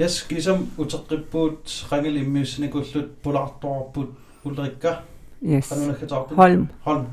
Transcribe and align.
Yes, 0.00 0.22
kisam 0.22 0.70
utakripput 0.78 1.88
rangelimmisne 1.92 2.68
kullut 2.68 3.10
polartorput 3.22 4.08
Ulrika. 4.44 4.94
Yes. 5.44 5.72
Holm. 6.30 6.68
Holm. 6.80 7.06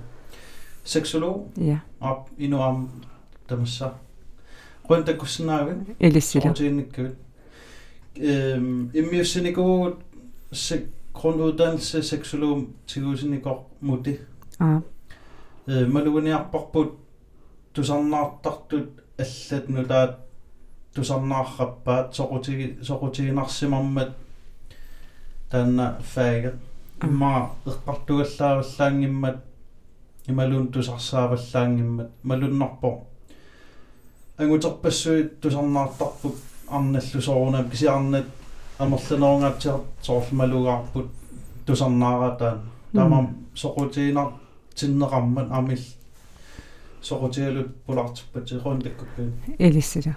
Seksolog. 0.83 1.51
Ja. 1.57 1.79
Op 1.99 2.29
i 2.37 2.47
Nordam. 2.47 2.89
Dem 3.49 3.65
så. 3.65 3.89
Rundt 4.89 5.09
af 5.09 5.17
kusinaven. 5.17 5.87
Elisila. 5.99 6.45
Rundt 6.45 6.59
ind 6.59 6.81
i 6.81 6.83
kød. 6.93 7.15
Øhm, 8.21 8.91
Immisne 8.93 9.53
god 9.53 9.91
grunduddannelse 11.13 12.03
seksolog 12.03 12.63
til 12.87 13.01
husene 13.03 13.39
går 13.39 13.71
mod 13.79 14.03
det. 14.03 14.19
Ah. 14.59 14.81
Ja. 15.67 15.81
Øh, 15.81 15.91
Maluene 15.91 16.29
er 16.29 16.49
bortbud. 16.51 16.85
Du 17.75 17.83
sådan 17.83 18.05
nok, 18.05 18.67
du 18.71 18.81
er 19.17 19.23
slet 19.23 19.69
nu 19.69 19.83
der 19.83 20.07
тусарнаарраппаат 20.97 22.15
соқутиги 22.17 22.67
соқутигинарсимармат 22.89 24.11
таанна 25.51 25.85
фаага 26.13 26.53
имма 27.03 27.51
эққартугаллааваллаангиммат 27.65 29.37
ималун 30.27 30.67
тусарсааваллаангиммат 30.73 32.09
малуннарпо 32.23 32.89
ангутерпассуит 34.37 35.39
тусарнаартарпут 35.41 36.35
арналлу 36.67 37.21
соорунам 37.21 37.69
кисиарнат 37.69 38.25
амерланерунгатсиар 38.79 39.79
соорлмалугаарпут 40.01 41.07
тусарнааратаан 41.65 42.59
таамам 42.93 43.27
соқутигинар 43.55 44.29
тиннеқармат 44.75 45.47
амил 45.51 45.83
соқутигалут 47.01 47.69
пулартиппатихон 47.85 48.81
таккуккуи 48.81 49.31
Elissila. 49.59 50.13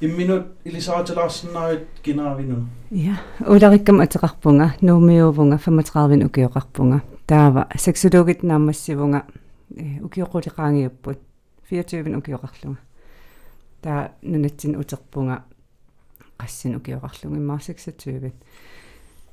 Имминут 0.00 0.46
илисааталаарсиннаавит 0.64 1.88
кинаавинун 2.02 2.68
Ja. 2.90 3.16
Ularikkam 3.40 4.00
атеқарпунга 4.00 4.70
нуумиувунга 4.80 5.58
35 5.58 6.24
укиоқарпунга. 6.26 7.02
Таава 7.26 7.66
сексологит 7.76 8.42
наамассивунга 8.42 9.24
э 9.76 10.00
укиоқулиқаангиуппут 10.02 11.18
24 11.68 12.16
укиоқарлунга. 12.18 12.78
Таа 13.82 14.12
нунатсин 14.22 14.76
утерпунга 14.76 15.42
qassин 16.38 16.76
укиоқарлунга 16.76 17.38
иммаа 17.38 17.58
26. 17.58 18.32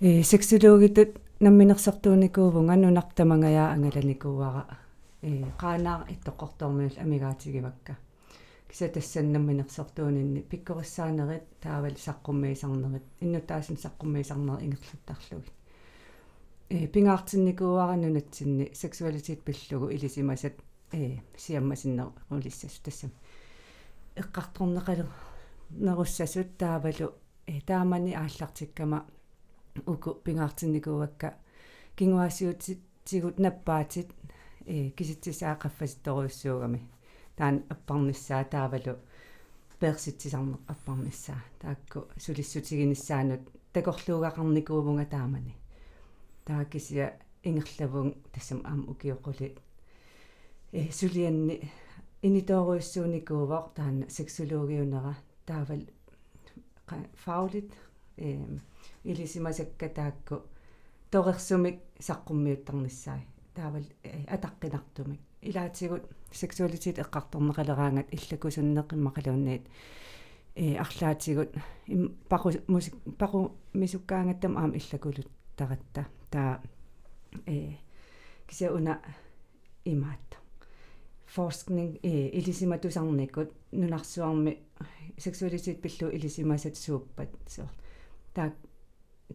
э 0.02 0.24
сексологитут 0.24 1.10
намминерсартууникуувунга 1.40 2.76
нунартамангая 2.76 3.72
ангаланикууара 3.72 4.66
э 5.22 5.44
qaanaa 5.60 6.06
иттоққортормиул 6.10 7.00
амигаатигивакка 7.00 7.98
киса 8.74 8.90
тассаннамминерсартуунинни 8.90 10.42
пиккориссаанерит 10.42 11.44
таавал 11.62 11.92
саққуммиисарнерит 11.92 13.04
иннутаасин 13.22 13.78
саққуммиисарнер 13.78 14.64
ингерлуттарлуги. 14.66 15.52
Э 16.70 16.88
пингаартинникууара 16.88 17.96
нунатсинни 17.96 18.72
сексуалитет 18.74 19.44
пиллугу 19.44 19.90
илисимасат 19.90 20.56
э 20.92 21.20
сиаммасиннер 21.38 22.08
улиссас 22.32 22.80
тассам 22.84 23.12
эққарторнеқалу 24.16 25.06
неруссасут 25.70 26.58
таавалу 26.58 27.14
э 27.46 27.62
таамани 27.62 28.14
ааллартиккама 28.14 29.06
уку 29.86 30.16
пингаартинникуакка 30.16 31.36
кингуасиутит 31.96 32.80
тигут 33.06 33.38
наппаатит 33.38 34.10
э 34.66 34.90
киситсисаа 34.98 35.60
qaffasittoruissuugami 35.62 36.93
таан 37.38 37.64
аппарниссаа 37.70 38.44
таавалу 38.46 38.94
перситсисарне 39.80 40.58
аппарниссаа 40.68 41.42
таакку 41.62 42.08
сулиссутигиниссаанут 42.18 43.42
такорлуугақарникуувунга 43.74 45.06
таамани 45.06 45.56
таа 46.46 46.66
кисия 46.66 47.20
ингерлавун 47.44 48.16
тассам 48.32 48.62
аам 48.66 48.82
укиоқули 48.92 49.58
э 50.72 50.92
сулианни 50.92 51.56
иниторуиссууникуувар 52.22 53.64
таана 53.76 54.06
сексологиунера 54.10 55.16
таавал 55.46 55.84
фаулит 57.26 57.72
э 58.18 58.40
илисимасакка 59.04 59.90
таакку 59.90 60.36
торерсумик 61.12 61.78
саққуммиуттарниссаа 62.00 63.20
таавал 63.56 63.86
атаққинартумик 64.36 65.20
илаатигут 65.42 66.04
сексуалитет 66.34 67.00
эққарторнеқалераангат 67.00 68.08
иллакусуннеқиммақалуунниит 68.12 69.64
э 70.56 70.76
арлаатигут 70.76 71.50
пару 72.30 72.52
мусик 72.68 72.96
пару 73.18 73.56
мисуккаангаттам 73.74 74.58
аам 74.58 74.72
иллакулут 74.76 75.28
таратта 75.56 76.08
таа 76.30 76.62
э 77.46 77.76
кися 78.48 78.74
уна 78.74 79.02
имаат. 79.86 80.20
Forskning 81.36 82.00
э 82.04 82.30
илисиматусарникут 82.30 83.52
нунарсуарми 83.72 84.60
сексуалитет 85.18 85.82
пиллу 85.82 86.12
илисимасат 86.12 86.76
сууппат 86.78 87.30
соо 87.48 87.70
таа 88.34 88.54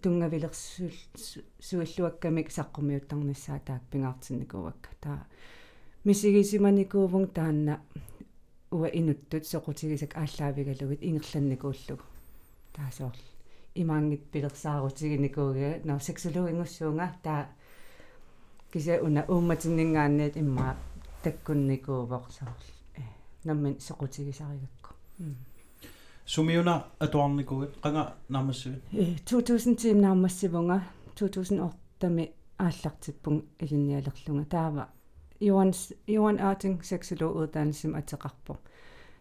тунгавилерсул 0.02 0.92
суиллуаккамик 1.60 2.50
саққумиуттарниссаа 2.50 3.60
таак 3.66 3.82
пингаартинникуакка 3.90 4.90
таа 5.00 5.26
мисигисиманикуувун 6.04 7.28
таанна 7.28 7.80
уа 8.70 8.88
инуттут 8.88 9.44
соқутигисак 9.44 10.12
ааллаавигалугит 10.16 11.02
ингерланникууллугу 11.02 12.04
таасоор 12.76 13.16
имаангит 13.74 14.22
пилерсаарутигиникууга 14.32 15.80
наа 15.84 15.98
сексологингуссуунга 16.00 17.12
таа 17.22 17.46
кися 18.72 19.00
уна 19.02 19.24
уумматиннингаанниит 19.28 20.36
имма 20.36 20.76
таккунникуувоқсаар 21.24 22.60
э 22.96 23.02
наммин 23.44 23.80
соқутигисаригакку. 23.80 24.90
Сумиуна 26.26 26.86
атуарникугит 26.98 27.72
qanga 27.82 28.14
наамассуит 28.28 28.82
э 28.92 29.16
2010 29.26 29.94
наамассивунга 29.94 30.82
2008 31.16 32.28
ааллартиппун 32.58 33.44
илинниалерлунга. 33.58 34.44
Таава 34.44 34.88
Johan 35.40 35.72
Johan 36.06 36.38
Arting 36.40 36.82
seksologudannelsen 36.82 37.94
атеқарпо 37.94 38.56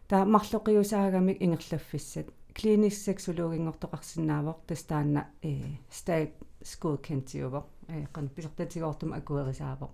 таа 0.08 0.26
марлоқиусаагамик 0.26 1.42
ингерлаффиссат 1.42 2.28
клиниsk 2.58 3.00
seksologингортоқарсинаавоқ 3.08 4.60
тастаанна 4.68 5.22
э 5.42 5.54
state 5.92 6.34
school 6.64 6.98
кентиувоқ 6.98 7.66
э 7.90 8.06
қан 8.14 8.30
писертатигоортум 8.30 9.14
акуерисаавоқ 9.14 9.94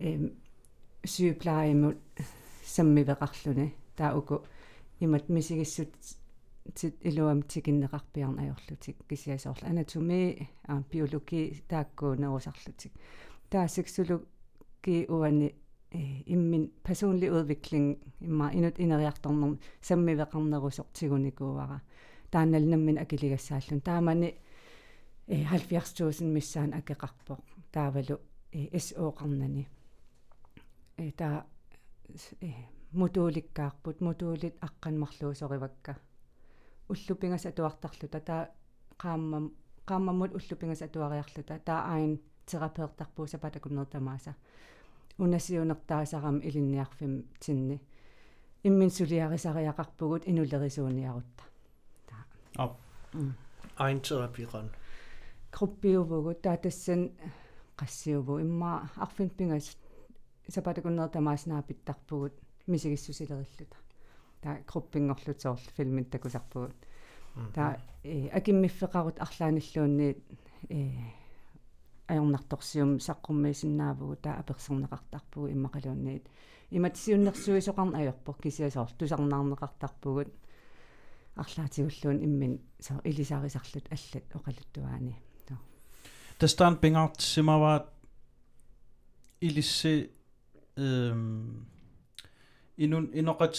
э 0.00 0.30
сyyplejemut 1.06 1.98
саммивеқарлуни 2.64 3.74
таа 3.96 4.16
уку 4.18 4.44
имат 5.00 5.28
мисигиссут 5.28 5.92
тит 6.74 6.96
илуам 7.00 7.42
тикиннеқарпиарна 7.42 8.42
ajorlutik 8.42 8.96
кисиасоорла 9.08 9.68
анатоми 9.68 10.48
а 10.66 10.82
биологи 10.90 11.62
тааккуунерусарлутик 11.68 12.92
таа 13.50 13.68
сексологи 13.68 14.26
уани 15.08 15.54
иммин 16.26 16.70
personlig 16.84 17.30
udvikling 17.30 17.96
имма 18.20 18.50
инут 18.52 18.78
инериарторнер 18.78 19.58
саммивеқарнерусортигуникууара 19.80 21.80
таанналнаммин 22.30 22.98
акилигассааллун 22.98 23.80
таамани 23.80 24.34
э 25.26 25.44
70000 25.44 26.24
миссаан 26.24 26.72
акеқарпоқ 26.72 27.40
таавалу 27.72 28.20
SO-қарнани 28.52 29.66
э 30.96 31.10
таа 31.12 31.46
э 32.40 32.52
модуликкаарпут 32.92 34.00
модулит 34.00 34.56
аққанмарлуусоривакка 34.60 35.96
уллупингас 36.88 37.46
атуартарлута 37.46 38.20
таа 38.20 38.48
qaamma 39.02 39.38
qaammammut 39.88 40.32
уллупингас 40.38 40.82
атуариарлута 40.82 41.58
таа 41.58 41.80
аин 41.94 42.20
терапеэртарпууса 42.46 43.38
патакуннертамааса 43.38 44.34
унасиунертаасарам 45.18 46.40
илинниарфим 46.48 47.24
тинни 47.40 47.80
иммин 48.64 48.90
сулиарисариақарпугут 48.90 50.22
инулерисууниарутта 50.30 51.44
таа 52.08 52.22
ап 52.64 52.72
айн 53.76 54.00
терапиған 54.00 54.70
группиувгут 55.52 56.42
таа 56.42 56.56
тассан 56.56 57.10
qassiuvu 57.76 58.40
имма 58.40 58.90
арфин 58.96 59.30
пингас 59.30 59.76
сапатакуннертамааснаа 60.48 61.64
мисигиссусилериллута. 62.66 63.76
Таа 64.42 64.58
группингорлутсоор 64.66 65.58
филмит 65.76 66.10
такусарпугут 66.10 66.76
таа 67.54 67.80
э 68.04 68.28
акиммиффеқарут 68.28 69.18
арлааниллуунниит 69.18 70.18
э 70.68 70.90
ajornartorsium 72.08 72.98
saqqummiisinnaavугу 73.06 74.16
таа 74.24 74.34
аперсернеқартарпугу 74.40 75.46
иммақалуунниит 75.54 76.24
иматсиуннэрсуисоқарна 76.70 77.98
ajorпор 78.02 78.36
кисиасоор 78.42 78.90
тусарнаарнеқартарпугут 78.98 80.30
арлаатигуллуун 81.36 82.18
иммин 82.26 82.60
со 82.80 83.00
илисаарисарлут 83.04 83.86
аллат 83.94 84.26
оқалуттуаани. 84.34 85.14
Тастаан 86.38 86.76
пингаартиссимаваат 86.76 87.86
илисси 89.40 90.10
эм 90.76 91.66
инун 92.76 93.10
иноқат 93.12 93.54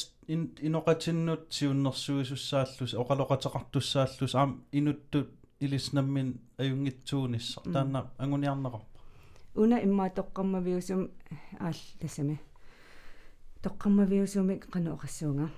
иноқатиннут 0.68 1.52
сиуннэрсуисуссааллус 1.57 2.94
оқалоқатеқартуссааллус 2.94 4.36
аам 4.36 4.63
инуттут 4.72 5.30
илиснаммин 5.60 6.40
аюнгитсуунisса 6.58 7.62
таанна 7.74 8.10
ангуниарнеқар 8.18 8.82
уна 9.56 9.78
имма 9.84 10.10
тоққаммавиусум 10.10 11.10
аал 11.60 11.80
тассами 12.00 12.40
тоққаммавиусумик 13.64 14.70
қану 14.70 14.96
оқассуунга 14.96 15.50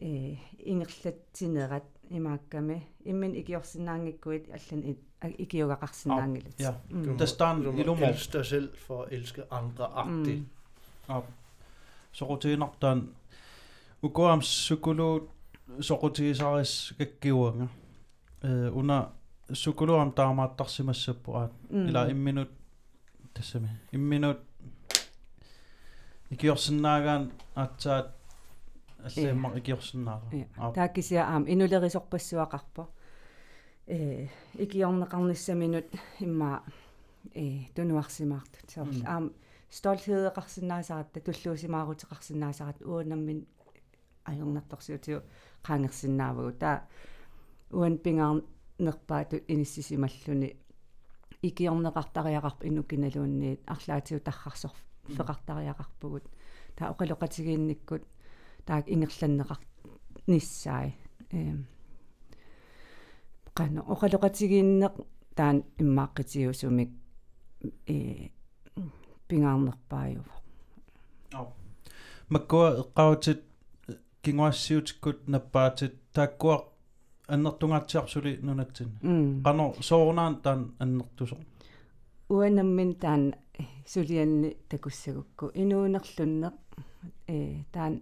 э 0.00 0.36
ингерлатсинерат 0.58 1.84
имаакками 2.10 2.86
иммин 3.04 3.34
икиорсинаангиккуит 3.34 4.48
аллан 4.50 4.96
икиугақарсинаангилут 5.22 6.54
ja 6.58 6.74
тастаан 7.18 7.62
илумор 7.80 8.08
elske 8.10 8.38
dig 8.38 8.46
selv 8.46 8.68
for 8.86 9.04
at 9.04 9.12
elske 9.12 9.42
andre 9.50 9.86
agtigt. 9.94 10.44
soqutiinartaan 12.12 13.08
ukuam 14.02 14.42
sukulu 14.42 15.28
soqutiisaaris 15.80 16.94
kakkiuanga 16.98 17.68
э 18.42 18.70
уна 18.70 18.98
сукулуам 18.98 19.19
таамааттарсимассаппу 20.14 21.34
аат 21.36 21.52
ила 21.70 22.10
имминут 22.10 22.50
тассами 23.34 23.70
имминут 23.92 24.40
икиорсиннаагаан 26.30 27.32
аатсаат 27.54 28.14
аллаиммар 29.04 29.58
икиорсиннаара 29.58 30.72
тааккисиа 30.74 31.24
аам 31.24 31.44
инулерисорпассуақарпо 31.46 32.88
э 33.86 34.28
икиорнеқарниссаминут 34.54 35.88
имма 36.20 36.62
э 37.34 37.66
тунуарсимаартут 37.74 38.70
сорл 38.70 38.94
аам 39.06 39.32
столхедеқарсинаасаратта 39.70 41.20
туллуусимаарутеқарсинаасарат 41.20 42.82
уунаммин 42.82 43.46
ajornartorsiutiу 44.24 45.20
qaangersinnaavagu 45.66 46.52
taa 46.62 46.78
уан 47.72 47.98
пингарнерпаатут 48.80 49.44
иниссисималлуни 49.48 50.56
икиорнеқартариақарпа 51.42 52.66
инукиналуунниит 52.66 53.60
арлаатиу 53.66 54.20
тархарсор 54.20 54.72
феқартариақарпугут 55.08 56.24
таа 56.76 56.92
оқалоқатигиинниккут 56.92 58.04
таак 58.64 58.88
ингерланнеқар 58.88 59.58
ниссаи. 60.26 60.94
Эм. 61.30 61.66
Qano 63.54 63.80
оқалоқатигииннеқ 63.92 64.94
таан 65.34 65.64
иммааққитиусумик 65.78 66.90
э 67.86 68.28
пингарнерпааюва 69.28 70.34
ау. 71.32 71.52
Маккуа 72.28 72.80
эққаутит 72.82 73.42
кингуассиутиккут 74.22 75.28
наппаатит 75.28 75.94
тааккуа 76.12 76.69
аннертунгаатсиарсули 77.34 78.32
нунатсин 78.46 78.90
qano 79.44 79.64
soorunaan 79.88 80.34
taan 80.44 80.60
annertuso 80.82 81.36
уанаммин 82.30 82.92
таан 83.02 83.22
сулианни 83.92 84.50
такуссагукку 84.68 85.44
инуунерлуннеq 85.62 86.54
э 87.28 87.36
таан 87.72 87.94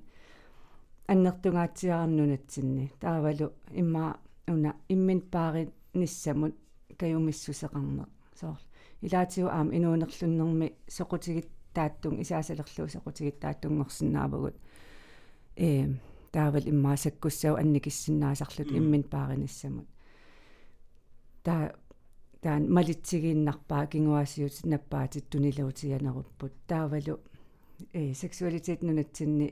аннертунгаатсиарнунатсинни 1.12 2.84
таавалу 3.00 3.46
имма 3.80 4.04
уна 4.48 4.70
иммин 4.88 5.20
паари 5.32 5.62
ниссамут 5.94 6.54
каюмиссусеқарнеq 7.00 8.08
соор 8.40 8.60
илаатигу 9.02 9.48
аама 9.48 9.74
инуунерлуннэрми 9.76 10.68
соқутигит 10.96 11.48
тааттун 11.74 12.20
исаасалерлуу 12.22 12.88
соқутигит 12.94 13.40
тааттунгорсинаавагут 13.40 14.56
э 15.56 15.86
таавал 16.32 16.64
иммаасаккуссау 16.72 17.54
анникиссиннаасарлут 17.62 18.70
иммин 18.78 19.02
паариниссамут 19.02 19.88
таа 21.42 21.72
таан 22.42 22.62
малитсигииннарпаа 22.76 23.86
кингуасиут 23.92 24.64
наппаатит 24.64 25.28
тунилаутиянеруппут 25.30 26.52
таавалу 26.66 27.14
э 27.92 28.14
сексуалитет 28.14 28.82
нунатсинни 28.82 29.48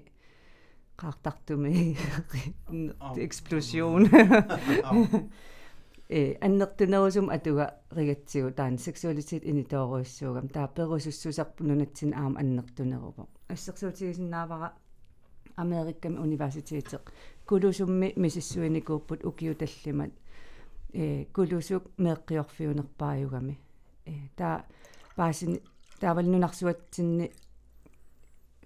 qaartartumi 1.01 1.97
explosion 3.27 4.03
э 6.09 6.37
аннертунерусум 6.41 7.31
атуга 7.31 7.67
ригатсигу 7.91 8.51
таан 8.53 8.79
сексуалитет 8.79 9.43
инитооруиссуугам 9.45 10.49
таа 10.49 10.69
перусуссусарпунунатсин 10.69 12.15
аама 12.15 12.41
аннертунерупо 12.41 13.29
ассерсуутигисиннаавара 13.49 14.69
америкками 15.57 16.19
университетеқ 16.19 17.03
кулусумми 17.47 18.13
мисиссуиникууппут 18.17 19.25
укиуталлимат 19.25 20.13
э 20.93 21.25
кулусук 21.35 21.85
меэққиорфиунерпааюгами 21.99 23.59
э 24.07 24.13
таа 24.37 24.65
паасин 25.17 25.61
таавалнунарсуатсинни 26.01 27.33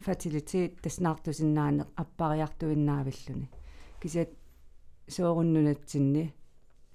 фатилитет 0.01 0.81
таснартусиннаанеқ 0.83 1.89
аппариартуиннаавиллуни. 2.03 3.49
Кисат 4.01 4.31
сооруннунатсинни 5.09 6.35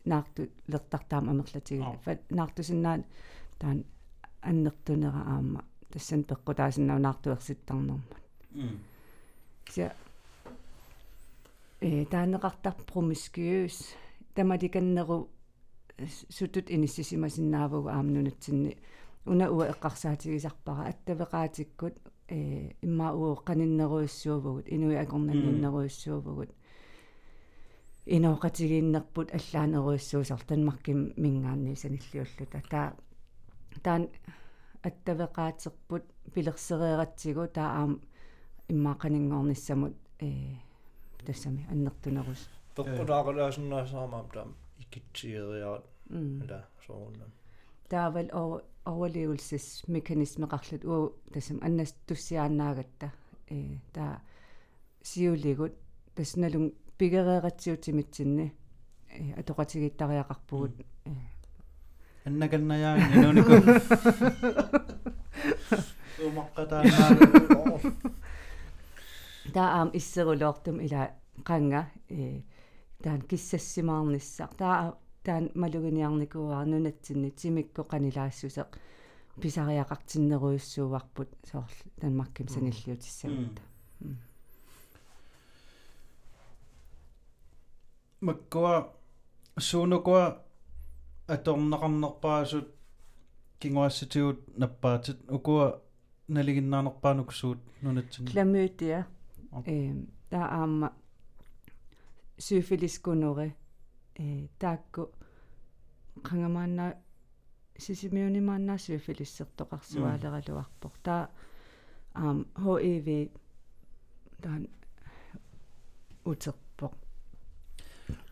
наарту 0.06 0.48
лертартаама 0.68 1.32
амерлатиги. 1.32 1.84
Фат 2.04 2.20
наартусиннаан 2.32 3.06
таан 3.60 3.86
аннертунера 4.42 5.22
аама. 5.34 5.64
Тассан 5.92 6.24
пеққутаасиннау 6.24 7.00
наартуерситтарнэрмут 7.00 8.12
ся 9.70 9.94
э 11.82 12.06
таанеқартар 12.06 12.76
промискиус. 12.86 13.96
Тамаликаннеру 14.34 15.30
сутут 16.30 16.70
иниссисимасиннаавагу 16.70 17.88
аамнунатсинни 17.90 18.78
уна 19.26 19.50
уа 19.52 19.70
эққарсаатигисарпара 19.72 20.90
аттавеқаатиккут 20.92 21.96
э 22.28 22.74
имма 22.82 23.14
уу 23.14 23.36
қаниннеруиссуувгут 23.48 24.68
инуи 24.68 24.96
акорнаниннеруиссуувгут 24.96 26.52
иноқатигииннерпут 28.06 29.34
аллаанеруиссуусар 29.34 30.42
танмарким 30.48 31.14
мингаанни 31.18 31.76
саниллиуллута 31.76 32.62
таа 32.70 32.94
таан 33.84 34.10
аттавеқаатеқпут 34.84 36.04
пилерсереератсигу 36.34 37.48
таа 37.48 37.70
аам 37.82 38.02
иммаақанингорниссамут 38.68 39.96
э 40.20 40.56
тассами 41.26 41.66
аннертунерус 41.70 42.50
пеққулааралаасиннаасаамаам 42.76 44.30
таам 44.34 44.56
икитсиериаат 44.80 45.86
ила 46.10 46.66
соорунна 46.86 47.26
таавал 47.90 48.30
о 48.34 48.62
overlevelsesmekanisme 48.86 49.92
мekanismeqarlut 49.92 50.84
уу 50.86 51.14
тассам 51.34 51.60
аннас 51.62 51.92
туссиааннаагатта 52.08 53.12
э 53.50 53.78
таа 53.94 54.22
сиулигут 55.02 55.74
тассналун 56.16 56.74
пигереератсиутимитсинни 56.98 58.54
э 59.10 59.34
атоқатигиттариақарпугут 59.40 60.74
э. 61.06 61.12
Аннаканнаяан 62.26 63.00
инунику 63.14 63.54
умаққатаанаа 66.26 67.10
таа 69.54 69.70
аам 69.78 69.90
иссерулоортум 69.94 70.78
ила 70.86 71.12
қанга 71.44 71.82
э 72.10 72.42
таан 73.04 73.22
киссассимаарниссаа 73.22 74.50
таа 74.58 74.98
таан 75.24 75.52
малугиниарникуаа 75.62 76.66
нунатсинни 76.66 77.32
тимикко 77.32 77.84
канилаассусеқ 77.84 78.70
писариақартиннеруйуссууварпут 79.42 81.30
соорл 81.50 81.80
танмарким 82.00 82.48
саниллиутиссагутта 82.48 83.62
маккуа 88.22 88.76
суунукуа 89.58 90.26
аторнеқарнерпаасут 91.28 92.68
кингуассатигут 93.60 94.58
наппаатит. 94.58 95.18
Укуа 95.30 95.82
налигиннаанерпаануксуут 96.28 97.60
нунатсин 97.82 98.26
кламютия 99.56 99.64
э 99.66 99.94
таа 100.30 100.62
аама 100.62 100.94
сюфилискунуре 102.38 103.56
э 104.16 104.48
таакку 104.60 105.12
qangamaanna 106.24 106.96
сисимиунимааннаа 107.78 108.78
сюфилиссертоқарсуаалералуарпор 108.78 110.92
таа 111.04 111.30
аам 112.14 112.46
HIV 112.56 113.32
таан 114.42 114.68
утерпоқ 116.26 116.94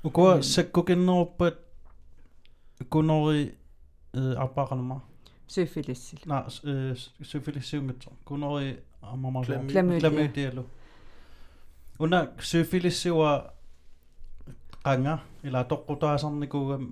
укуа 0.04 0.42
саккукиннеруппат 0.42 1.60
кунори 2.90 3.56
э 4.14 4.34
аппақанама 4.46 5.02
сюфилиссил 5.48 6.20
на 6.26 6.48
э 6.64 6.96
сюфилиссиунгатсо 7.22 8.12
кунори 8.26 8.80
амама 9.02 9.42
Klamydia. 9.42 9.72
Klamydia. 9.72 10.00
кламидиалу 10.00 10.66
уна 12.00 12.28
сюфилиссуа 12.40 13.32
qanga 14.86 15.18
ила 15.44 15.64
тоққутаасарникуугам 15.72 16.84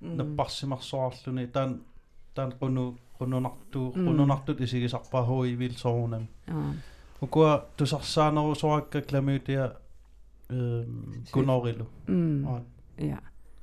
наппарсимарсоарлүни 0.00 1.46
таан 1.54 1.70
таан 2.34 2.50
қуну 2.60 2.84
qununartu 3.18 3.80
Mm. 3.96 4.06
qununartut 4.06 4.60
isigisarpaa 4.60 5.24
huivil 5.28 5.74
soorunam 5.76 6.24
аа 6.48 6.72
ukua 7.22 7.50
tusarsaanерусоакка 7.76 9.00
кламидиа 9.08 9.66
эм 10.50 11.24
кунорилу 11.32 11.86
м 12.08 12.46
аа 12.48 12.60
я 12.98 13.18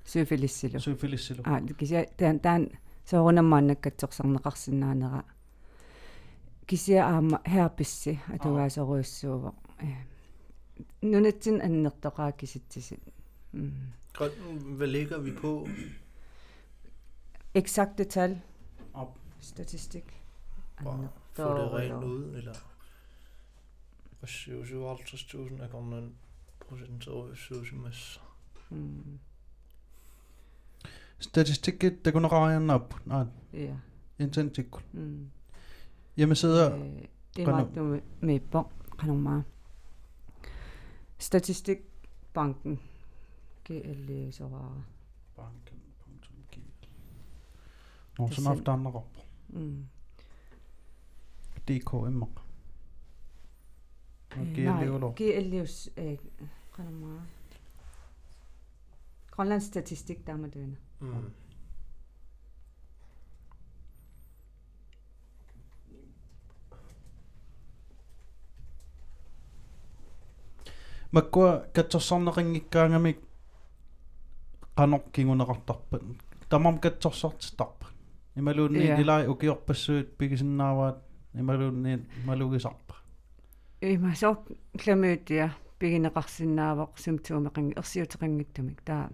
сюфилиссилу 0.05 0.79
сюфилиссилу 0.79 1.41
аа 1.45 1.61
кися 1.79 2.05
таан 2.17 2.39
таан 2.39 2.69
соорунаммааннаккатсорсарнеқарсинаанера 3.09 5.21
кися 6.67 6.97
аама 7.05 7.37
херписси 7.53 8.19
атугаасоруйссуува 8.35 9.51
э 10.77 11.05
нунатсин 11.05 11.61
аннертоқаа 11.61 12.31
киситсисит 12.31 12.99
м 13.53 13.71
Godt, 14.13 14.33
hvad 14.77 14.87
ligger 14.87 15.19
vi 15.19 15.31
på? 15.31 15.67
eksakte 17.53 18.03
tal. 18.03 18.41
Op. 18.93 19.19
statistik. 19.39 20.23
Bare 20.83 21.09
få 21.33 21.43
det 21.43 21.73
rent 21.73 22.03
ud, 22.03 22.35
eller... 22.35 22.53
Og 24.21 24.27
57.000 24.27 25.63
er 25.63 25.67
kommet 25.67 25.99
en 25.99 26.15
procent 26.59 27.07
over 27.07 27.27
70 27.27 28.21
м 28.71 29.19
statistikit 31.19 32.03
takunaqariannaap 32.03 32.93
аа 33.09 33.25
ja 33.53 33.75
intensikkut 34.19 34.83
м 34.93 35.31
hjemmesider 36.17 36.71
имаатту 37.37 38.01
миппо 38.21 38.69
канормаа 38.97 39.43
statistik 39.43 39.56
Statistikbanken. 41.17 42.79
GL 43.63 44.31
så 44.31 44.47
Banken.gl. 45.35 46.87
Någon 48.17 48.31
som 48.31 48.45
haft 48.45 48.67
andra 48.67 48.99
upp. 48.99 49.17
Mm. 49.53 49.87
DKM. 51.67 52.23
GL 54.35 54.99
då? 54.99 55.13
GL 55.17 55.53
eh, 55.95 56.19
Grønlands 59.31 59.65
Statistik, 59.65 60.27
der 60.27 60.33
er 60.33 60.37
med 60.37 60.49
døende. 60.49 60.75
Mm. 60.99 61.31
Makkua 71.11 71.61
katsorsarneqingikkaangamik 71.73 73.19
qanorkinguneqartarpat. 74.77 76.01
Tamam 76.49 76.79
katsorsartitarpa. 76.79 77.85
Imaluunni 78.37 78.87
Ja. 78.87 78.97
ilai 78.99 79.27
ukiorpassuut 79.27 80.17
pigisinnaavaat 80.17 80.97
imaluunni 81.39 81.99
malugisarpa. 82.25 82.93
има 83.81 84.15
соо 84.15 84.35
кламüüтиа 84.81 85.49
пигинеқарсинаавоқ 85.79 86.91
симптуумеқинги 87.03 87.77
ерсиутеқингиттумик 87.81 88.79
таа 88.87 89.09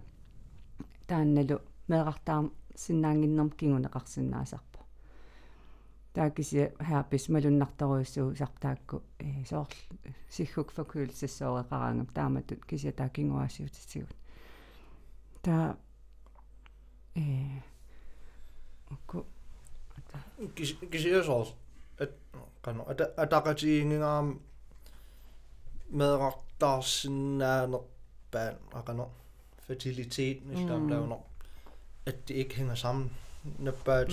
таанналу 1.08 1.56
меэқартаар 1.90 2.44
синнаангиннерм 2.82 3.50
кигунеқарсинаасарпо 3.58 4.73
таа 6.14 6.30
кися 6.30 6.70
хаарпис 6.78 7.28
малуннарторуйссуу 7.28 8.36
сартаакку 8.36 9.02
э 9.18 9.44
соорл 9.50 9.74
сиггук 10.30 10.72
факуилсассоореқараангам 10.72 12.06
тааматут 12.14 12.64
кися 12.64 12.92
таа 12.92 13.08
кингуаасиутитсигут 13.08 14.16
таа 15.42 15.76
э 17.14 17.20
окку 18.90 19.26
Gisiasors, 20.92 21.54
at 21.98 22.10
kano 22.62 22.84
at 22.88 23.00
ataqatiingingaam 23.16 24.40
medartarsinaanerpaan 25.90 28.54
aqano 28.72 29.10
fertilitet 29.66 30.44
Mm. 30.44 30.50
nistam 30.50 30.88
der 30.88 31.18
at 32.06 32.28
det 32.28 32.34
ikke 32.34 32.54
hænger 32.54 32.74
sammen 32.74 33.10
Nappaa. 33.58 34.04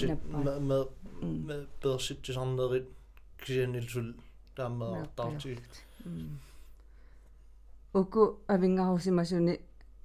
med 0.44 0.60
med 0.60 0.86
Mm. 1.22 1.28
med 1.28 1.68
bedre 1.82 2.00
sit 2.00 2.18
til 2.24 2.34
sådan 2.34 2.54
noget 2.54 2.88
kisianilsul 3.38 4.16
der 4.58 4.64
er 4.66 4.70
medartarti 4.70 5.60
уку 7.94 8.38
авингарусимасуни 8.48 9.58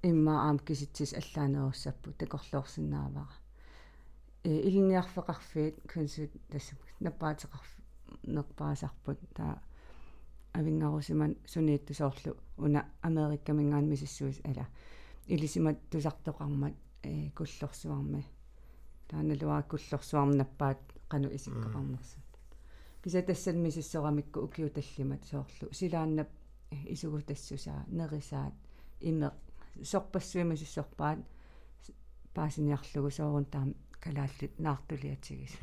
имма 0.03 0.31
аам 0.31 0.59
киситсис 0.59 1.13
аллаанеруссаппу 1.13 2.11
такорлуорсинаавара 2.11 3.35
э 4.43 4.49
илниарфеқарфиит 4.67 5.75
консут 5.93 6.31
тассак 6.51 6.79
наппаатеқарф 6.99 7.69
нерпаасарпут 8.23 9.19
таа 9.35 9.61
авингарусиман 10.53 11.35
сунииттусоорлу 11.45 12.31
уна 12.57 12.85
америккамингаан 13.01 13.89
мисиссуис 13.89 14.39
ала 14.43 14.65
илисимат 15.27 15.77
тусартоқармат 15.91 16.73
э 17.03 17.31
куллорсуарми 17.37 18.25
тааналуаа 19.09 19.63
куллорсуарми 19.63 20.35
наппаат 20.35 20.79
қану 21.11 21.29
исиккақарнерсут 21.37 22.23
киса 23.03 23.21
тассал 23.21 23.55
мисиссорамикку 23.55 24.39
укиуталлимат 24.41 25.23
соорлу. 25.25 25.71
Силааннап 25.71 26.27
исугутассусаа 26.93 27.85
нерисаат 27.87 28.53
име 28.99 29.29
сорпассуимасиссорпаат 29.83 31.19
паасиниарлугу 32.33 33.09
соорун 33.11 33.45
таам 33.45 33.75
калааллит 34.03 34.59
наартулиатигис 34.59 35.53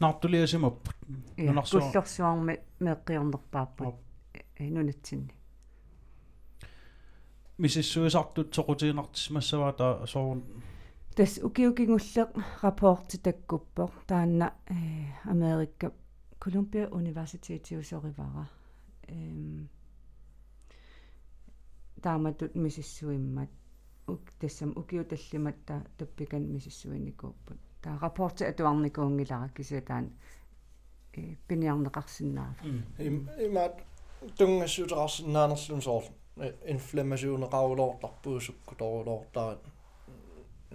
Naartuliasimapput. 0.00 0.94
я 1.36 1.52
Нунарсуа- 1.52 1.80
куллорсуарми 1.80 2.60
меэккиорнерпааппут 2.80 3.86
Оп. 3.86 3.96
э 4.58 4.70
нунатсинни. 4.70 5.34
Misissuisartut 7.58 8.48
soqutiinartismassavaa 8.56 9.72
taa 9.72 10.06
soorun 10.06 10.40
тас 11.14 11.38
укиукингуллеq 11.42 12.30
рапорти 12.62 13.18
таккуппо 13.18 13.90
таанна 14.06 14.52
э 14.66 14.74
америкка 15.24 15.92
колумбия 16.38 16.88
университетиусоривара 16.88 18.48
эм 19.08 19.68
тааматут 22.02 22.54
мисиссуиммат. 22.54 23.48
Ук 24.06 24.20
тассам 24.40 24.72
укиуталлимат 24.76 25.56
та 25.66 25.84
таппикан 25.98 26.42
мисиссуиникууппут 26.52 27.58
таа 27.82 27.98
рапорти 28.02 28.44
атуарникуунгилара 28.44 29.48
кисатаан 29.48 30.12
э 31.12 31.36
пиниарнеқарсинаав 31.48 32.56
imaat 33.46 33.74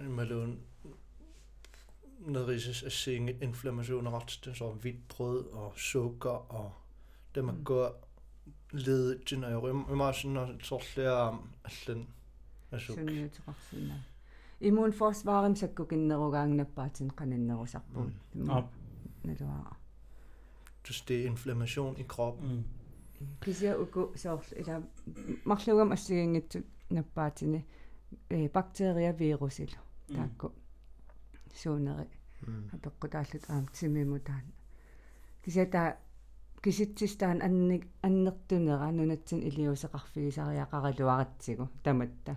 inflammasuuneqarulortarpuusukkutorulortarat 0.00 0.06
imaluun 0.06 0.60
nerises 2.26 2.82
assiingit 2.84 3.42
inflammasuuneqartitun 3.42 4.54
soor 4.54 4.72
hvidt 4.74 5.08
brød 5.08 5.44
og 5.52 5.72
sukker 5.76 6.30
og 6.30 6.72
dem 7.34 7.48
at 7.48 7.54
Mm. 7.54 7.64
gå 7.64 7.88
ledet 8.72 9.24
til 9.26 9.40
når 9.40 9.48
jeg 9.48 9.62
sådan 10.12 10.60
sortlære 10.62 11.38
allan 11.64 12.06
asuk 12.72 12.96
сунниутеқарсинаа 12.98 13.98
иммунфорсваарим 14.60 15.56
саккукиннеругаангнаппаатин 15.56 17.10
қаниннерусарпуут 17.10 18.12
Ап. 18.50 18.64
налуаа 19.24 19.76
du 20.88 20.92
det 21.08 21.20
er 21.22 21.26
inflammation 21.26 21.96
i 21.98 22.02
kroppen. 22.02 22.64
Кися 23.40 23.76
уку 23.78 24.06
соорл 24.16 24.44
ила 24.56 24.82
марлугам 25.44 25.92
ассигингитсут 25.92 26.64
наппаатини 26.90 27.64
э 28.30 28.48
бактерия 28.48 29.12
вирусил 29.12 29.70
таакку 30.16 30.46
суунери 31.60 32.06
апеккутааллут 32.74 33.44
аам 33.48 33.64
тимимутаан 33.74 34.46
кисата 35.44 35.82
киситсистаан 36.62 37.38
анник 37.46 37.84
аннертунера 38.02 38.88
нунатсин 38.92 39.40
илиусеқарфигисариақаралуаратсигу 39.48 41.64
таматта 41.84 42.32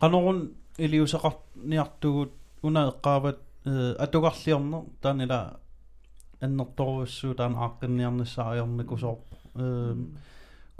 qanorun 0.00 0.38
iliuseqarniartugut 0.84 2.32
una 2.62 2.82
eqqaavat 2.92 3.38
atugarliorner 4.04 4.82
taanila 5.02 5.38
annertoruussuu 6.44 7.32
taan 7.38 7.54
aaqqinnniarnissaariornikusoor 7.64 9.18
ehm 9.62 10.00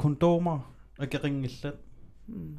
kondoma 0.01 0.55
akeringillat 1.05 1.77
м 2.29 2.55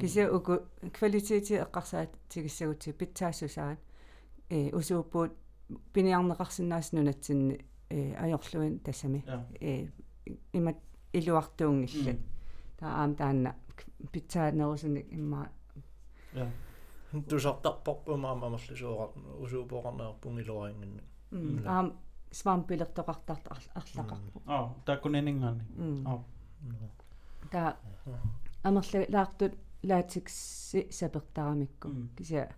кися 0.00 0.30
уку 0.36 0.58
квалитети 0.92 1.54
эққарсаат 1.64 2.10
тигиссагути 2.28 2.92
питсаассусаат 2.92 3.78
э 4.50 4.70
усууппуут 4.76 5.32
пиниарнеқарсинаас 5.94 6.92
нунатсинни 6.92 7.64
э 7.90 8.14
ajorluin 8.24 8.78
тассами 8.80 9.24
э 9.60 9.88
имат 10.52 10.76
илуартуунгилла 11.12 12.14
таа 12.78 12.90
аам 13.02 13.14
таанна 13.14 13.54
питсаанерусуник 14.12 15.12
имма 15.12 15.48
ja 16.34 16.46
тусартарпарпу 17.28 18.16
маама 18.16 18.46
амерлусуоқар 18.46 19.10
усуупоқарнеерпун 19.44 20.40
илуарингинни 20.40 21.02
аам 21.66 21.92
свампилертоқартарт 22.30 23.44
арлақарпу 23.78 24.42
аа 24.46 24.74
такунинингаани 24.86 25.64
аа 26.06 26.18
таа 27.50 27.76
амерла 28.63 29.05
лаартут 29.09 29.53
лаатикси 29.83 30.87
сапертарамикку 30.91 31.89
кися 32.17 32.55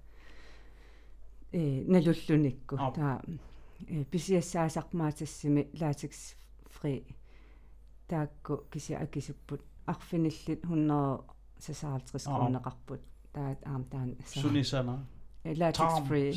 э 1.51 1.83
налуллуникку 1.87 2.77
таа 2.77 3.21
э 3.87 4.03
писиассаасармаатассими 4.05 5.69
лаатикс 5.79 6.35
фри 6.65 7.05
таакку 8.07 8.63
кися 8.71 8.97
акисуппут 8.97 9.61
арфиниллит 9.85 10.63
156 10.65 12.25
кронеқарпут 12.25 13.01
таат 13.33 13.59
аам 13.65 13.83
таан 13.85 14.15
сунисана 14.25 15.05
лаатикс 15.43 16.07
фри 16.07 16.33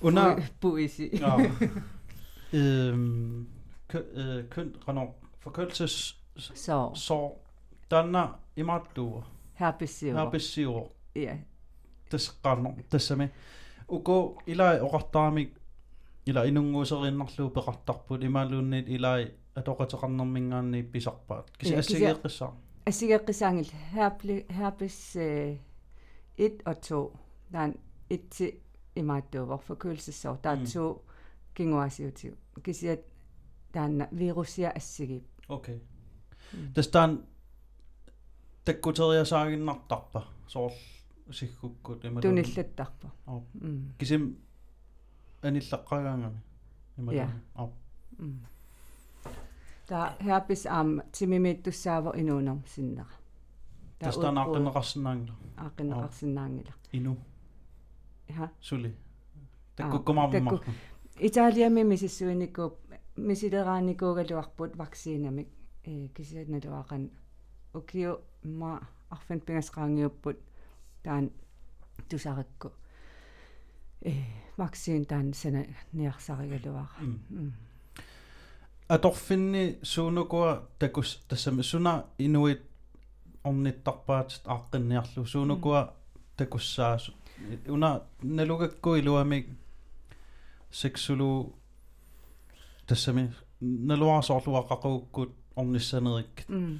уна 0.00 0.36
поesi 0.60 1.10
øhm 2.52 3.46
køn 3.88 4.74
renov 4.86 5.08
forkølelses 5.40 5.94
så 6.37 6.91
så 6.93 7.31
danna 7.91 8.39
imattu 8.55 9.23
herpesiu 9.59 10.15
herbisiu 10.15 10.89
ja 11.15 11.37
тасеққарнер 12.09 12.83
тассами 12.89 13.31
уко 13.87 14.37
илаа 14.45 14.79
оқартаамик 14.85 15.49
ила 16.25 16.45
инунгуусериннарлуу 16.49 17.49
пеқартарпут 17.49 18.23
имаалуунниит 18.23 18.87
илаа 18.89 19.19
атоқатеқарнэрмингаанни 19.55 20.83
писарпаат 20.83 21.51
киси 21.57 21.75
ассигеэққиссаа 21.75 22.51
ассигеэққисаангил 22.89 23.71
herpli 23.95 24.45
herpes 24.49 25.15
1 26.37 26.61
og 26.65 26.77
2 26.81 27.11
der 27.53 27.73
1 28.09 28.29
til 28.29 28.51
имааттуувор 28.95 29.61
forkølelsessår 29.67 30.35
der 30.43 30.51
er 30.51 30.65
2 30.65 31.01
кингуасиутиу 31.55 32.33
кисиат 32.63 32.99
таанна 33.73 34.07
вирусия 34.11 34.71
ассигип 34.75 35.23
okay 35.49 35.79
тастан 36.73 37.25
таккутериасаагиннартарпа 38.65 40.23
соор 40.47 40.71
сиггуккут 41.31 42.05
има 42.05 42.21
туниллаттарпа. 42.21 43.11
Кисим 43.99 44.37
аниллаққагаангами 45.41 46.41
ja 47.11 47.29
та 49.87 50.15
herpes 50.19 50.65
am 50.65 51.01
timimitussaaво 51.11 52.13
инуунер 52.15 52.57
синнера. 52.67 53.15
Тастан 53.99 54.37
ааққинеқарсинаангила 54.37 55.35
ааққинеқарсинаангила 55.57 56.73
ину. 56.91 57.17
Ja 58.29 58.49
сули. 58.61 58.95
Таккуккумаармар 59.75 60.61
италиами 61.19 61.83
мисиссуиникууп 61.83 62.75
мисилерааникуугалуарпут 63.15 64.75
вакциинамик 64.75 65.47
э 65.87 66.07
кисианалуақан 66.15 67.03
укиу 67.73 68.13
ма 68.43 68.71
арфин 69.09 69.39
пингасqaangiupпут 69.45 70.37
таан 71.03 71.31
тусаракку. 72.09 72.69
Э 74.01 74.11
вакциин 74.57 75.05
таан 75.05 75.33
сана 75.33 75.61
ниарсаригалуара 75.93 76.89
аторфинни 78.87 79.79
суунукуа 79.83 80.67
такус 80.79 81.19
тассами 81.29 81.61
суна 81.61 82.05
инуит 82.17 82.61
орниттарпаат 83.43 84.41
ааққинниарлу 84.45 85.25
суунукуа 85.25 85.93
такуссаасу. 86.37 87.13
Уна 87.67 88.03
налугакку 88.21 88.95
илуамик 88.95 89.47
сексулу 90.71 91.55
тассами 92.87 93.33
налуарсоорлуаққақууккут 93.61 95.31
орниссанерик 95.57 96.35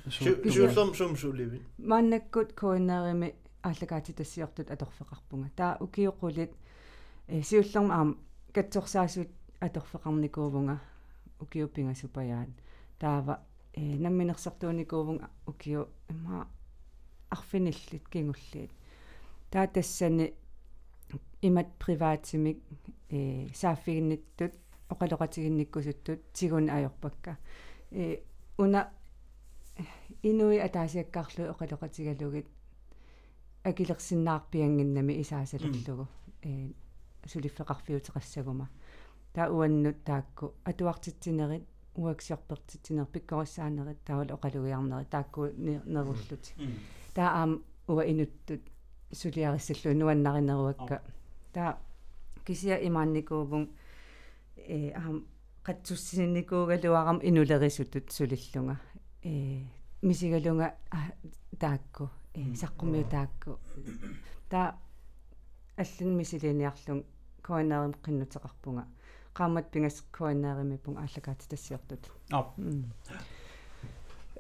сууллерм 0.10 0.94
сумсуливит 0.96 1.62
маннаккут 1.78 2.54
коиннерими 2.54 3.36
ааллагаати 3.63 4.12
тассиортут 4.13 4.72
аторфеқарпунга 4.72 5.50
таа 5.56 5.78
укиоқулит 5.86 6.52
э 7.28 7.42
сиуллерма 7.42 7.96
аам 7.96 8.10
катсорсаасут 8.54 9.30
аторфеқарникуувнга 9.60 10.80
укиуппинга 11.40 11.96
супаяат 11.96 12.50
таава 13.00 13.42
э 13.74 13.82
намминерсартууникуувнга 14.04 15.30
укиу 15.48 15.88
има 16.10 16.48
арфиниллит 17.30 18.08
кингуллиит 18.10 18.72
таа 19.52 19.68
тассани 19.68 20.34
имат 21.42 21.68
приваатимик 21.80 22.60
э 23.10 23.48
сааффигинниттут 23.56 24.54
оқалоқатигинниккусуттут 24.90 26.20
тигун 26.34 26.70
аёрпакка. 26.70 27.38
Э 27.92 28.20
уна 28.58 28.89
инуи 30.24 30.58
атаасиаккарлу 30.60 31.52
оқалоқатигалугит 31.54 32.48
акилерсиннаарпиангиннами 33.63 35.22
исаасалерлугу 35.22 36.08
э 36.41 36.72
сулиффеқарфиутеқассагума 37.26 38.67
таа 39.34 39.52
уаннут 39.52 40.04
таакку 40.04 40.54
атуартитсинерит 40.63 41.65
уаксиорпертитсинер 41.96 43.06
пиккориссаанерит 43.06 44.00
таавал 44.06 44.30
оқалугиарнери 44.38 45.06
таакку 45.06 45.48
неруллути. 45.58 46.54
Таа 47.13 47.30
аам 47.41 47.63
уа 47.88 48.04
инуттут 48.12 48.62
сулиариссаллу 49.12 49.93
нуаннаринеруакка 49.93 51.02
таа 51.54 51.78
кисия 52.46 52.78
имаанникуувун 52.88 53.70
э 54.56 54.91
аам 54.91 55.26
qatsussinikууgaluaram 55.68 57.20
inulerisuttut 57.24 58.10
sulillunga. 58.12 58.76
Э 59.24 59.64
мисигалунга 60.02 60.74
таакку 61.60 62.10
э 62.34 62.54
саққумиу 62.54 63.04
таакку 63.10 63.60
та 64.50 64.78
аллун 65.76 66.18
мисилиниарлун 66.18 67.04
коинерим 67.42 67.94
қиннутеқарпунга 68.06 68.86
qaammat 69.34 69.72
pingas 69.72 70.04
koinneerimipung 70.18 70.98
ааллагаати 70.98 71.50
тассиортут 71.50 72.12
аа 72.32 72.54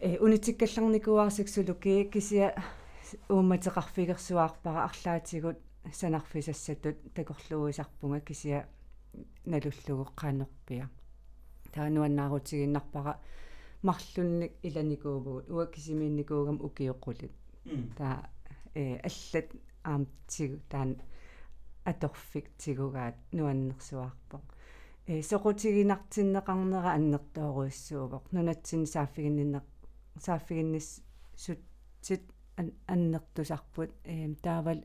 э 0.01 0.17
унитиккалларникуарсаксулуки 0.19 2.09
кисия 2.13 2.55
уумматеқарфигерсуаарпара 3.29 4.85
арлаатигут 4.89 5.57
санарфисассатут 5.93 6.97
такорлуусарпунга 7.15 8.19
кисия 8.21 8.67
налуллугу 9.45 10.05
qaanерпиа 10.15 10.87
таануаннаарутигиннарпара 11.77 13.13
марлунник 13.87 14.53
иланикуувгут 14.67 15.45
уаккисимиинникуугам 15.55 16.57
укиоққулит 16.67 17.33
таа 17.97 18.17
э 18.81 18.83
аллат 19.07 19.47
аамтигу 19.91 20.57
таан 20.71 20.89
аторфик 21.91 22.45
тигугаат 22.61 23.17
нуаннерсуаарпоқ 23.37 24.43
э 25.11 25.13
соқутигинартиннеқарнера 25.29 26.89
аннертооруиссуувоқ 26.97 28.23
нунатсин 28.35 28.83
сааффигиннинне 28.93 29.61
сааффигиннис 30.25 30.87
сутсит 31.43 32.23
аннертусарпут. 32.93 33.91
Э 34.03 34.33
таавал 34.45 34.79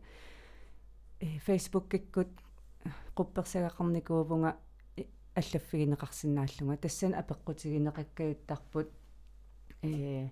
э 1.21 1.39
фейсбук 1.47 1.89
киккут 1.89 2.33
quppersagaqarnikuuvunga 3.17 4.51
аллаффигинеқарсинааллунга 5.37 6.77
тассан 6.77 7.15
апеққутигинеқаккаюттарпут 7.15 8.89
э 9.83 10.29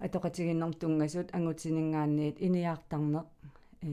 атоқатигиннэртунгасут 0.00 1.28
ангутинингаанниит 1.36 2.36
иниаартарнеқ 2.46 3.26
э 3.82 3.84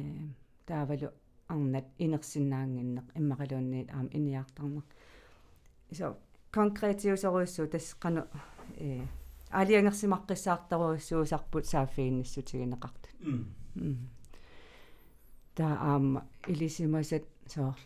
таавалу 0.67 1.09
арнат 1.47 1.85
инерсиннаангиннеқ 1.97 3.05
иммақалуунниит 3.19 3.89
аама 3.91 4.09
иниаартарнеқ 4.17 4.85
so 5.97 6.05
конкретиусоруиссуу 6.51 7.67
тассқану 7.67 8.21
э 8.77 9.01
алиангерсимаққиссаартаруиссуусарпут 9.51 11.65
сааффигинниссутигинеқартут 11.71 13.05
та 15.55 15.77
аама 15.81 16.27
илисимасат 16.47 17.23
соор 17.47 17.77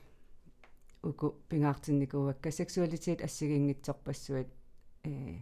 уку 1.03 1.35
пингаартинникуакка 1.49 2.51
сексуалитет 2.51 3.21
ассигингитсорпассуит 3.21 4.47
э 5.03 5.37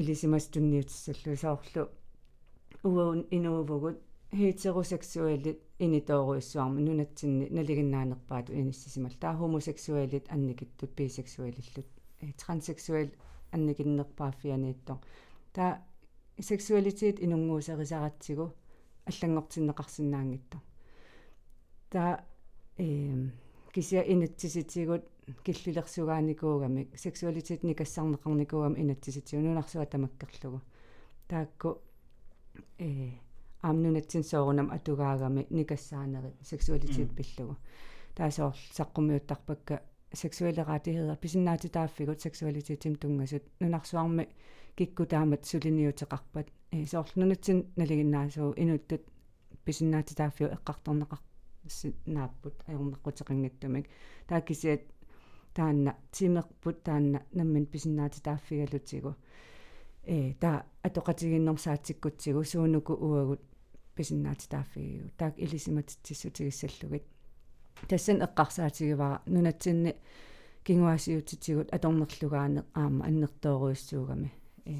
илисимас 0.00 0.46
тунниутиссаллу 0.46 1.36
соорлу 1.36 1.82
уун 2.82 3.20
инуувгут 3.30 3.98
heteroseksuaalit 4.32 5.60
initooruissuarma 5.86 6.80
nunatsinni 6.86 7.46
naligиннаанерпаату 7.56 8.52
иниссисимал 8.60 9.14
таа 9.20 9.34
homosexuaalit 9.40 10.26
анникиттут 10.34 10.90
biseksuaalillut 10.98 11.88
transseksuaal 12.42 13.08
анникиннерпааффианииттоо 13.54 14.98
таа 15.52 15.70
сексуалитет 16.40 17.16
инунгуусерисаратсигу 17.24 18.46
аллангортиннеқарсинаангитто 19.08 20.58
таа 21.90 22.24
эм 22.78 23.32
кися 23.72 24.00
инатсиситигут 24.02 25.04
киллилерсугааникуугами 25.44 26.88
сексуалитет 26.96 27.62
никассарнеқарникуугами 27.62 28.80
инатсиситигу 28.80 29.42
нунарсуа 29.42 29.86
тамаккерлугу 29.86 30.60
таакку 31.28 31.78
э 32.78 33.10
аамнунатсин 33.62 34.22
соорунам 34.22 34.70
атугаагами 34.70 35.46
никассаанери 35.50 36.32
сексуалитет 36.42 37.10
пиллугу. 37.16 37.56
Таасоор 38.14 38.54
саққумиуттарпакка 38.76 39.82
сексуалераатиheder 40.12 41.16
писиннаати 41.16 41.68
тааффигут 41.68 42.20
сексуалитетим 42.20 42.94
тунгасут. 42.96 43.42
Нунарсуарми 43.60 44.28
киккутаамат 44.76 45.44
сулиниутеқарпат. 45.44 46.48
Э 46.70 46.86
соорлнунатсин 46.86 47.66
налигиннаасуу 47.76 48.54
инуттут 48.56 49.02
писиннаати 49.64 50.14
тааффиу 50.14 50.48
эққарторнеқар 50.56 51.18
нааппут 52.06 52.54
ajorneqqutiqangattумик 52.68 53.86
тааккисиат 54.28 54.82
таанна 55.54 55.96
тимерпут 56.12 56.82
таанна 56.82 57.22
наммин 57.32 57.66
писиннаати 57.66 58.20
тааффигалутигу 58.22 59.14
э 60.06 60.34
та 60.40 60.64
атоқатигиннэрсаатиккутсигу 60.82 62.44
суунуку 62.44 62.92
уагут 62.92 63.40
писиннаати 63.94 64.48
тааффигиу 64.48 65.10
таак 65.18 65.34
илисиматитсиссутигиссаллугит 65.38 67.04
тассан 67.88 68.18
эққарсаатигивара 68.26 69.22
нунатсинни 69.26 69.94
кингуасиутитигут 70.64 71.72
аторнерлугаане 71.72 72.64
аама 72.74 73.04
аннертооруйссуугами 73.06 74.32
э 74.66 74.74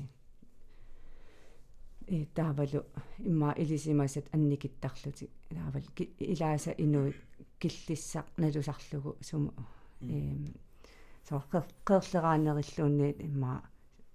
таавалу 2.35 2.85
имма 3.19 3.53
илисимасат 3.57 4.27
анникиттарлути 4.33 5.31
таавал 5.51 5.83
илааса 6.19 6.71
инуит 6.79 7.16
киллиссақ 7.61 8.27
налусарлугу 8.37 9.16
суму 9.21 9.53
э 10.01 10.47
соо 11.29 11.42
қерлераанериллуунниит 11.85 13.21
имма 13.21 13.62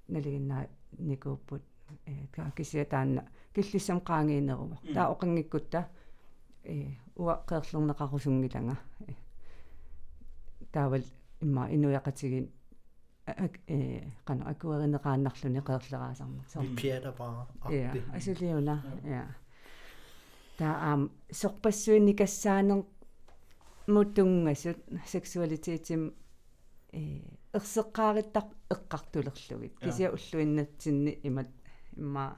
налигиннаа 0.08 0.68
никууппут 1.00 1.64
э 2.06 2.28
кисия 2.56 2.86
таанна 2.86 3.28
киллиссам 3.54 4.00
qaangiineruva 4.00 4.78
таа 4.94 5.12
оқангиккутта 5.14 5.90
э 6.64 6.96
уа 7.16 7.44
қерлернеқарусунгилага 7.50 8.78
таавал 10.72 11.04
имма 11.42 11.68
инуяқатигин 11.76 12.52
э 13.28 14.02
akuerinеqaannarluni 14.52 15.62
qeerleraasarma 15.70 16.44
så 16.48 16.64
pjata 16.76 17.12
bara 17.12 17.48
ja 17.70 17.92
asiliuna 18.18 18.76
ja 19.04 19.28
таа 20.58 20.74
аам 20.90 21.10
сорпассуинни 21.32 22.14
кассаанер 22.14 22.84
мутунгассут 23.88 24.78
сексуалитетим 25.06 26.14
э 26.94 27.22
ерсеққаариттар 27.54 28.46
эққартулерлугит. 28.70 29.80
Кися 29.80 30.12
уллуиннатсинни 30.12 31.20
имат 31.24 31.48
имма 31.98 32.36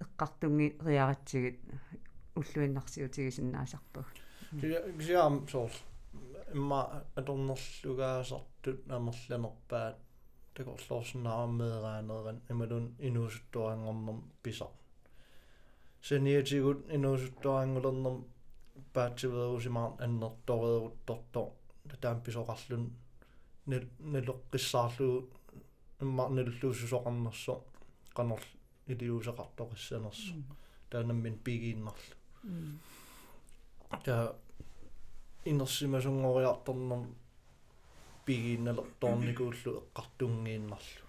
эққартунги 0.00 0.76
риаратсигит 0.84 1.60
уллуиннарсиутигисиннаасарпаг 2.36 4.06
кисиаам 4.50 5.48
соорл 5.48 5.72
имма 6.52 7.04
аторнерлугаасартут 7.16 8.47
амерланерпаат 8.97 9.97
такорлоорсинаараммеераанеран 10.55 12.41
ималун 12.49 12.85
инуусуттуангорнер 12.99 14.17
писар 14.43 14.71
сениатигут 16.01 16.79
инуусуттуангулернер 16.95 18.15
паатсивеерусимаар 18.93 19.91
аннертореерутторто 20.05 21.43
таам 22.01 22.21
писоқарлун 22.25 22.83
налеққиссаарлугу 23.67 25.29
имма 26.01 26.25
наллуусусоқарнерсо 26.29 27.55
qanor 28.17 28.41
илиусеқартоқиссанерсо 28.91 30.33
таанаммин 30.89 31.37
пигииннарлу 31.45 32.15
та 34.05 34.35
инерсимасунгориарторнер 38.28 38.28
пигиинналерторникууллу 38.28 39.84
эққартунгииннарлу 39.94 41.04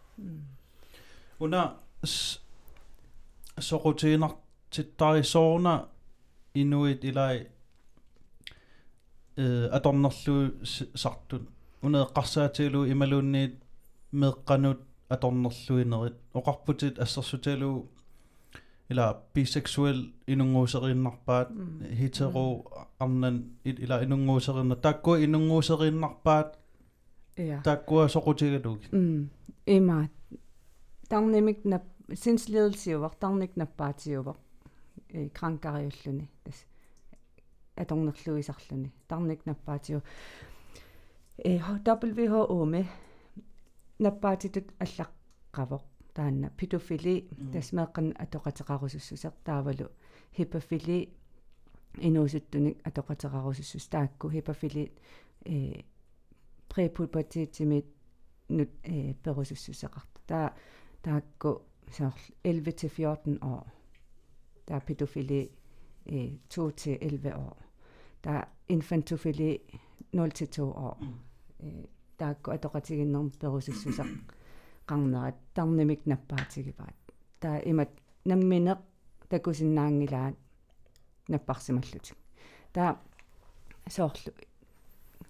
уна 1.39 1.77
сорутиинар 3.57 4.31
титтарисоорна 4.69 5.87
инуит 6.53 7.03
илай 7.03 7.47
э 9.35 9.67
аторнерлуу 9.71 10.51
сартут 10.95 11.49
уна 11.81 12.03
эққарсаатиилу 12.05 12.89
ималуунниит 12.91 13.55
меэққанут 14.11 14.79
аторнерлуинерит 15.09 16.15
оқарпутит 16.33 16.99
ассерсутиалу 16.99 17.89
ила 18.89 19.21
biseksuel 19.33 19.99
inunguuserinnarpaat. 20.27 21.49
Hetero 21.99 22.63
arnan 22.99 23.43
ila 23.65 24.01
inunguuserinna 24.01 24.75
takkua 24.75 25.17
inunguuserinnarpaat 25.17 26.58
soqutigaluk 28.15 28.81
mm 28.91 29.29
imaat 29.67 30.11
tarnimik 31.09 31.65
nap 31.65 31.85
sinsledersiuvar 32.23 33.13
tarnik 33.19 33.53
nappaatiuvar 33.61 34.37
э 35.13 35.29
кранкариуллуни 35.37 36.25
тас 36.43 36.65
аторнерлуисарлуни 37.81 38.89
тарник 39.07 39.45
наппаатиу 39.45 40.01
э 41.49 41.59
WHO 41.85 42.65
ме 42.65 42.81
наппаатитут 43.99 44.67
аллаққавоқ 44.83 45.83
таанна 46.13 46.49
педофили. 46.57 47.27
Тасмеэққан 47.53 48.07
атоқатеқарусуссусер 48.23 49.33
таавалу. 49.43 49.87
Хипофили. 50.35 51.09
Инуусуттуник 51.97 52.77
атоқатеқарусуссус 52.87 53.87
таакку 53.87 54.29
хипофили. 54.29 54.91
Э 55.45 55.83
препубертитимит 56.69 57.85
нут 58.49 58.69
э 58.83 59.13
перусуссусеқарт 59.23 60.11
таа 60.27 60.53
таакку 61.01 61.61
соор 61.91 62.13
11 62.43 62.71
til 62.71 62.89
14 62.89 63.43
år 63.43 63.67
der 64.69 64.75
er 64.75 64.79
pædofili 64.79 65.49
øh, 66.11 66.31
2 66.49 66.69
til 66.69 66.97
11 67.01 67.35
år. 67.35 67.61
Der 68.23 68.31
er 68.31 68.43
infantofili 68.67 69.59
0 70.11 70.31
til 70.31 70.47
2 70.47 70.71
år. 70.71 71.03
Øh, 71.63 71.71
der 72.19 72.25
er 72.25 72.33
adoratigen 72.47 73.07
nom 73.07 73.31
perusissusa 73.31 74.03
qangnerat 74.87 75.33
tarnimik 75.55 76.07
nappaatigivaat. 76.07 76.95
Der 77.41 77.49
er 77.49 77.61
imat 77.61 77.89
nammineq 78.25 78.77
takusinnaangilaat 79.29 80.33
napparsimallutik. 81.29 82.17
Der 82.75 82.93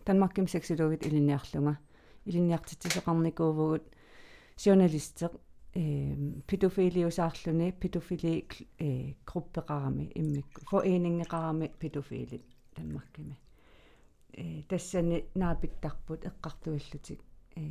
soorlu 0.10 0.20
Danmarkim 0.20 0.48
seksologit 0.48 1.06
iliniarlunga 1.06 1.76
iliniartitiseqarnikuuvugut 2.26 3.84
journalisteq 4.58 5.34
педофилиусаарлүни 6.48 7.72
педофили 7.80 8.46
э 8.80 9.14
группеқарами 9.26 10.12
иммикку 10.16 10.62
фоэнингеқарами 10.72 11.72
педофилит 11.80 12.44
танмаркими 12.76 13.38
э 14.34 14.64
тассани 14.68 15.26
наапиттарпут 15.36 16.26
эққартуиллутик 16.26 17.22
э 17.56 17.62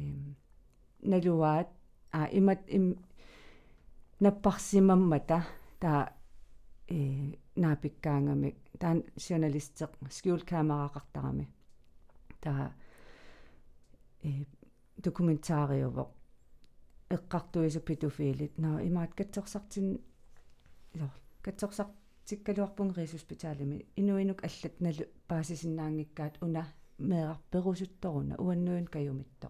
налуаат 1.03 1.68
а 2.12 2.29
имат 2.31 2.61
им 2.68 3.05
наппарсимаммата 4.20 5.44
та 5.81 6.12
э 6.88 7.35
наапиккаангами 7.57 8.55
таан 8.79 9.03
журналистеқ 9.16 9.90
скиулкамераақартарами 10.11 11.48
та 12.40 12.72
э 14.22 14.44
документариувоқ 14.96 16.09
эққартуису 17.11 17.81
педофилит 17.81 18.59
наа 18.59 18.83
имаат 18.88 19.14
катсорсартин 19.14 20.01
лор 20.94 21.12
катсорсартиккалуарпун 21.42 22.92
рисуспиталими 22.96 23.87
инуинук 23.96 24.42
аллат 24.44 24.74
налу 24.81 25.05
паасисиннаангиккаат 25.29 26.35
уна 26.42 26.64
меэрперусутторуна 26.98 28.35
уаннуин 28.38 28.87
каюмитто 28.87 29.48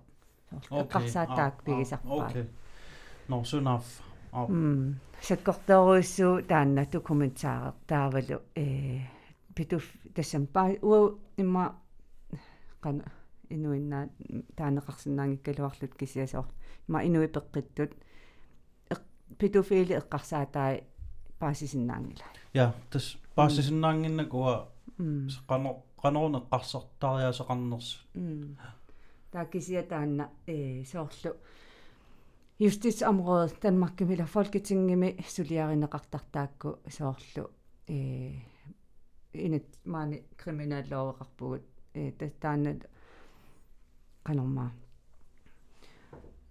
эққарсаатаак 0.53 1.64
пигисарпаа 1.64 2.31
норсунаaf 3.29 3.87
аа 4.33 4.46
м 4.46 5.01
саккорторуиссуу 5.29 6.42
таанна 6.51 6.85
документааре 6.92 7.72
таавалу 7.87 8.38
э 8.55 8.66
питуф 9.55 9.85
тассам 10.14 10.46
паа 10.46 10.70
уу 10.83 11.18
имма 11.37 11.64
кана 12.81 13.05
инуиннаа 13.51 14.09
таанеқарсинаангиккалуарлут 14.57 15.95
кисиасоор 15.95 16.47
има 16.88 17.03
инуи 17.03 17.27
пеққиттут. 17.27 17.93
Питуфили 19.38 19.95
эққарсаатаа 20.01 20.81
паасисиннаангила 21.38 22.25
ja 22.55 22.73
тас 22.91 23.17
паассисиннаангиннакуа 23.37 24.69
м 24.99 25.29
qano 26.03 26.29
м 28.14 28.57
таа 29.31 29.45
кисия 29.47 29.83
таанна 29.83 30.31
э 30.47 30.85
соорлу. 30.85 31.37
Justitsområdet 32.61 33.62
Danmarkimila 33.62 34.27
folketingimi 34.27 35.17
suliarinneqartartaakku 35.35 36.79
sooрлу 36.88 37.51
э 37.87 37.99
инат 39.35 39.67
маани 39.85 40.25
криминаллооеқарпугут 40.37 41.78
таанна 42.41 42.75
канорма 44.23 44.73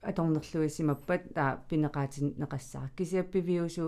аторнерлуисимаппат 0.01 1.33
таа 1.33 1.57
пинеқаатин 1.69 2.27
неқассара 2.41 2.89
кисиаппивиусу 2.97 3.85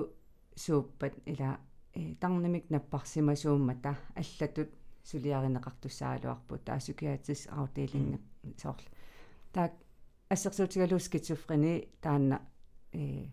сууппат 0.56 1.14
ила 1.26 1.60
э 1.94 2.16
тарнимик 2.22 2.70
наппарсимасууммата 2.70 3.96
аллатут 4.16 4.70
сулиаринеқартуссаалуарпут 5.10 6.66
таа 6.66 6.78
psychiatric 6.78 7.42
afdeling 7.60 8.20
соорл 8.62 8.86
таа 9.54 9.72
ассерсуутигалуу 10.30 11.00
скитсофрени 11.00 11.74
таанна 12.02 12.42
э 12.92 13.28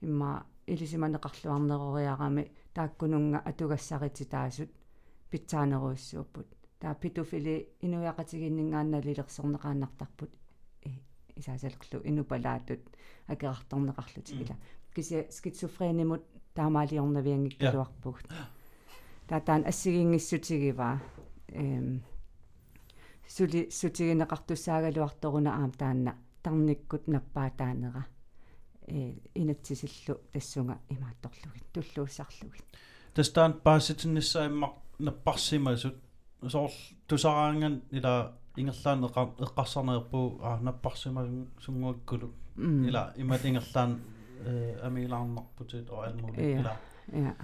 имма 0.00 0.46
илисиманеқарлуарнерориарами 0.66 2.50
тааккунунга 2.74 3.38
атугассарити 3.38 4.24
таасут 4.24 4.70
питсаанеруиссууппут 5.30 6.48
таа 6.82 6.94
питуфили 7.02 7.56
инуяқатигиннингаанналилерсорнеқааннартарпут 7.86 10.32
э 10.88 10.90
исаасалерлу 11.36 11.98
инупалаатут 12.10 12.82
акеқарторнеқарлути 13.32 14.32
ила 14.42 14.56
кися 14.94 15.18
скитсофренимут 15.30 16.22
таамаалиорнавиангиккалуарпугут 16.56 18.26
таатаан 19.28 19.62
ассигингиссутигива. 19.70 20.88
Эм 21.48 22.02
сули 23.28 23.68
сутигинеқартуссаагалуарторуна 23.70 25.50
аам 25.60 25.72
таанна 25.72 26.12
тарниккут 26.42 27.06
наппаатаанера. 27.06 28.06
Э 28.88 29.14
инатсисиллу 29.34 30.20
тассунга 30.32 30.78
имаатторлугит 30.88 31.66
туллууссарлугит 31.72 32.64
тастаан 33.14 33.52
паасситиннссаиммақ 33.64 34.72
наппарсимасут 34.98 35.96
соорл 36.48 36.72
тусараанган 37.06 37.82
ила 37.90 38.32
ингерлаан 38.56 39.04
эққар 39.04 39.28
эққарсарнерпуу 39.38 40.40
аа 40.42 40.60
наппарсима 40.60 41.22
сунгуаккулу. 41.60 42.32
Ила 42.56 43.12
имат 43.16 43.44
ингерлаан 43.44 44.00
э 44.44 44.78
амилаарнарпутит 44.82 45.90
о 45.90 46.02
алмули 46.02 46.58
ила. 46.58 46.76
я 47.12 47.36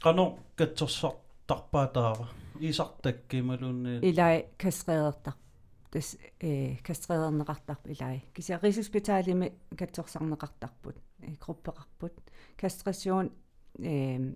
qano 0.00 0.38
katsorsortarpaataava 0.56 2.26
isartakkimалуунни 2.60 4.00
илай 4.10 4.46
кастреертар 4.58 5.34
тас 5.90 6.16
э 6.40 6.76
кастреернеқартарп 6.86 7.88
илай 7.92 8.24
кися 8.34 8.58
рисуспиталими 8.62 9.52
катсорсарнеқартарпут 9.76 10.96
э 11.22 11.34
группеқарпут. 11.44 12.12
Кастрассион 12.56 13.30
э 13.78 14.34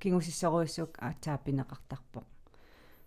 кингусиссоруиссук 0.00 0.98
аатаапинеқартарпоқ 0.98 2.24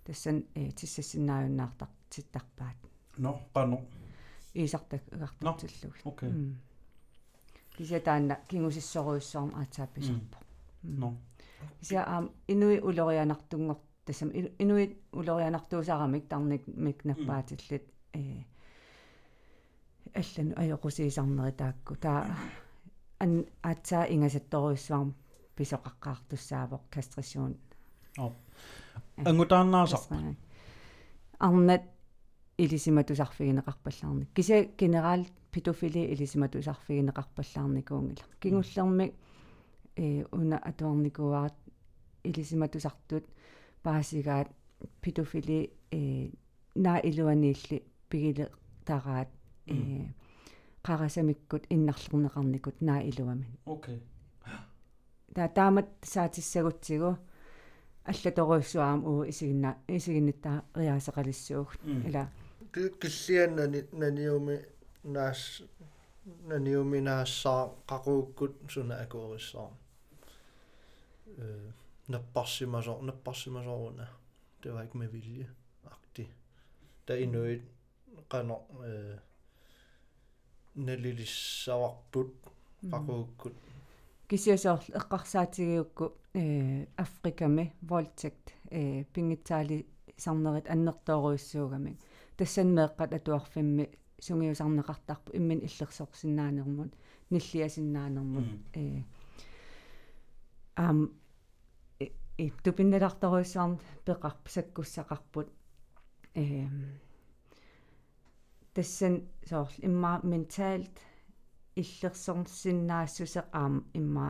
тассан 0.06 0.46
э 0.56 0.72
тиссассиннааюннаартар 0.72 1.90
титтарпаат. 2.10 2.78
No 3.18 3.40
qano 3.54 3.78
иисартак 4.54 5.02
агартартиллуг 5.12 5.96
окей. 6.06 6.32
Кися 7.78 8.00
таанна 8.00 8.40
кингусиссоруиссоорм 8.48 9.52
аатаапписарпоқ 9.56 10.44
no 10.84 11.16
кися 11.80 12.04
аам 12.04 12.32
инуи 12.48 12.80
улорианартунгор 12.80 13.78
тассам 14.06 14.30
инуи 14.34 14.98
улорианартуусарамик 15.12 16.28
тарник 16.28 16.68
мик 16.68 17.04
наппаатиллит 17.06 17.84
э 18.14 18.44
аллану 20.14 20.54
аёқусиисарнери 20.62 21.52
таакку 21.52 21.96
таа 21.96 22.36
ан 23.20 23.46
аатсаа 23.62 24.04
ингасатторуиссуарм 24.14 25.14
писоқаққаартуссаавоқ 25.60 26.84
кастрассиун 26.94 27.54
ангутаанаасар 29.30 30.02
арнат 31.48 31.84
илисиматусарфигинеқарпаллаарник 32.64 34.30
кися 34.34 34.66
генерал 34.78 35.26
педофили 35.52 36.02
илисиматусарфигинеқарпаллаарникуунгила 36.14 38.26
кингуллерми 38.42 39.14
э 39.96 40.26
уна 40.32 40.58
атуарникуаат 40.70 41.56
илисиматусартут 42.24 43.26
паасигаат 43.84 44.50
педофили 45.02 45.72
э 45.92 46.30
наа 46.76 47.00
илуаниилли 47.10 47.84
пигиле 48.10 48.46
тараат 48.86 49.30
э 49.68 50.06
қарасамиккут 50.84 51.64
иннарлернеқарникут 51.76 52.76
наа 52.82 53.02
илуамин 53.10 53.52
окей 53.66 54.00
таа 55.36 55.48
таамат 55.48 55.90
саатиссагутсигу. 56.04 57.18
Аллаторуйссуаам 58.06 59.06
уу 59.06 59.24
исигинна 59.24 59.78
исигиннитта 59.88 60.64
риаасеқалиссууг 60.76 61.70
ила. 62.08 62.30
Киллианнани 62.74 63.84
наниуми 63.92 64.58
наас 65.04 65.62
наниуми 66.48 67.00
наассаа 67.02 67.72
қақууккут 67.88 68.54
суна 68.70 68.96
акуориссаа 69.04 69.70
э 71.38 71.72
наппарсимасо 72.08 73.02
наппарсимасоруна 73.02 74.08
det 74.64 74.74
var 74.74 74.82
ikke 74.84 74.98
med 74.98 75.08
vilje 75.08 75.48
agtigt 75.86 76.32
der 77.08 77.16
inuit 77.16 77.62
qano 78.30 78.58
øh 78.86 79.18
nalilissavarbut 80.76 82.32
qaqууkkut 82.92 83.56
кисиасоорл 84.30 84.86
эққарсаатигиукку 85.00 86.06
э 86.34 86.86
африками 86.96 87.74
волтект 87.82 88.54
э 88.70 89.04
пингитсаали 89.14 89.88
сарнерит 90.18 90.70
аннертооруиссуугами 90.70 91.98
тассанмеэққат 92.38 93.12
атуарфимми 93.18 93.90
сунгиусарнеқартарпу 94.26 95.36
иммин 95.38 95.60
иллерсорсинаанермут 95.68 96.94
ниллиасиннаанермут 97.32 98.48
э. 98.76 99.04
Ам 100.76 101.12
и 102.00 102.52
тупиннеларторуиссаарм 102.64 103.80
пеқарп 104.06 104.48
саккуссақарпут 104.48 105.48
э 106.36 106.68
тассан 108.74 109.28
соорл 109.50 109.74
имма 109.88 110.20
ментаалт 110.24 110.96
иллерсорсиннаассусеқ 111.82 113.48
аам 113.60 113.76
имма 114.00 114.28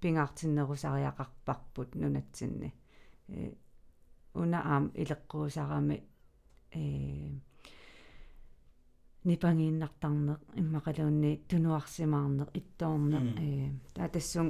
пингаартиннерусариақарпарпут 0.00 1.94
нунатсинни. 2.00 2.74
Э 3.28 3.52
уна 4.34 4.58
аам 4.72 4.84
илеққуусарами 4.94 5.96
э 6.72 6.80
нипангииннартарнеқ 9.24 10.40
иммақалуунни 10.60 11.30
тунуарсимаарнеқ 11.48 12.50
иттоорнеқ 12.60 13.26
э 13.46 13.48
таа 13.94 14.08
тассун 14.08 14.48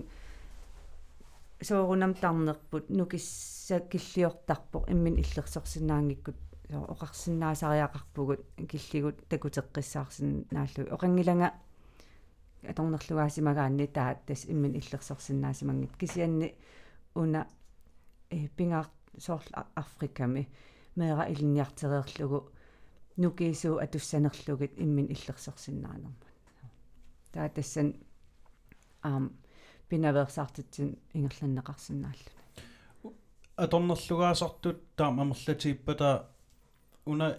соорунам 1.60 2.14
тарнерпут 2.14 2.90
нукисса 2.90 3.80
киллиортарпоқ 3.90 4.84
иммин 4.92 5.14
иллерсорсинаангиккут 5.22 6.38
оқарсинаасариақарпугут 6.68 8.40
киллигут 8.70 9.16
такутеққиссаарсинааллу 9.30 10.82
оқангиланга 10.94 11.48
аторнерлугаасимагаанни 12.62 13.86
таа 13.86 14.14
тас 14.26 14.44
иммин 14.44 14.74
иллерсорсинаасимангит 14.74 15.96
кисианни 15.96 16.54
уна 17.14 17.46
э 18.30 18.48
пингаар 18.56 18.86
соорл 19.18 19.44
африками 19.74 20.48
меера 20.96 21.24
илинниартереерлугу 21.32 22.50
нукиисуу 23.16 23.78
атуссанерлугит 23.78 24.72
иммин 24.76 25.06
иллерсорсинаанермут 25.06 26.24
таа 27.32 27.48
тассан 27.48 27.94
аам 29.02 29.32
пинаверсаартитсин 29.88 30.98
ингерланнеқарсинааллу 31.14 32.32
аторнерлугаасартут 33.56 34.96
таа 34.96 35.10
мамерлатииппата 35.10 36.28
уна 37.06 37.38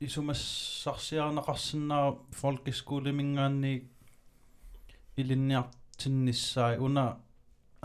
исумассарсиарнеқарсинаа 0.00 2.18
фолкискуулимингаанни 2.40 3.97
илинниартиннissaai 5.20 6.76
уна 6.86 7.06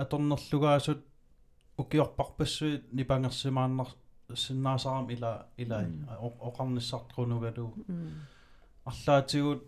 аторнерлугаасут 0.02 1.02
укиорпарпассуит 1.82 2.84
нипангерсимааннар 2.94 3.90
синнаасарам 4.36 5.10
ила 5.10 5.48
илай 5.58 5.86
оқарниссартруунугалу 6.48 7.74
арлаатигут 8.86 9.62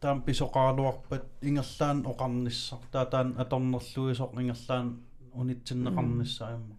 таам 0.00 0.22
писоқаалуарпат 0.26 1.24
ингерлаан 1.48 1.98
оқарниссар 2.12 2.80
таатаан 2.92 3.28
аторнерлуисоқ 3.42 4.30
ингерлаан 4.40 4.86
унитсиннеқарниссаамма 5.40 6.74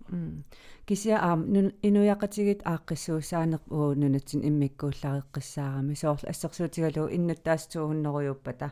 кися 0.88 1.16
аам 1.30 1.42
инуяқатигит 1.88 2.62
ааққиссуусаанеқ 2.74 3.64
уу 3.78 3.94
нунатсин 4.02 4.42
иммиккууллариққиссаарами 4.50 5.94
соорл 6.02 6.30
ассерсуутигалу 6.32 7.10
иннуттаастууннеруйуппата 7.18 8.68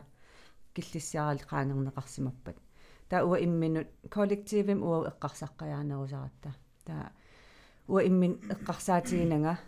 киллиссаарал 0.74 1.42
qaangerneqarsimappat 1.50 2.56
та 3.08 3.24
уа 3.24 3.36
имминут 3.40 3.88
коллективим 4.10 4.82
уа 4.82 5.08
эққарсаққаяанерусаратта 5.10 6.50
та 6.84 7.12
уа 7.88 8.00
иммин 8.02 8.32
эққарсаатигинага 8.54 9.58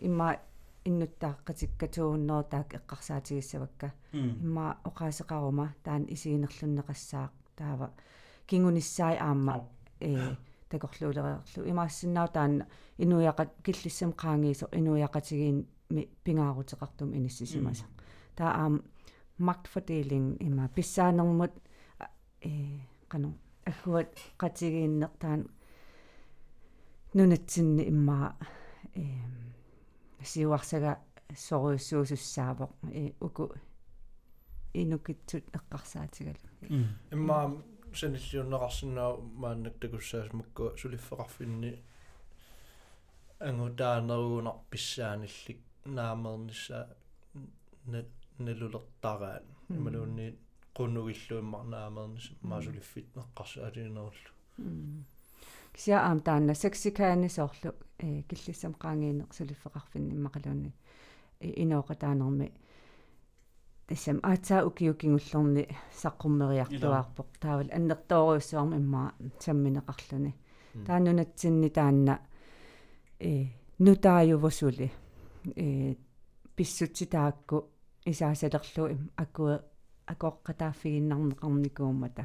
имма 0.00 0.36
иннуттааққатиккатууннер 0.84 2.44
таак 2.44 2.74
эққарсаатигиссавакка 2.78 3.92
имма 4.12 4.78
оқаасеқарума 4.84 5.74
таан 5.84 6.06
исигинерлуннеқассаақ 6.08 7.32
таава 7.56 7.90
кингуниссаи 8.46 9.16
аама 9.18 9.68
э 10.00 10.36
такорлуулериарлу 10.70 11.68
имаассиннаа 11.70 12.28
таан 12.28 12.64
инуяқат 12.98 13.50
киллиссам 13.64 14.12
qaangiiso 14.12 14.66
инуяқатигиин 14.72 15.66
пингаарутеқартум 16.24 17.14
иниссисимаса 17.14 17.84
таа 18.36 18.50
аам 18.62 18.82
magtfordeling 19.38 20.36
има 20.40 20.68
писсаанермут 20.68 21.52
э 22.40 22.80
кану 23.08 23.34
аггуат 23.64 24.12
qatigiinnertaan 24.38 25.40
нунатсинни 27.14 27.88
иммаа 27.88 28.36
э 28.94 29.04
сиуарсага 30.22 30.98
соруйссуусуссаавоқ 31.34 32.72
э 32.92 33.12
уку 33.20 33.52
инукитсут 34.74 35.44
эққарсаатигалу 35.56 36.48
иммаа 37.14 37.44
саниллиуннеқарсинаа 37.92 39.16
мааннак 39.42 39.74
такуссаас 39.80 40.32
макку 40.32 40.64
сулиффеқарфинни 40.80 41.72
ангутаанеруунар 43.38 44.56
писсааниллик 44.70 45.60
наамернisса 45.84 46.96
налулертараан 48.38 49.44
ималуунни 49.70 50.26
qunugilluimmarnaamernис 50.76 52.26
maasuliffit 52.50 53.08
neqqarsu 53.16 53.58
alinerullu 53.66 54.30
кися 55.76 55.96
аам 56.08 56.20
таанна 56.20 56.54
сексикаани 56.54 57.28
соорлу 57.28 57.70
э 57.98 58.22
киллиссам 58.28 58.72
qaangiineq 58.82 59.30
сулиффеқарфинни 59.38 60.12
иммақалуунни 60.16 60.70
инооқа 61.62 61.94
таанерми 62.02 62.48
тассам 63.88 64.18
аацаа 64.30 64.66
укиукингуллерни 64.68 65.64
саққуммериартуаарпоқ 66.02 67.28
таавал 67.42 67.68
аннертооруйссуарма 67.76 68.76
иммаа 68.82 69.08
самминеқарлуни 69.44 70.32
таанунатсинни 70.86 71.68
таанна 71.78 72.14
э 73.20 73.30
нутаажувосули 73.78 74.88
э 75.56 75.94
писсутситаакку 76.56 77.56
исаасалерлу 78.10 78.84
аккуэ 79.22 79.54
акоққатааффигиннарнеқарникууммата 80.12 82.24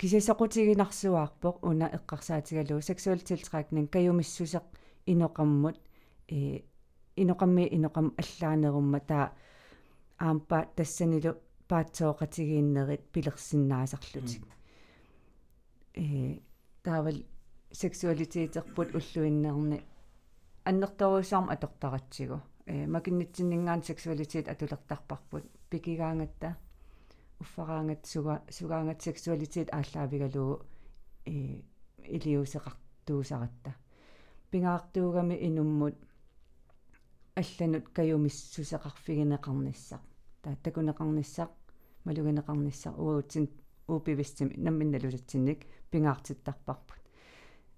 кисисақутигинарсуаарпоқ 0.00 1.56
уна 1.68 1.86
эққарсаатигалу 1.96 2.82
сексуалитилтракнин 2.88 3.86
каюмиссусеқ 3.94 4.64
иноқаммут 5.12 5.76
э 6.28 6.62
иноқамми 7.22 7.64
иноқам 7.76 8.06
аллаанерумма 8.20 9.00
таа 9.00 9.32
аампа 10.18 10.58
тассанилу 10.76 11.32
паатсооқатигииннерит 11.68 13.02
пилерсиннаасарлутик. 13.12 14.44
Э 15.94 16.38
таавал 16.82 17.18
сексуалитетерпут 17.70 18.88
уллуиннерни 18.98 19.78
аннерторуусаарма 20.64 21.52
атортаратсигу 21.52 22.40
э 22.66 22.86
макиннитсиннингаан 22.86 23.82
сексуалитет 23.82 24.48
атулертарпарпут 24.48 25.44
пикигаангатта 25.70 26.56
уффараангат 27.40 28.06
суга 28.06 28.42
сугаангат 28.50 29.02
сексуалитет 29.02 29.68
ааллаавигалуу 29.72 30.62
э 31.26 31.62
илиусеқартуусаратта. 32.14 33.74
Пингаартуугами 34.50 35.36
инуммут 35.48 35.96
алланут 37.34 37.88
каюмиссусеқарфигинеқарниссақ. 37.96 40.02
Таа 40.42 40.56
такунеқарниссақ 40.64 41.50
малугинеқарниссақ 42.04 42.94
уутсин 42.98 43.48
уупивистими 43.88 44.54
намминналулатсинник 44.56 45.66
пингаартиттарпарпут 45.90 47.02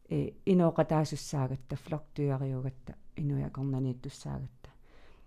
э 0.08 0.32
инооқатаасуссаагатта 0.44 1.76
флоктуяриугатта 1.76 2.94
инуякорнанииттуссаагатта 3.16 4.55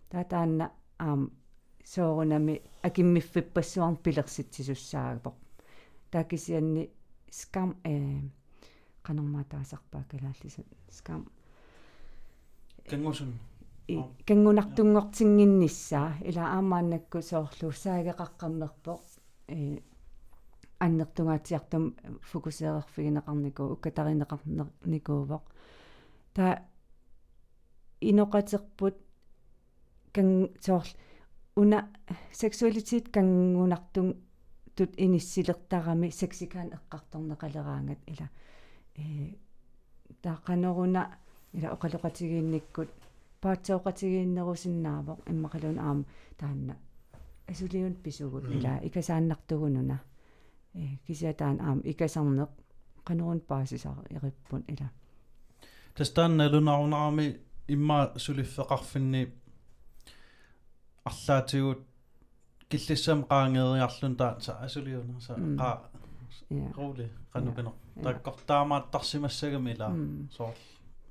таатаанна 0.09 0.71
аам 0.97 1.31
соорунами 1.83 2.61
акиммиффиппассуарн 2.83 3.95
пилерситсисуссаагапо 3.97 5.33
таакисианни 6.11 6.89
скам 7.31 7.77
э 7.83 8.21
канормаатаасарпаа 9.03 10.03
калааллисут 10.11 10.67
скам. 10.91 11.27
Кангусун. 12.89 13.33
Кангунартунгортингиннissaa 14.27 16.17
ила 16.29 16.43
аамааннакку 16.57 17.21
соорлу 17.21 17.71
саагеқаққаммерпо 17.83 18.99
э 19.47 19.79
аннертунгаатиартум 20.79 21.95
фокусеерфигинеқарнику 22.31 23.63
уккатаринеқарникуувоқ 23.73 25.43
та 26.33 26.45
иноқатерпут 28.01 28.95
кан 30.13 30.49
соорл 30.59 30.91
уна 31.55 31.89
сексуалитет 32.31 33.09
кангунартун 33.09 34.15
тут 34.75 34.91
иниссилертарами 34.97 36.09
сексикаан 36.09 36.69
эққарторнеқалераангат 36.77 37.99
ила 38.07 38.29
э 38.95 39.35
таақанеруна 40.23 41.17
ила 41.53 41.67
оқалоқатигиинниккут 41.75 42.89
паатсооқатигииннерусиннаавоқ 43.41 45.19
иммақалун 45.31 45.77
аама 45.79 46.05
таанна. 46.37 46.75
Асулиун 47.47 47.95
писугут 47.95 48.45
ила 48.49 48.79
икасааннартугунуна 48.87 49.97
э 50.73 50.97
кисиатаан 51.05 51.59
аама 51.61 51.81
икасарнеқ 51.91 52.49
qanurun 53.07 53.41
paasisar 53.41 53.97
eripпун 54.09 54.63
ила. 54.67 54.89
Тастаанна 55.95 56.49
лунаарунарами 56.49 57.39
имма 57.67 58.13
сулиффеқарфинни 58.15 59.21
арлаатигут 61.05 61.81
киллиссам 62.69 63.19
qaangeeriarlun 63.29 64.15
taatsa 64.21 64.51
asuliuna 64.65 65.19
sa 65.25 65.33
qa 65.59 65.69
rooli 66.77 67.05
qanupino 67.33 67.71
takkortaamaattarsimassagami 68.03 69.69
ila 69.75 69.87
soorl 70.37 70.59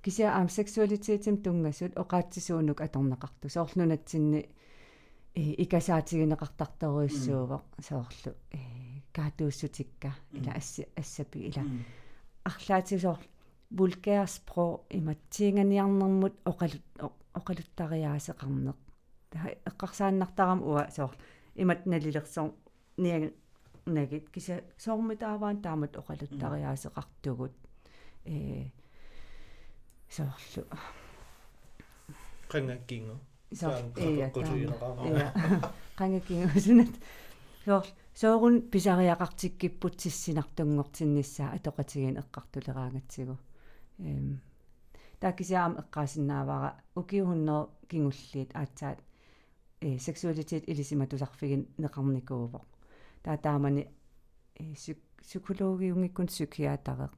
кися 0.03 0.24
аам 0.37 0.48
сексуалитетим 0.48 1.37
тунгассут 1.44 1.92
оqaatsisuunuk 2.03 2.79
аторнеқарту 2.87 3.47
соорлунатсинни 3.55 4.41
э 5.41 5.43
икасаатигинеқартарторуиссуувоқ 5.64 7.64
соорлу 7.89 8.30
э 8.59 8.61
каатууссутикка 9.16 10.11
ила 10.39 10.53
асси 10.61 10.82
ассапи 11.01 11.39
ила 11.49 11.62
арлаатисоор 12.51 13.20
vulgærsprog 13.78 14.74
иматсиинганиарнэрмут 14.99 16.34
оқалут 16.51 16.84
оқалуттариаасеқарнеқ 17.39 18.78
эққарсааннартарам 19.35 20.61
уа 20.62 20.91
соор 20.91 21.14
имат 21.55 21.87
налилерсоо 21.87 22.55
ниаг 22.97 23.33
нагит 23.87 24.31
киса 24.31 24.62
соормитааваан 24.79 25.62
таамат 25.62 25.97
оқалуттариаасеқартугут 26.01 27.55
э 28.24 28.70
соорлу 30.09 30.62
qangakkingu 32.53 33.16
соор 33.61 33.83
ия 33.97 34.31
qangakkingu 35.99 36.49
соор 37.64 37.87
соорун 38.14 38.57
писариақартиккиппут 38.72 40.01
сиссинартунгортиннissaа 40.03 41.53
атоқатигин 41.57 42.16
эққартулераангатсигу 42.22 43.37
эм 43.99 44.41
таакисаам 45.20 45.72
эққаасиннаавара 45.83 46.70
укиухуннер 47.01 47.68
кингуллиит 47.91 48.51
аацаат 48.61 48.99
э 48.99 49.07
сексуалитет 49.81 50.68
илисиматусарфигин 50.68 51.66
неқарникуувоқ 51.79 52.64
таа 53.22 53.37
таамани 53.37 53.89
э 54.55 54.74
psykiatareq 54.74 57.11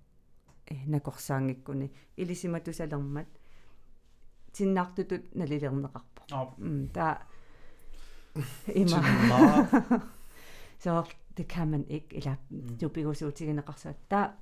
э 0.71 0.75
накорсаангиккуни. 0.87 1.91
Илисиматусалермат 2.17 3.27
тиннаартутут 4.53 5.35
налилернеқарпо 5.35 6.23
м 6.59 6.89
таа 6.89 7.27
има. 8.75 9.03
Så 10.79 11.05
det 11.37 11.49
kan 11.49 11.71
man 11.71 11.85
ikke 11.89 12.17
eller 12.17 12.37
du 12.81 12.89
bigusutiginеқарсуат 12.89 13.97
таа 14.09 14.33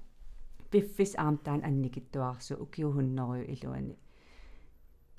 пиффис 0.71 1.15
аамтаан 1.15 1.65
анникиттуаарсу 1.65 2.55
укиухуннерю 2.55 3.45
илуани 3.53 3.97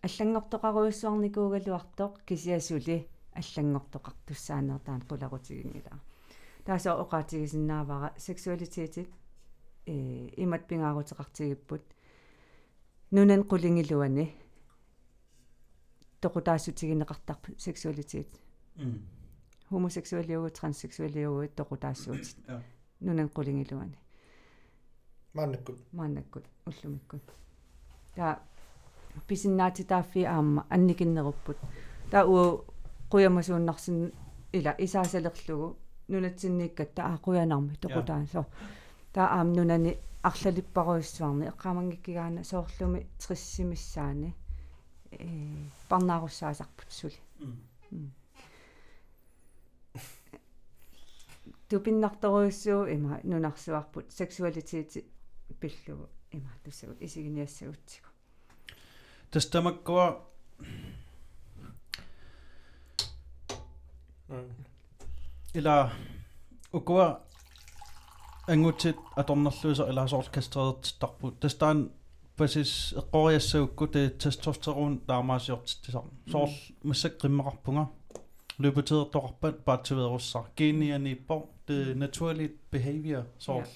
аллангортоқаруйуссуарникуугалуартоқ 0.06 2.14
кисиасули 2.28 2.98
аллангортоқартуссаанертаан 3.40 5.02
қуларутигингила 5.10 5.94
тааса 6.66 6.92
оқаатигисиннаавара 7.04 8.10
сексуалитетит 8.18 9.10
э 9.86 9.94
имат 10.44 10.64
пингаарутеқартигиппут 10.70 11.84
нунан 13.12 13.42
қулингилуани 13.52 14.26
тоқутаассутигинеқартарпу 16.22 17.58
сексуалитет. 17.58 18.30
Homosexualiugu 19.72 20.50
transseksualiugu 20.60 21.48
тоқутаассуутит 21.58 22.38
нунан 23.00 23.30
қулингилуани 23.30 23.98
мааннаккут 25.34 25.80
мааннаккут 25.94 26.46
уллумиккут 26.66 27.24
таа 28.16 28.42
писиннаати 29.28 29.84
тааффи 29.84 30.24
аама 30.26 30.66
анникиннеруппут 30.70 31.58
таа 32.12 32.26
уу 32.26 32.66
қуямасууннарсин 33.12 34.12
ила 34.54 34.76
исаасалерлугу. 34.78 35.78
Нунатсиннииккат 36.10 36.96
таа 36.96 37.20
қуянарми 37.26 37.78
тоқутаасо 37.82 38.46
таа 39.14 39.28
аам 39.38 39.54
нунани 39.54 39.98
арлалиппаруйссуарни 40.24 41.50
эққамангиккигаана 41.52 42.44
соорлуми 42.44 43.08
триссимиссаани 43.22 44.34
э 45.12 45.28
парнааруссаасарпут 45.90 46.92
сули. 46.92 47.20
Тупиннарторуйссуу 51.70 52.86
има 52.86 53.20
нунарсуарпут 53.24 54.12
сексуалитети 54.12 55.06
пиллугу 55.60 56.10
има 56.32 56.50
туссагу 56.64 56.94
исигиниассагутсигу 57.00 58.09
terstamakkua 59.32 60.30
ila 65.56 65.90
ukua 66.74 67.22
angutsit 68.48 68.98
atornerluisa 69.16 69.88
ilaasoorlkastreertittarput 69.88 71.40
tastaan 71.40 71.92
pasis 72.38 72.96
eqqoriassaukku 73.00 73.88
te 73.88 74.02
testosteron 74.24 75.02
taamaasiortittisarn 75.08 76.10
soorl 76.32 76.54
massaqqimmeqarpunga 76.84 77.84
mm. 77.84 78.22
løbeteertorpat 78.60 79.66
paatuverussar 79.66 80.46
genianiippor 80.58 81.42
det 81.68 81.88
mm. 81.88 82.00
naturligt 82.00 82.58
behavior 82.72 83.24
soorl 83.38 83.70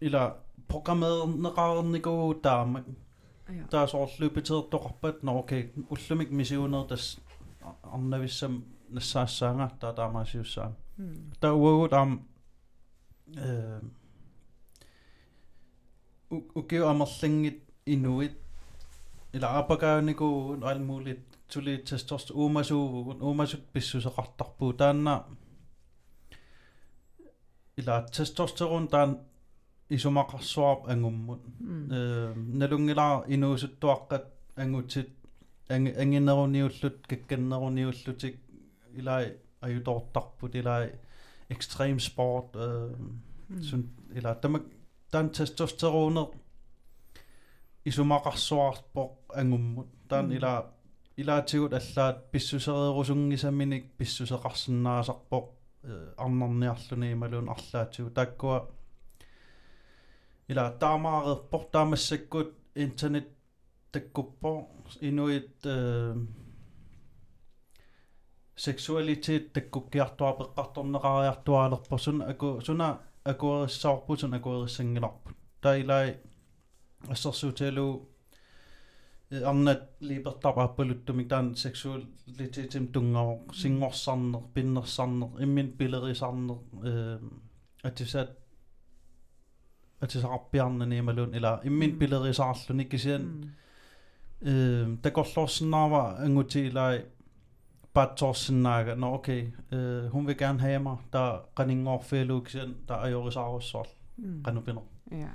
ila 0.00 0.22
programmeerneqaarniku 0.68 2.34
taamak 2.42 2.86
taa 3.70 3.86
soorl 3.86 4.10
løbetødertorpat 4.20 5.22
no 5.22 5.38
okay. 5.38 5.68
Ullumik 5.90 6.30
misiuner 6.30 6.84
tas 6.88 7.20
arnavissam 7.82 8.62
нассаассаанга 8.90 9.70
таа 9.80 9.92
таамаасиуссаа 9.92 10.72
таа 11.40 11.54
уагут 11.54 11.92
аам 11.92 12.10
э 13.36 13.80
укиу 16.30 16.84
амерлингит 16.88 17.62
инуит 17.86 18.36
ила 19.32 19.58
апакаанику 19.58 20.56
all 20.62 20.78
muligt. 20.78 21.24
Tuli 21.52 21.78
testost 21.78 22.30
uumasuugun 22.30 23.22
uumasut 23.22 23.64
pissuseqartarpuu 23.72 24.72
taanna 29.88 30.22
ila 30.22 30.34
testosteron 30.34 30.86
taan 30.86 30.88
isumaqarsuarp 30.88 30.88
angummut 30.92 31.40
э 31.90 32.34
налунгилаа 32.60 33.24
инуусуттуаққат 33.34 34.24
ангутит 34.56 35.10
ангинерuniullut 35.68 37.06
какканнерuniullутик 37.10 38.36
илай 38.98 39.36
аютортарпут 39.60 40.54
илай 40.54 40.92
extreme 41.50 41.98
sport 41.98 42.48
э 42.54 42.94
сун 43.62 43.82
ила 44.14 44.34
тамак 44.34 44.62
таан 45.10 45.30
testosteroner 45.30 46.28
исумақарсуарпоқ 47.84 49.12
ангуммут 49.34 49.88
таан 50.08 50.32
ила 50.32 50.54
илаатигут 51.16 51.72
аллаат 51.72 52.30
писсусериерусунгисаминик 52.30 53.84
писсусеқарсинаасарпоқ 53.98 55.46
арнарниарлуни 56.16 57.12
ималуун 57.12 57.48
арлаатигу 57.48 58.10
таккуа 58.10 58.68
ила 60.48 60.70
таамаарерпор 60.80 61.64
таамассаккут 61.72 62.54
интернет 62.74 63.28
таккуппо 63.92 64.68
инуит 65.00 65.50
э 65.64 66.16
сексуалитет 68.56 69.52
таккуккиартуапеққарторнеқариартуаалерпо 69.52 71.98
суна 71.98 72.24
аку 72.32 72.60
суна 72.60 73.00
акуериссаорпутун 73.24 74.34
акуериссангиларпут 74.34 75.36
таилай 75.60 76.16
ассерсууталу 77.08 78.08
арнат 79.30 79.90
либертапааппалуттумик 80.00 81.28
таан 81.28 81.56
сексуалитетим 81.56 82.88
тунгавоқ 82.94 83.54
сингорсарнер 83.54 84.42
пиннерсарнер 84.54 85.28
иммин 85.44 85.68
пилерисарнер 85.78 86.58
э 86.82 87.18
атисат 87.82 88.30
атисарпиарнани 90.00 90.96
ималуун 90.96 91.34
ила 91.34 91.60
иммин 91.64 91.98
пилерисаарлуни 91.98 92.88
кисиан 92.88 93.54
э 94.42 94.96
такорлорсинаава 95.02 96.16
ангутилай 96.24 97.04
pattorsinaaga 97.98 98.94
no 98.94 99.14
okay. 99.14 99.52
Øh, 99.72 100.10
hun 100.10 100.26
vil 100.26 100.36
gerne 100.36 100.60
have 100.60 100.78
mig. 100.78 100.96
Der 101.12 101.48
qaninngorfialuuksen 101.56 102.76
der 102.88 102.94
ajorisaarussor 102.94 103.86
qanupiner 104.44 104.80
ja. 105.10 105.28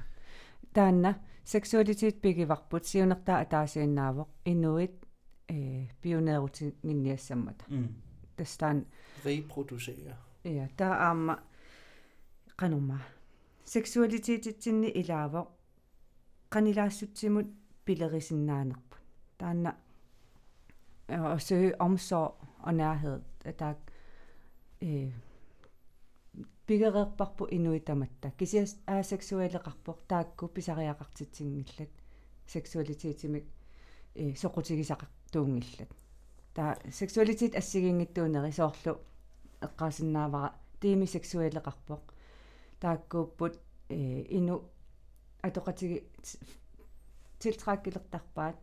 Taanna 0.73 1.13
seksualitet 1.43 2.21
pigivarput 2.21 2.85
siunertaa 2.85 3.39
ataasiinnaavoq 3.39 4.27
inuit 4.45 4.91
э 5.49 5.87
pioneerutinginniassammata 6.01 7.65
tastaan 8.37 8.85
reproducere 9.25 10.15
ja 10.43 10.67
taa 10.77 10.93
aamma 10.93 11.37
qanumma 12.57 12.97
seksualiteetitsinni 13.64 14.88
ilaavoq 14.94 15.48
qanilaassutsimut 16.50 17.46
pilerisinnaanерput 17.84 19.02
taanna 19.38 19.74
og 21.08 21.40
søge 21.40 21.80
omsorg 21.80 22.44
og 22.58 22.74
nærhed. 22.74 23.20
Der 23.58 23.74
øh, 24.82 25.12
пигереерпарпу 26.68 27.46
инуитаматта 27.50 28.30
кисиас 28.38 28.76
аасексуалеқарпоқ 28.86 29.98
таакку 30.08 30.48
писариақартитсингиллат 30.56 31.92
сексуалитетимик 32.46 33.44
э 34.14 34.34
соқутигисақар 34.42 35.08
туунгиллат 35.32 35.90
таа 36.54 36.76
сексуалитет 36.90 37.54
ассигингиттуунери 37.60 38.52
соорлу 38.52 38.92
эққаасиннаавара 39.66 40.52
тими 40.80 41.06
сексуалеқарпоқ 41.14 42.02
Тааккууппут 42.83 43.53
э 43.89 43.97
ину 44.37 44.55
атоқатиги 45.47 45.97
тилтраккилертарпаат 47.39 48.57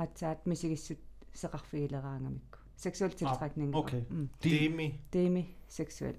аатсаат 0.00 0.46
мисигиссут 0.50 1.00
seqarfigileraangamikku 1.40 2.58
seksual 2.84 3.10
tiltrækning 3.18 3.70
okay 3.80 4.02
demi 4.44 4.86
demi 5.12 5.42
seksuel 5.68 6.16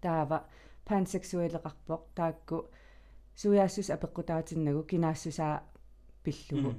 taava 0.00 0.38
panseksuelleqarpoq 0.88 2.02
taakku 2.18 2.56
suyaassus 3.42 3.88
apeqqutaatinnagу 3.96 4.82
kinaassusaa 4.90 5.56
pillugu 6.24 6.72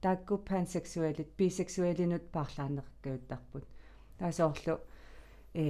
taakku 0.00 0.34
panseksualit 0.48 1.30
biseksualinut 1.38 2.24
paarlaanneqqiuttarput 2.34 3.64
taasoorlu 4.18 4.74
э 5.62 5.64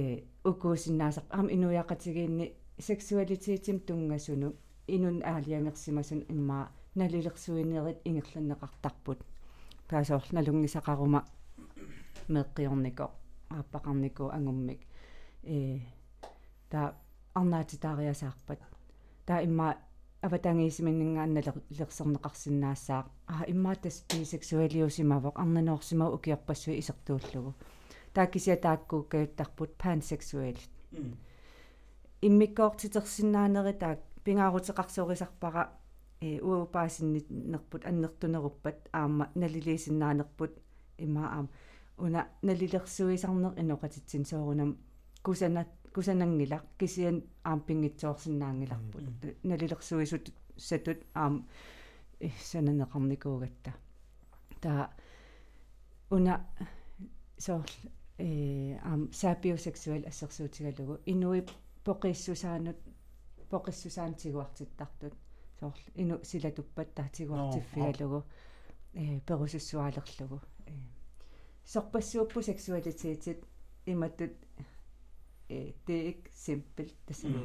укуусиннаасақ 0.49 1.25
ам 1.39 1.47
инуяқатигиинни 1.55 2.47
сексуалитетим 2.79 3.79
тунгасуну 3.79 4.53
инун 4.87 5.21
аалиангерсимасун 5.23 6.25
иммаа 6.29 6.71
налилерсуинерит 6.95 7.99
ингерланнеқартарпут. 8.05 9.19
Таасоорлналунгисақарума 9.87 11.25
meqqiorniko 12.29 13.05
aappaqarniku 13.49 14.29
angummik 14.37 14.81
э 15.43 15.79
та 16.69 16.95
арнаатитаариасаарпат 17.35 18.59
таа 19.25 19.39
имма 19.43 19.75
аватангиисиминнгаанна 20.21 21.41
лерсернеқарсинаассаа 21.77 23.01
а 23.27 23.35
иммаатас 23.47 24.05
бисексуалиусимавоқ 24.09 25.35
арнанеорсимау 25.43 26.13
укиорпассуи 26.15 26.79
исертууллугу. 26.79 27.53
Таа 28.13 28.27
кися 28.27 28.55
тааккууккаюттарпут 28.55 29.71
пансексуалит 29.81 30.69
иммиккоортитерсинаанери 32.27 33.73
таа 33.81 33.97
пингаарутеқарсуорисарпара 34.25 35.63
э 36.21 36.39
уупаасиннерпут 36.41 37.85
аннертунеруппат 37.85 38.79
аама 38.93 39.25
налилисиннаанерпут 39.35 40.53
имма 40.97 41.23
аама 41.35 41.49
уна 41.97 42.27
налилерсуисарнер 42.41 43.53
иноқатитсин 43.61 44.25
соорунам 44.25 44.77
кусанат 45.23 45.69
кусанангила 45.93 46.61
кисиан 46.79 47.23
аампингитсоорсинаангиларпут 47.43 49.03
налилерсуисут 49.43 50.25
сатут 50.57 50.99
аам 51.13 51.47
сананеқарникуугатта 52.49 53.71
таа 54.61 54.89
уна 56.09 56.45
соор 57.37 57.69
э 58.17 58.77
аам 58.83 59.11
сапиосексуал 59.11 60.03
ассерсуутигалугу 60.07 60.99
инуи 61.05 61.45
поқиссусаанут 61.85 62.77
поқиссусаантигуартиттартут 63.49 65.13
соор 65.59 65.77
ину 65.95 66.19
силатуппат 66.23 66.93
таатигуартиффигалугу 66.95 68.23
э 68.93 69.19
перусуссуалерлугу 69.27 70.41
э 70.67 70.71
сорпассууппу 71.65 72.41
сексуалитиитит 72.41 73.39
иматтут 73.85 74.33
э 75.49 75.73
ikke 75.83 76.29
simpelt 76.45 76.93
тасами 77.07 77.41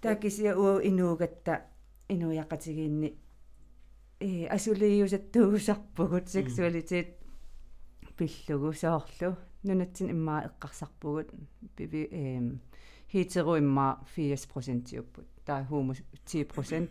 таакисиа 0.00 0.56
уу 0.56 0.80
инуугатта 0.88 1.54
инуяқатигиинни 2.08 3.10
э 4.20 4.46
асулиусаттуусарпугут 4.56 6.28
сексуалитет 6.28 7.08
пиллугу 8.16 8.72
соорлу 8.72 9.36
нунатсин 9.62 10.10
иммаа 10.10 10.40
эққарсарпугут 10.48 11.28
биви 11.76 12.02
э 12.10 12.40
иммаа 13.12 13.98
80% 14.16 14.92
юппут 14.96 15.26
таа 15.44 15.64
хомо 15.64 15.94
10% 16.26 16.88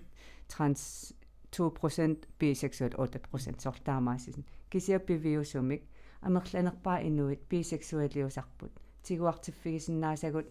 транс 0.47 1.13
2% 1.51 2.27
biseksuel 2.39 2.93
8% 2.97 3.59
сортаамаасисин 3.59 4.45
кисиа 4.69 4.99
пивиусумик 4.99 5.83
амерланерпаа 6.21 6.99
инуит 7.01 7.41
biseksualiusarput 7.51 8.71
тигуартиффигисиннаасагут 9.03 10.47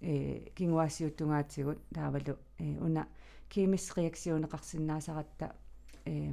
э 0.00 0.50
кингуассиуттунгаатсигут 0.56 1.78
таавалу 1.94 2.34
э 2.58 2.78
уна 2.80 3.06
кимис 3.48 3.92
реакционеқарсиннаасаратта 3.96 5.54
э 6.04 6.32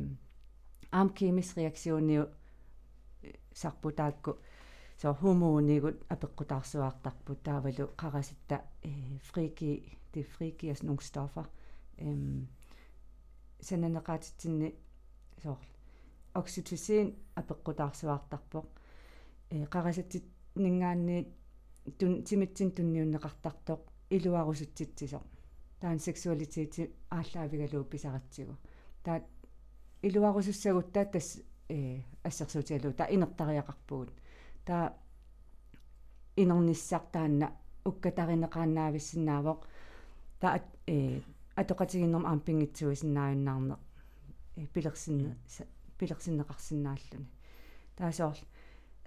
ам 0.91 1.09
кимис 1.09 1.55
реакциониу 1.55 2.27
сарпутаакку 3.53 4.39
со 5.01 5.13
хумуунигут 5.13 5.97
апеққутаарсуаартарпут 6.13 7.39
таавалу 7.43 7.89
қараситта 7.97 8.57
фрики 9.27 9.97
det 10.13 10.25
frigives 10.25 10.83
nogle 10.83 11.01
stoffer 11.01 11.45
øhm, 11.97 12.47
сананеқаатитсинни 13.61 14.75
соор 15.43 15.57
окситоцин 16.33 17.15
апеққутаарсуаартарпоқ 17.35 18.65
э 19.49 19.65
қарасатит 19.73 20.25
нингаанни 20.55 21.27
тун 21.97 22.23
тимитсин 22.23 22.69
тунниуннеқартартоқ 22.77 23.81
илуарусутситсисоқ 24.15 25.23
таан 25.79 25.99
сексуалитети 25.99 26.91
ааллаавигалуу 27.09 27.83
писаратсигу 27.85 28.55
таат 29.03 29.23
илуарусуссагутта 30.03 31.05
тас 31.05 31.41
э 31.69 32.01
ассерсуутигалуу 32.23 32.93
та 32.93 33.05
инертариақарпугут 33.15 34.20
та 34.65 34.93
инерниссартаанна 36.35 37.47
уккатаринеқаанаависсинаавоқ 37.85 39.59
та 40.39 40.47
э 40.87 41.21
атоқатигиннерм 41.55 42.25
аампингитсуисиннааюннаарне 42.31 43.75
э 44.57 44.67
пилерсинне 44.73 45.37
пилерсиннеқарсинааллуни 45.97 47.27
таасоорл 47.97 48.41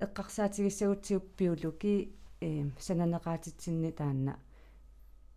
эққарсаатигиссагутсиуп 0.04 1.24
биологи 1.38 1.94
э 2.40 2.70
сананеқаатитсинни 2.78 3.90
таанна. 3.92 4.38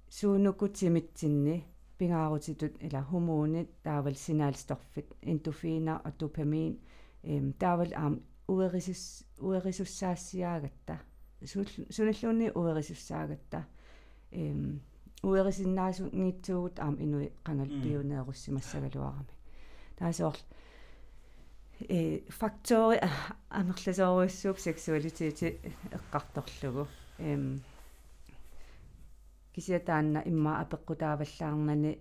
Суунукутсимитсинни 0.09 1.65
пингаарутитут 1.97 2.73
ила 2.81 3.01
хумуунит 3.03 3.69
таавал 3.83 4.15
синаалсторфит 4.15 5.07
og 5.11 6.13
dopamin 6.19 6.79
эм 7.23 7.53
таавал 7.53 7.91
аам 7.95 8.21
уерисус 8.47 9.25
уерисуссаассиаагатта 9.39 10.99
суналлуунни 11.45 12.51
уерисуссаагатта 12.55 13.65
эм 14.31 14.81
уерисиннаасунгитсуугут 15.23 16.79
аам 16.79 16.95
инуи 16.99 17.31
qangal 17.45 17.69
пиунееруссимассагалуарами 17.83 19.33
таасоорл 19.99 20.41
э 21.79 22.19
фактори 22.29 22.99
амерласооруссууп 23.49 24.59
сексуалитити 24.59 25.59
эққарторлугу 25.97 26.87
эм 27.19 27.61
кисиатаанна 29.53 30.19
имма 30.25 30.61
апеққутааваллаарнани 30.63 31.99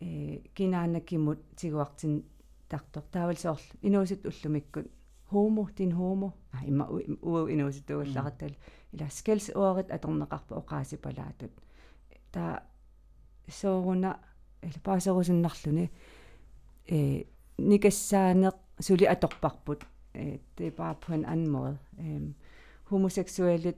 э 0.00 0.38
кинаанаккимут 0.54 1.40
тигуартин 1.56 2.24
тартор 2.68 3.02
таавалсоорл 3.12 3.66
инуусит 3.82 4.26
уллумиккут 4.26 4.86
homo 5.32 5.68
din 5.76 5.92
homo. 5.92 6.32
А 6.52 6.64
имма 6.64 6.88
уу 7.22 7.48
инууситугалларатал 7.48 8.54
ила 8.92 9.06
skills 9.08 9.46
уорит 9.54 9.90
аторнеқарпа 9.90 10.56
оqaасипалаатут 10.60 11.52
та 12.32 12.62
сооруна 13.48 14.18
ила 14.62 14.80
паасерусиннарлуни 14.82 15.90
э 16.86 17.24
nikassaaneq 17.58 18.56
suli 18.80 19.06
atorparput 19.06 19.86
øh, 20.14 20.38
det 20.58 20.66
er 20.66 20.70
bare 20.70 20.94
på 20.94 21.12
en 21.12 21.24
anden 21.24 21.48
måde 21.48 21.78
øh, 22.00 22.22
homoseksuelle 22.84 23.74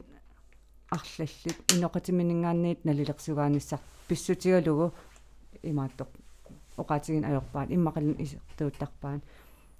арлаллит 0.92 1.58
иноқатиминингаанниит 1.72 2.84
налилерсугаанissar 2.84 3.80
писсутигалугу 4.08 4.92
имааттоқ 5.70 6.10
оqaатигин 6.82 7.24
ajorpaat 7.24 7.68
иммақалун 7.76 8.16
исертууттарпаан 8.24 9.22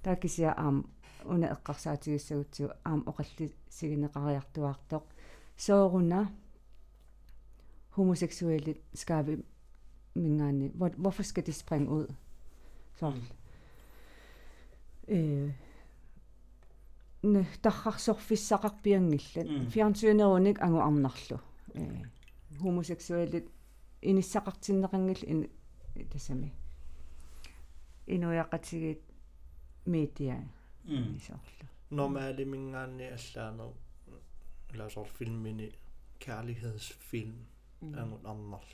таакисиа 0.03 0.51
аам 0.63 0.77
уна 1.25 1.47
эққарсаатигиссагутсигу 1.55 2.69
аам 2.83 3.01
оқалли 3.09 3.53
сигинеқариартуаартоқ 3.69 5.03
сооруна 5.57 6.31
homoseksuelle 7.97 8.75
skal 8.93 9.25
vi 9.25 9.37
mingaani 10.15 10.71
hvorfor 10.97 11.23
skal 11.23 11.45
de 11.45 11.53
springe 11.53 11.89
ud 11.89 12.13
så 12.95 13.13
э 15.07 15.51
не 17.23 17.45
таррарсорфиссақарпиангилла 17.63 19.69
фиарнсуинеруник 19.69 20.61
агуарнарлу 20.61 21.39
э 21.75 22.05
homosexualit 22.59 23.45
иниссақартиннеқангил 24.01 25.23
ин 25.31 25.49
тасами 26.11 26.51
инуяқатигит 28.07 29.01
медиа 30.84 31.16
исоорлу 31.16 31.66
нормалимингаанни 31.90 33.06
аллаанер 33.18 33.70
ласор 34.78 35.08
фильмини 35.18 35.68
kærlighedsfilm 36.20 37.38
ангут 37.82 38.24
арнарл 38.26 38.68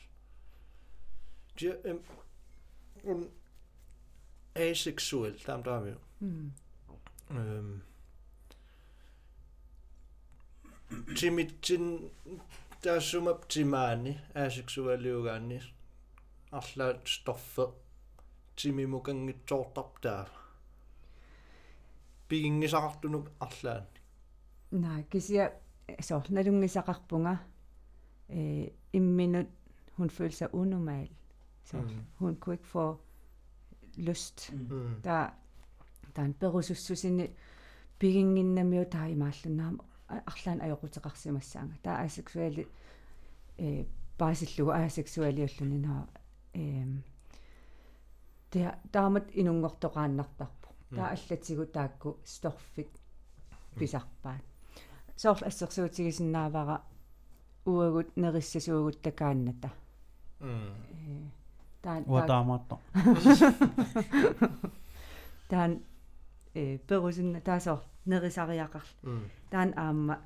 же 1.57 1.81
эм 1.85 2.01
aseksuel, 4.55 5.39
der 5.47 5.67
er 5.67 5.81
vi 5.81 5.91
jo. 5.91 5.97
Mm. 6.21 6.53
Øhm, 7.31 7.83
Timidin 11.17 12.11
taasuma 12.83 13.33
timaani 13.49 14.21
aseksualiugaani 14.35 15.61
arlaat 16.53 17.09
stoffe 17.09 17.67
arlaan 23.40 23.84
nej 24.72 25.04
kisia 25.10 25.50
så 26.02 26.22
nalungisaqarpunga 26.30 27.38
øh 28.30 28.68
imminut 28.94 29.48
hun 29.98 30.10
følte 30.10 30.38
sig 30.38 30.54
unormal 30.54 31.10
så 31.64 31.78
mm. 31.78 32.06
hun 32.16 32.36
kunne 32.36 32.54
ikke 32.54 32.68
få 32.68 33.00
lyst. 33.98 34.54
Mm. 34.54 35.02
Der, 35.04 35.30
der 36.16 36.22
er 36.22 36.26
en 36.26 36.34
perussussusini 36.34 37.28
пигингиннамиу 38.00 38.86
таа 38.92 39.08
имааллунаам 39.08 39.80
арлаан 40.10 40.62
ajokutеқарсимассаанга 40.62 41.76
таа 41.84 42.04
асексуали 42.06 42.68
э 43.58 43.84
баасиллугу 44.20 44.72
асексуалиуллунинаа 44.72 46.08
эм 46.54 47.04
тэ 48.52 48.60
таамат 48.94 49.26
инунгортоқааннартарпу 49.40 50.59
таа 50.96 51.10
аллатигу 51.16 51.66
таакку 51.66 52.18
сторфик 52.26 52.90
писарпаат 53.78 54.44
соорл 55.16 55.48
ассерсуутигисиннаавара 55.48 56.82
уагут 57.66 58.16
нериссасуугут 58.16 59.02
такаанната. 59.02 59.70
М 60.40 61.32
таан 61.82 62.04
уатаамаатто 62.08 62.80
таан 65.50 65.82
э 66.54 66.78
перусинна 66.88 67.42
таасоор 67.42 67.82
нерисариақарл 68.06 68.90
таан 69.52 69.74
аама 69.76 70.20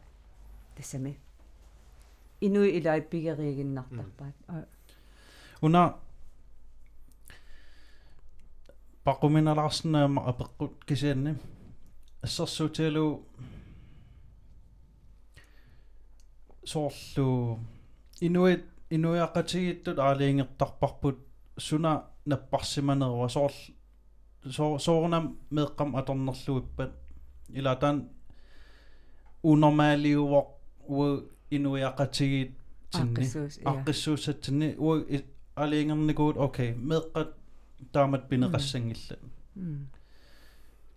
тассами. 0.75 1.17
Инуи 2.41 2.69
илай 2.77 3.01
пигериигиннартарпаат 3.01 4.35
уна 5.61 5.95
пақуминаларснаама 9.03 10.21
апеққут 10.31 10.85
кисианни 10.85 11.35
ассерсуутиалу 12.21 13.25
соорлу 16.65 17.59
инуит 18.21 18.63
инуяқатигиттут 18.89 19.99
аалиингертарпарпут 19.99 21.17
суна 21.57 22.05
наппарсиманерва 22.25 23.27
соорл 23.27 24.79
соорнам 24.79 25.37
меэққам 25.51 25.95
аторнерлуиппат 25.99 26.91
илатан 27.49 28.09
унормаалиувоқ 29.43 30.47
уа 30.87 31.23
инуяқатигит 31.49 32.51
тинни 32.91 33.25
аққиссууссатсинни 33.71 34.75
уа 34.77 35.03
алиингерникуут 35.55 36.37
окей 36.37 36.73
меэққат 36.73 37.42
таамат 37.91 38.29
пинеқассангилла 38.29 39.17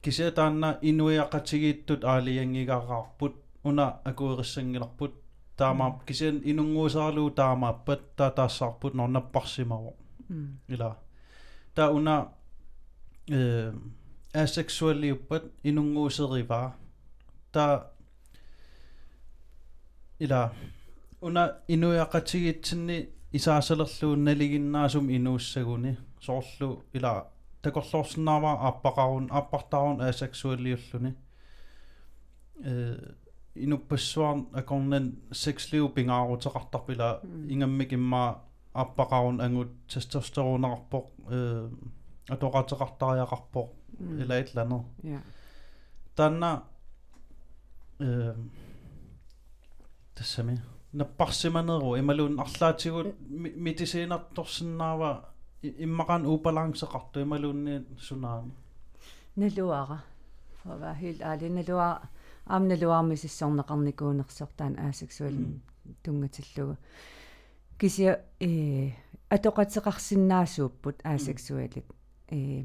кися 0.02 0.30
таанна 0.30 0.78
инуяқатигииттут 0.82 2.04
аалиангигаараарпут 2.04 3.34
уна 3.64 3.86
акуериссангиларпут 4.04 5.12
таама 5.56 6.00
кисиан 6.06 6.40
инунгуусаарлуу 6.44 7.30
таамааппат 7.30 8.00
таа 8.16 8.30
таассаарпут 8.30 8.94
норнаппарсимаво 8.94 9.94
ила 10.68 10.96
таа 11.74 11.90
уна 11.90 12.28
э 13.28 13.72
асексуалиуппат 14.42 15.44
инунгуусериваа. 15.62 16.74
Таа 17.52 17.90
ила 20.18 20.52
уна 21.20 21.56
инуяқатигитсинни 21.68 23.08
исаасалерлуунналигиннаасум 23.32 25.10
инууссагуни 25.10 25.96
соорлу 26.20 26.84
ила 26.92 27.30
такорлоорсинаава 27.62 28.52
ааппақарун 28.68 29.28
ааппартарун 29.30 30.00
асексуалиуллуни 30.00 31.14
э 32.64 33.14
инуппассуар 33.54 34.44
акорнан 34.52 35.16
сексливу 35.32 35.88
пингаарутеқартарпила 35.88 37.20
ингаммик 37.48 37.92
имма 37.92 38.42
ааппақарун 38.74 39.40
ангут 39.40 39.68
тестостеронеқарпоқ 39.88 41.06
э 41.30 41.70
атоқатеқартариақарпоқ 42.28 43.68
ила 44.22 44.42
итланер 44.42 44.82
я 45.02 45.22
танна 46.14 46.64
э 47.98 48.34
тассами 50.14 50.60
наппарсиманеру 50.92 51.98
ималуун 51.98 52.40
арлаатигут 52.40 53.14
медисинарторсинаава 53.20 55.35
иммақан 55.78 56.26
убалансеқарту 56.26 57.20
ималуунни 57.20 57.84
сунаани 57.98 58.52
налуара 59.36 59.98
for 60.60 60.72
at 60.72 60.80
være 60.80 60.94
helt 60.94 61.22
ærlig 61.22 61.50
налуара 61.50 62.08
аамналуармисиссорнеқарникуунерсортаан 62.46 64.78
аасексуалин 64.78 65.62
тунгатиллугу 66.04 66.76
кися 67.78 68.18
э 68.40 68.90
атоқатеқарсинаасууппут 69.30 71.00
аасексуалит. 71.04 71.84
Э 72.32 72.64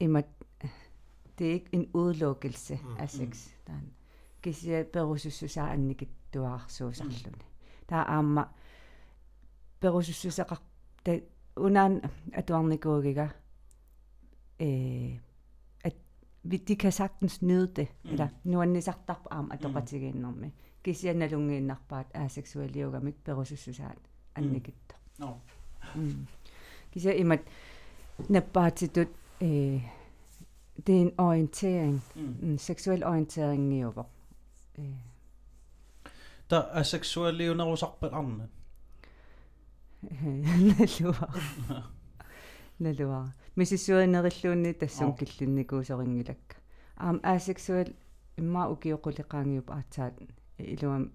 имат 0.00 0.26
det 1.38 1.48
er 1.48 1.52
ikke 1.52 1.68
en 1.72 1.90
udelukkelse 1.94 2.78
af 2.98 3.10
sex. 3.10 3.48
Der 3.66 3.72
er 3.72 3.78
kisia 4.42 4.82
perusussusaa 4.82 5.76
annikittuaarsuusarluni. 11.58 12.00
Der 12.46 12.54
er 12.54 12.58
amma 12.58 12.76
perusussusaqar 12.76 13.28
ta 13.28 13.28
unan 13.28 13.28
atuarnikuugiga 13.28 13.28
øh 14.60 15.18
de 16.68 16.76
kan 16.76 16.92
sagtens 16.92 17.42
nyde 17.42 17.66
det. 17.76 17.88
Mm. 18.04 18.10
Eller 18.10 18.28
nu 18.44 18.60
er 18.60 18.64
nisartarp 18.64 19.26
aam 19.30 19.50
atoqatigiinnermi. 19.50 20.52
Kisiannalungiinnarpaat 20.82 22.06
aseksualiugamik 22.14 23.24
perusussusaat 23.24 23.98
annikitto. 24.34 24.96
no 25.18 25.34
Mm. 25.94 26.26
Kisia 26.92 27.12
imat 27.12 27.40
nappaatitut 28.28 29.08
øh 29.40 29.88
det 30.86 30.96
er 30.96 31.00
en 31.00 31.12
orientering, 31.18 32.04
mm. 32.14 32.36
en 32.42 32.58
seksuel 32.58 33.04
orientering 33.04 33.74
i 33.74 33.84
over. 33.84 34.04
Øh, 34.78 34.84
та 36.48 36.62
асексуалиунерусарпат 36.72 38.12
арна 38.12 38.48
налуа. 40.02 41.34
Налуа. 42.78 43.34
мисиссуинериллуунни 43.56 44.72
тассун 44.72 45.14
киллунникуусорингилакка. 45.14 46.56
аам 46.96 47.20
асексуал 47.22 47.88
имма 48.36 48.68
укиоқулиқаангиуп 48.70 49.70
аацаат 49.70 50.14
илуам 50.58 51.12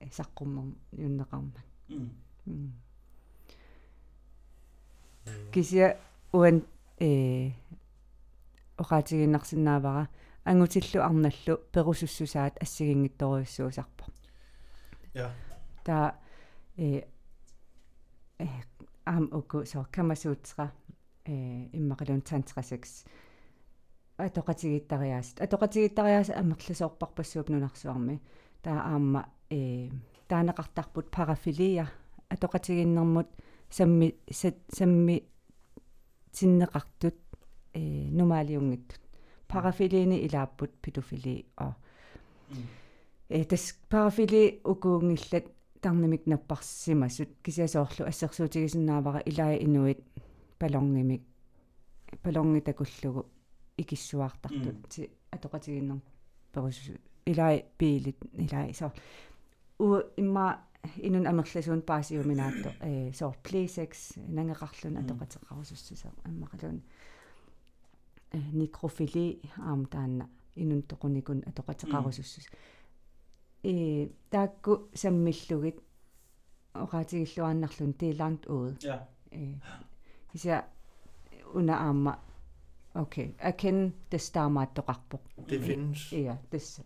саққуммер 0.00 0.74
юннеқармат. 0.92 1.56
м 1.88 2.72
кися 5.52 5.96
уан 6.32 6.62
э 7.00 7.50
оqaатигиннарсинаавара 8.76 10.08
ангутиллу 10.44 11.02
арналлу 11.02 11.58
перусуссусаат 11.72 12.56
ассигингитторуйуссуусарпо 12.62 14.04
ja 15.14 15.30
та 15.84 16.14
э 16.76 17.02
э 18.44 18.48
ам 19.04 19.28
уку 19.32 19.64
со 19.64 19.86
камасуутсера 19.90 20.72
э 21.24 21.68
иммақалуун 21.78 22.22
тантрасекс 22.22 23.04
атоқатигиттариаасит 24.18 25.40
атоқатигиттариааса 25.40 26.38
аммерласоорпарпассууп 26.40 27.48
нунарсуарми 27.48 28.20
таа 28.62 28.78
аама 28.92 29.28
э. 29.50 29.90
Таанеқартарпут 30.30 31.10
парафилия. 31.10 31.90
Атоқатигиннэрмут 32.28 33.26
самми 33.68 34.14
самми 34.28 35.24
синнеқартут 36.32 37.16
э 37.74 37.80
нумаалиунгиттут 37.80 39.00
парафилиини 39.48 40.24
илааппут 40.26 40.72
педофили 40.80 41.46
а 41.56 41.74
э 43.28 43.44
тас 43.44 43.76
парафили 43.88 44.60
укуунгиллат 44.62 45.46
тарнимик 45.80 46.26
наппарсимасут 46.26 47.28
кисиасоорлу 47.42 48.06
ассерсуутигисиннаавара 48.06 49.20
илаа 49.30 49.54
инуит 49.56 50.00
палонгимик 50.58 51.22
палонги 52.22 52.60
такуллугу 52.60 53.26
икиссуаартартут 53.76 54.88
ти 54.88 55.10
атоқатигиннер 55.32 56.00
перус 56.52 56.78
илаа 57.24 57.62
пиилит 57.78 58.18
илаа 58.32 58.72
соо 58.74 58.92
у 59.78 60.00
имма 60.16 60.60
инун 60.96 61.26
амерласуун 61.26 61.82
паасиуминаатто 61.82 62.74
э 62.80 63.12
соо 63.12 63.34
плейсекс 63.42 64.14
нангеқарлун 64.16 64.96
атоқатеқарусуссусаа 65.02 66.12
аммақалун 66.24 66.82
э 68.32 68.38
некрофили 68.52 69.40
аам 69.56 69.86
таанна 69.86 70.28
инун 70.56 70.82
тоқуникун 70.82 71.44
атоқатеқарусуссус 71.50 72.46
э 73.64 74.08
таакку 74.32 74.88
саммиллугит 74.94 75.78
оqatigilluannarlun 76.74 77.92
det 78.00 78.08
er 78.10 78.14
langt 78.14 78.46
ude 78.46 78.76
ja. 78.84 78.98
Øh, 79.32 79.54
især 80.34 80.60
under 81.44 81.74
armer 81.74 82.14
okay 82.94 83.28
erkende 83.38 83.92
det 84.12 84.20
stammer 84.20 84.64
toqarpoq 84.76 85.20
Det 85.48 85.62
findes. 85.62 86.12
ja 86.12 86.36
det 86.52 86.82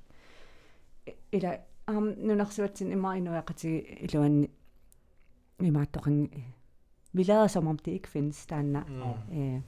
eller 1.33 1.57
am 1.87 2.14
nu 2.16 2.35
narsuatsin 2.35 2.93
ima 2.93 3.14
inuaqati 3.14 3.79
iluanni 4.01 4.51
imaattoqan 5.61 6.31
vi 7.12 7.22
lader 7.22 7.47
som 7.47 7.66
om 7.66 7.79
det 7.79 7.93
ikke 7.93 8.09
findes 8.09 8.47
taanna. 8.47 8.85
Mm. 8.89 9.03
øh 9.39 9.61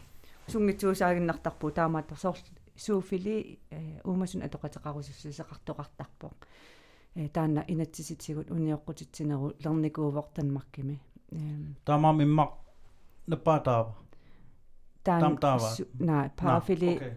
sungituusaaginnartarpu 0.48 1.70
taamaattor 1.70 2.16
soorl 2.16 2.38
сууфили 2.76 3.59
уумасун 4.04 4.42
атоқатеқарусуссусеқартоқартарпоқ 4.42 6.32
э 6.32 6.76
таана 7.32 7.64
инатсиситсигут 7.68 8.50
униоққутитсинеру 8.50 9.52
лерникуувор 9.64 10.26
танмаркими 10.34 11.00
таама 11.84 12.12
миммақ 12.12 12.50
наппаатаава 13.26 13.94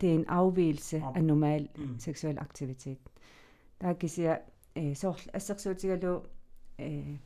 det 0.01 0.09
er 0.09 0.15
en 0.15 0.25
afvielse 0.27 1.03
af 1.15 1.23
normal 1.23 1.69
mm. 1.77 1.99
seksuel 1.99 2.37
aktivitet. 2.39 2.97
Der 3.81 3.93
kan 3.93 4.09
sige, 4.09 4.37
øh, 4.75 4.95
så 4.95 5.29
assersuutigalu 5.33 6.19
øh, 6.79 7.17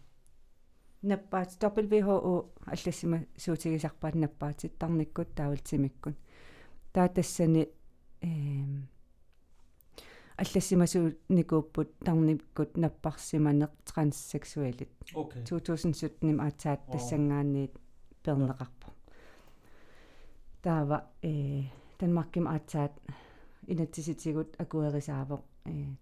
наппаат 1.01 1.63
WHO 1.63 2.53
аллассима 2.67 3.19
суутигисарпаат 3.37 4.15
наппаатит 4.15 4.79
тарниккут 4.79 5.27
таавалтимиккун 5.35 6.15
таа 6.93 7.07
тассани 7.07 7.65
эм 10.37 10.45
аллассимасу 10.45 11.13
никууппут 11.29 11.99
тарниккут 11.99 12.77
наппарсиманеқ 12.77 13.71
транссексуалит 13.85 14.89
okay 15.13 15.43
2017 15.43 16.23
ним 16.23 16.41
аатсаат 16.41 16.81
тассангаанниит 16.91 17.73
пернеқарпо 18.23 18.93
таава 20.61 21.07
э 21.21 21.63
Danmarkim 21.99 22.47
аатсаат 22.47 22.93
инатсиситигут 23.67 24.55
акуэрисаавоқ 24.59 25.41
э 25.65 25.95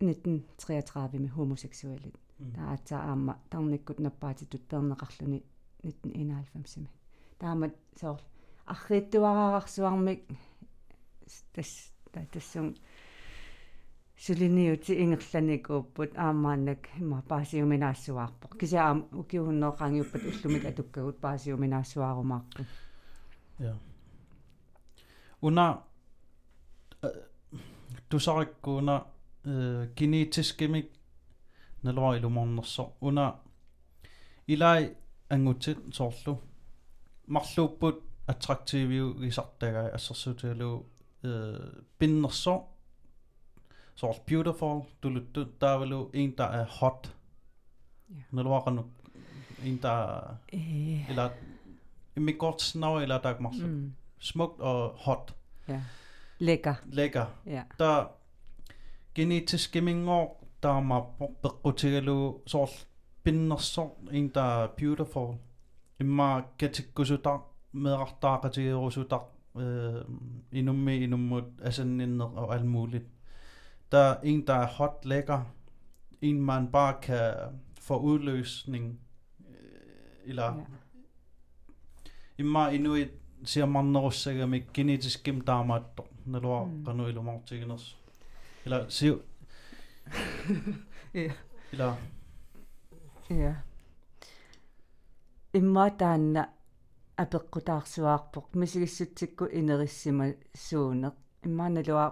1933 0.00 1.18
ми 1.18 1.28
homoseksualit 1.28 2.16
таатсаа 2.54 3.00
аама 3.10 3.38
тарниккут 3.50 3.98
наппаатитут 4.00 4.62
пернеқарлуни 4.68 5.42
1991 5.82 6.88
таамат 7.38 7.74
соор 8.00 8.20
арриттуараарсуармик 8.66 10.20
тас 11.54 11.92
тассун 12.32 12.76
сулиниути 14.17 14.93
ингерланикууппут 15.03 16.11
аамааннак 16.17 16.89
има 16.99 17.21
паасиуминаассуаарпо 17.29 18.47
кисаам 18.59 18.97
укиуннеоқангиуппат 19.21 20.23
уллумик 20.29 20.65
атуккагут 20.65 21.17
паасиуминаассуарумаарпу 21.25 22.61
ja 23.59 23.73
una 25.41 25.83
тусариккуна 28.09 29.05
э 29.45 29.89
генетискимик 29.95 30.87
налуарилуморнерсо 31.83 32.93
уна 33.01 33.39
илай 34.47 34.95
ангутсит 35.29 35.77
соорлу 35.93 36.41
марлууппут 37.27 38.03
аттрактивиу 38.27 39.13
гисартага 39.21 39.89
ассерсуутигалу 39.97 40.85
э 41.23 41.81
пиннерсо 41.97 42.55
så 43.98 44.14
beautiful 44.26 44.82
tuluttu 45.02 45.44
taavalu 45.60 46.10
en 46.14 46.34
der 46.38 46.44
er 46.44 46.66
hot. 46.80 47.14
Налуақану 48.30 48.82
en 49.64 49.78
der 49.82 50.36
eller 51.08 51.30
med 52.14 52.38
godt 52.38 52.62
snav 52.62 52.96
eller 52.96 53.20
der 53.20 53.28
er 53.28 53.38
mm. 53.38 53.94
smukt 54.18 54.60
og 54.60 54.90
hot. 54.96 55.34
Ja. 55.68 55.82
Lækker. 56.38 56.74
Lækker. 56.86 57.26
Ja. 57.46 57.62
Der 57.78 58.04
genetisk 59.14 59.72
gemmingor 59.72 60.36
таама 60.62 61.00
пеққутигалу 61.42 62.42
соорл 62.46 62.70
пиннерсо 63.24 63.90
инта 64.12 64.66
beautiful. 64.66 65.36
Имма 66.00 66.42
катиккусутар 66.58 67.38
меэқартаақатигерусутар 67.74 69.22
э 69.54 70.04
инумми 70.52 71.04
инуммут 71.04 71.44
асанниннер 71.62 72.24
og 72.24 72.54
alt 72.54 72.66
muligt 72.66 73.17
der 73.92 73.98
er 73.98 74.20
en 74.22 74.46
der 74.46 74.54
er 74.54 74.66
hot 74.66 75.04
lækker 75.04 75.40
en 76.20 76.40
man 76.40 76.70
bare 76.72 76.94
kan 77.02 77.34
få 77.80 77.98
udløsning 77.98 79.00
eller 80.24 80.44
ja. 80.44 80.64
imma 82.38 82.68
inuit 82.68 83.10
siamarnerussagami 83.44 84.60
genetisk 84.74 85.22
kimtaamaatto 85.24 86.06
nalua 86.26 86.68
qanu 86.84 87.08
ilumartiginers 87.08 87.98
eller 88.64 88.88
siu 88.88 89.18
ja. 91.14 91.32
Eller 91.72 91.94
ja. 93.30 93.54
Imma 95.54 95.88
taanna 95.90 96.48
апеққутаарсуаарпоқ 97.18 98.46
мисигиссутсикку 98.54 99.44
инериссима 99.58 100.26
суунеқ 100.54 101.14
иммааналуа 101.46 102.06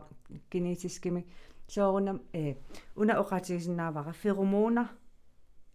кинетискими 0.51 1.23
соорунам 1.69 2.23
э 2.33 2.55
уна 2.95 3.15
оқатигисиннаавара 3.23 4.13
феромона 4.13 4.85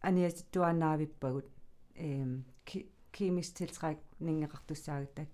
аниаситтуанаавиппагут 0.01 1.47
э 1.95 2.25
кимис 3.11 3.49
tiltræk 3.53 3.99
нингеқартуссаагиттак 4.19 5.29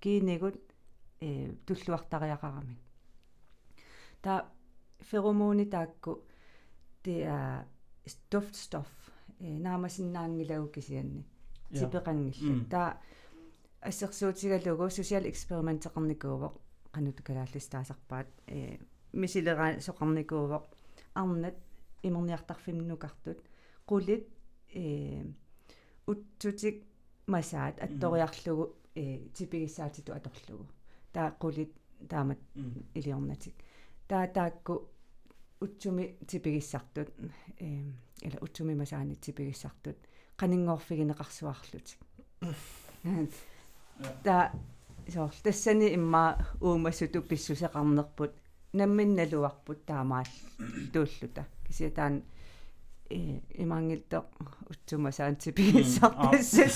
киинигут 0.00 0.56
э 1.20 1.52
туллуартариақарамик 1.66 2.78
та 4.22 4.32
феромони 5.00 5.64
таакку 5.64 6.22
det 7.04 7.22
er 7.24 7.64
duftstof 8.32 8.88
naamasinnaangilagukkisianni 9.40 11.24
tipeqangilla 11.78 12.64
ta 12.70 12.82
ассерсуутигалугу 13.88 14.88
social 14.98 15.24
experimenteqarnikuuvoq 15.32 16.54
qanut 16.94 17.18
kalaallistaasarpaat 17.26 18.28
э 18.48 18.78
мисилераа 19.12 19.80
соқарникуувоq 19.86 20.64
арнат 21.14 21.56
имерниартарфимнукартут 22.02 23.38
qulит 23.86 24.24
э 24.74 25.24
утсутик 26.06 26.84
масаат 27.26 27.76
атториарлугу 27.80 28.64
э 28.94 29.28
типигиссаатиту 29.36 30.12
аторлугу 30.12 30.66
таа 31.12 31.36
qulит 31.42 31.72
таамат 32.08 32.38
илиорнатик 32.94 33.54
таа 34.08 34.26
таакку 34.28 34.88
утсуми 35.60 36.18
типигиссартут 36.26 37.08
э 37.58 37.66
ила 38.26 38.38
утсуми 38.40 38.74
масаани 38.74 39.14
типигиссартут 39.14 39.98
qaninngorfigineqarsuarlut 40.38 41.88
та 44.24 44.52
соор 45.08 45.32
тассани 45.42 45.94
имма 45.94 46.24
уумассуту 46.60 47.22
писсусеқарнерпут 47.22 48.32
намминналуарпут 48.73 49.85
таамаал 49.85 50.29
тууллута 50.93 51.45
кися 51.65 51.89
таан 51.89 52.23
э 53.09 53.39
имангилтоқ 53.63 54.25
утсумасаан 54.71 55.35
типигиссартассас 55.35 56.75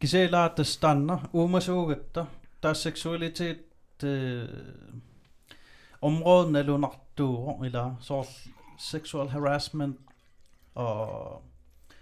кисэлаатас 0.00 0.76
таанна 0.82 1.16
уумасуугатта 1.32 2.26
таас 2.60 2.82
сексуалитет 2.82 3.60
э 4.02 4.46
områden 6.08 6.56
alunartuugo 6.56 7.64
ila 7.66 7.96
soor 8.00 8.26
sexual 8.78 9.28
harassment 9.28 9.96
og 10.74 11.42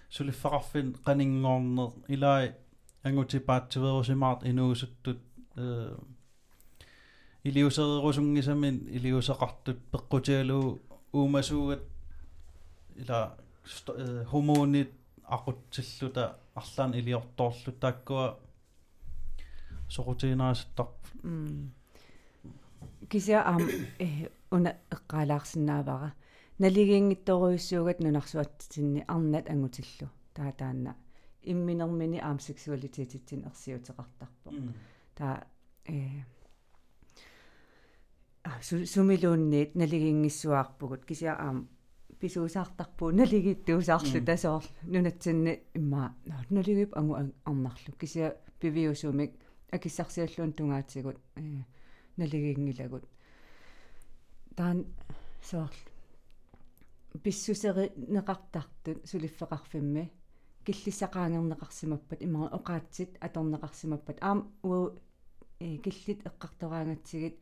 sulifarfin 0.08 0.96
qaninngorner 1.06 1.90
ilai 2.08 2.52
angutipaattiverusimaart 3.04 4.42
inuusuttut 4.42 5.20
øh 5.58 5.92
iliusererusungisamin 7.47 8.75
iliuseqartut 8.97 9.79
peqqutialu 9.91 10.59
uumasuugat 11.19 11.83
ila 13.01 13.19
hormonit 14.31 14.91
aqutsilluta 15.35 16.23
арлаан 16.59 16.91
илиорторлу 16.99 17.71
тааккуа 17.83 18.25
сорутинаасаттар 19.95 20.87
кися 23.09 23.41
аам 23.51 23.63
э 23.99 24.07
уна 24.51 24.71
эққалаарсинаавара 24.95 26.09
налигингитторуйуссуугат 26.59 27.99
нунарсуатсинни 27.99 29.01
арнат 29.07 29.49
ангутиллу 29.53 30.07
таа 30.33 30.51
таанна 30.51 30.95
имминермини 31.51 32.19
аам 32.19 32.39
сексуалитетитсин 32.39 33.41
ерсиутеқартарпо 33.49 34.49
таа 35.15 35.35
э 35.85 36.23
сумилуунниит 38.61 39.75
налигингиссуаарпугут 39.75 41.05
кися 41.05 41.35
аам 41.35 41.69
писуусаартарпуу 42.19 43.11
налигиттуусаарлу 43.11 44.25
тасоор 44.25 44.63
нунатсинни 44.83 45.61
имма 45.73 46.15
налигип 46.49 46.95
ангу 46.97 47.15
арнарлу 47.15 47.93
кися 47.99 48.35
пивиусумик 48.59 49.31
акиссарсиаллуун 49.71 50.53
тунгаатсигут 50.53 51.17
э 51.35 51.63
налигингилагут 52.17 53.03
таан 54.55 54.85
соорл 55.41 55.73
писсусери 57.23 57.91
неқартартут 57.97 59.05
сулиффеқарфимми 59.05 60.11
киллиссақаангернеқарсимаппат 60.65 62.23
имара 62.23 62.55
оқаатсит 62.57 63.17
аторнеқарсимаппат 63.19 64.17
аам 64.21 64.39
уу 64.63 64.95
э 65.59 65.77
киллит 65.77 66.25
эққартораангатсигит 66.25 67.37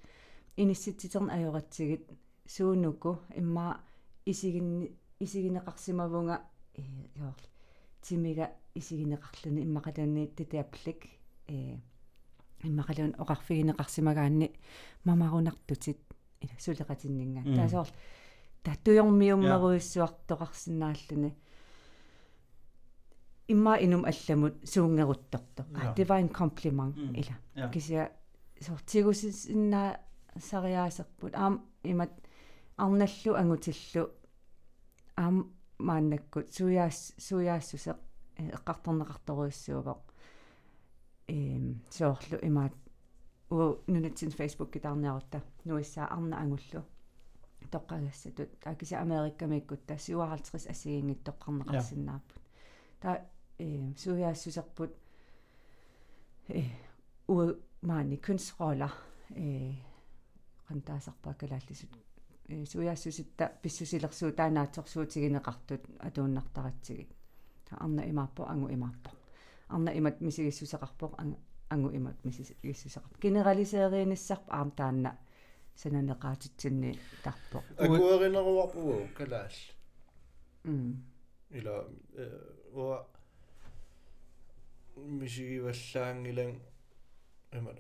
инисситситерн 0.58 1.30
ажоратсигит 1.30 2.10
суунуку 2.46 3.20
имма 3.36 3.82
исигинни 4.26 4.92
исигинеқарсимавунга 5.20 6.42
э 6.76 6.82
ёорл 7.16 7.36
тимига 8.02 8.52
исигинеқарлуни 8.76 9.64
иммақалуунни 9.64 10.28
титиаплик 10.36 11.06
э 11.48 11.78
иммақалуун 12.64 13.16
оқарфигинеқарсимагаанни 13.18 14.52
мамарунартутит 15.04 16.00
сулеқатиннинга 16.60 17.44
таасоор 17.56 17.88
таттуйормиуммеруиссуартоқарсинааллуни 18.64 21.34
имма 23.48 23.78
инум 23.78 24.06
алламут 24.06 24.68
суунгерутторто 24.68 25.66
а 25.76 25.94
det 25.96 26.10
var 26.10 26.20
en 26.20 26.30
kompliment 26.30 26.96
ила 27.14 27.36
кися 27.72 28.10
сортигусиннаа 28.62 29.98
сариаасерпут 30.40 31.36
аам 31.36 31.66
имат 31.84 32.12
арналлу 32.78 33.36
ангутиллу. 33.36 34.12
Аам 35.16 35.54
мааннаккут 35.78 36.54
суяас 36.54 37.14
суяассусеқ 37.18 37.98
эққарторнеқарторуиссуувоқ 38.38 40.02
эм 41.28 41.82
соорлу 41.90 42.38
имаат 42.42 42.74
уу 43.50 43.84
нунатсин 43.88 44.32
фейсбук 44.32 44.72
китаарниарутта 44.72 45.42
нуиссаа 45.64 46.08
арна 46.08 46.38
ангуллу. 46.40 46.84
Тоққагассатут. 47.72 48.60
Таакиса 48.60 49.00
америккамиккут 49.00 49.86
та 49.86 49.96
57 49.96 50.70
ассигингит 50.70 51.24
тоққарнеқарсинааппут 51.28 52.42
та 53.00 53.26
э 53.58 53.94
суяассусерпут 53.98 54.92
э 56.48 56.64
уу 57.28 57.56
маани 57.82 58.18
kunstroller 58.18 58.92
э 59.30 59.74
qantaasarpaa 60.68 61.34
kalaallisut 61.34 61.94
э 62.50 62.66
суяассуситта 62.66 63.46
писсусилерсуу 63.62 64.32
таанаатсорсуутигинеқартут 64.32 65.84
атууннартаратсигит 66.00 67.12
та 67.70 67.78
арна 67.78 68.02
имааппо 68.10 68.44
ангу 68.44 68.68
имааппо. 68.70 69.10
Арна 69.70 69.92
имат 69.92 70.22
мисигиссусеқарпоқ 70.22 71.12
ангу 71.70 71.90
имат 71.90 72.24
мисигиссусеқар 72.24 73.20
генералисеериниссарп 73.22 74.46
аам 74.48 74.72
таанна 74.72 75.18
сананеқаатитсинни 75.76 77.00
тарпоқ 77.24 77.64
акуэринеруарпугу 77.78 79.08
калаал 79.18 79.56
м. 80.64 81.04
Ила 81.50 81.88
э 82.14 82.26
уа 82.74 83.08
мисигиваллаангилан 84.96 86.62
има 87.54 87.72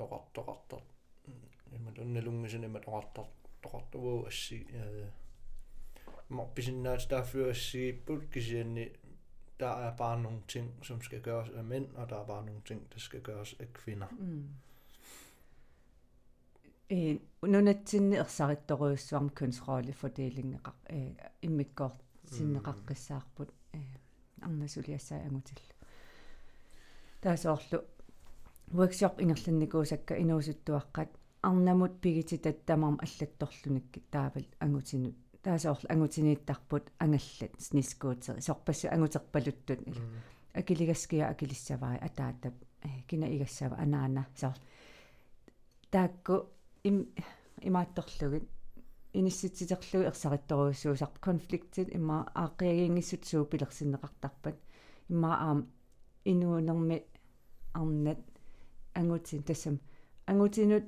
тоқартоқартар 1.75 1.81
има 1.81 1.91
тунналунгисин 1.91 2.63
има 2.63 2.79
тоқартар 2.79 3.25
тоқартувуу 3.63 4.27
асси 4.27 4.65
э 4.71 5.09
морписиннаат 6.29 7.07
тааффуассигиппут 7.09 8.29
кисианни 8.31 8.91
der 9.59 9.67
er 9.67 9.95
bare 9.95 10.21
nogle 10.21 10.41
ting, 10.47 10.73
som 10.83 11.01
skal 11.01 11.21
gøres 11.21 11.49
af 11.49 11.63
mænd, 11.63 11.95
og 11.95 12.09
der 12.09 12.15
er 12.15 12.25
bare 12.25 12.45
nogle 12.45 12.61
ting, 12.65 12.93
der 12.93 12.99
skal 12.99 13.21
gøres 13.21 13.55
af 13.59 13.73
kvinder. 13.73 14.07
Mm. 14.11 14.49
э 16.91 17.19
нунатсинни 17.41 18.15
ерсаритторуйуссуарм 18.17 19.29
kønsrollefordeling 19.29 20.59
э 20.89 21.13
иммиккоор 21.41 21.93
синнеқаққиссаарпут 22.31 23.49
э 23.73 23.79
арнасулиассаа 24.41 25.25
агутилла 25.25 25.75
таасоорлу 27.21 27.79
workshop 28.73 29.13
ингерланникуусакка 29.23 30.13
инуусуттуаққат 30.23 31.09
арнамут 31.47 31.93
пигититат 32.01 32.65
тамарм 32.65 32.97
аллатторлуникки 33.05 33.99
таавал 34.11 34.45
агутинут 34.59 35.15
таасоорлу 35.43 35.87
агутинииттарпут 35.89 36.85
ангаллат 36.99 37.53
снискуутери 37.59 38.41
сорпассу 38.41 38.87
агутерпалуттут 38.95 39.79
акилигаскиа 40.53 41.29
акилиссаваа 41.33 41.95
атаатап 42.07 42.55
кина 43.07 43.25
игассава 43.35 43.75
анаана 43.83 44.25
соор 44.35 44.57
таакку 45.91 46.35
им 46.83 46.97
имаатторлугит 47.61 48.49
инисситситерлуги 49.13 50.07
ерсаритторуйуссуусарп 50.11 51.19
конфликтит 51.19 51.87
имма 51.95 52.17
ааққиагингиссут 52.33 53.25
суу 53.25 53.45
пилерсиннеқартарпат 53.45 54.57
имма 55.09 55.31
аам 55.45 55.59
инуунерми 56.25 56.97
арнат 57.73 58.19
ангутин 58.93 59.43
тассам 59.43 59.79
ангутинут 60.25 60.85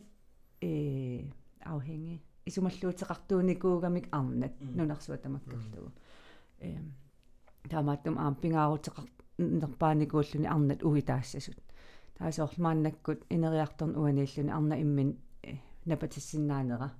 э 0.61 1.23
afhængig 1.61 2.21
исумаллуутеқартууникуугамик 2.45 4.07
арнат 4.11 4.53
нунарсуа 4.61 5.17
тамаккерлугу 5.17 5.91
э 6.59 6.77
таамааттум 7.69 8.17
аам 8.17 8.35
пингаарутеқар 8.35 9.05
нерпааникууллуни 9.37 10.47
арнат 10.47 10.83
угитаассасут 10.83 11.59
таасоорлмааннаккут 12.17 13.19
инериарторн 13.29 13.95
уанииллуни 13.95 14.51
арна 14.51 14.75
иммин 14.81 15.17
напатиссиннаанера. 15.87 16.91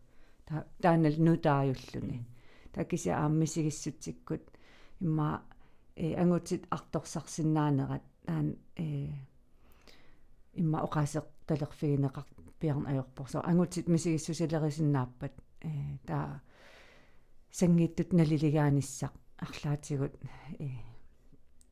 Таанал 0.81 1.13
нутаажуллуни 1.17 2.25
такиси 2.71 3.09
ааммисигиссутсиккут. 3.09 4.41
Имма 4.99 5.43
э 5.95 6.15
ангутит 6.15 6.65
арторсарсиннаанерат 6.69 8.03
таан 8.25 8.55
э 8.75 9.09
имма 10.53 10.79
оқаасеқ 10.85 11.25
талерфигинеқар 11.47 12.25
пиарн 12.59 12.85
ajorporso 12.91 13.41
мисигиссусилерисиннааппат 13.93 15.33
э 15.61 15.69
таа 16.05 16.41
сангиттут 17.51 18.13
налилигааниссақ 18.13 19.13
арлаатигут 19.45 20.13
э 20.59 20.69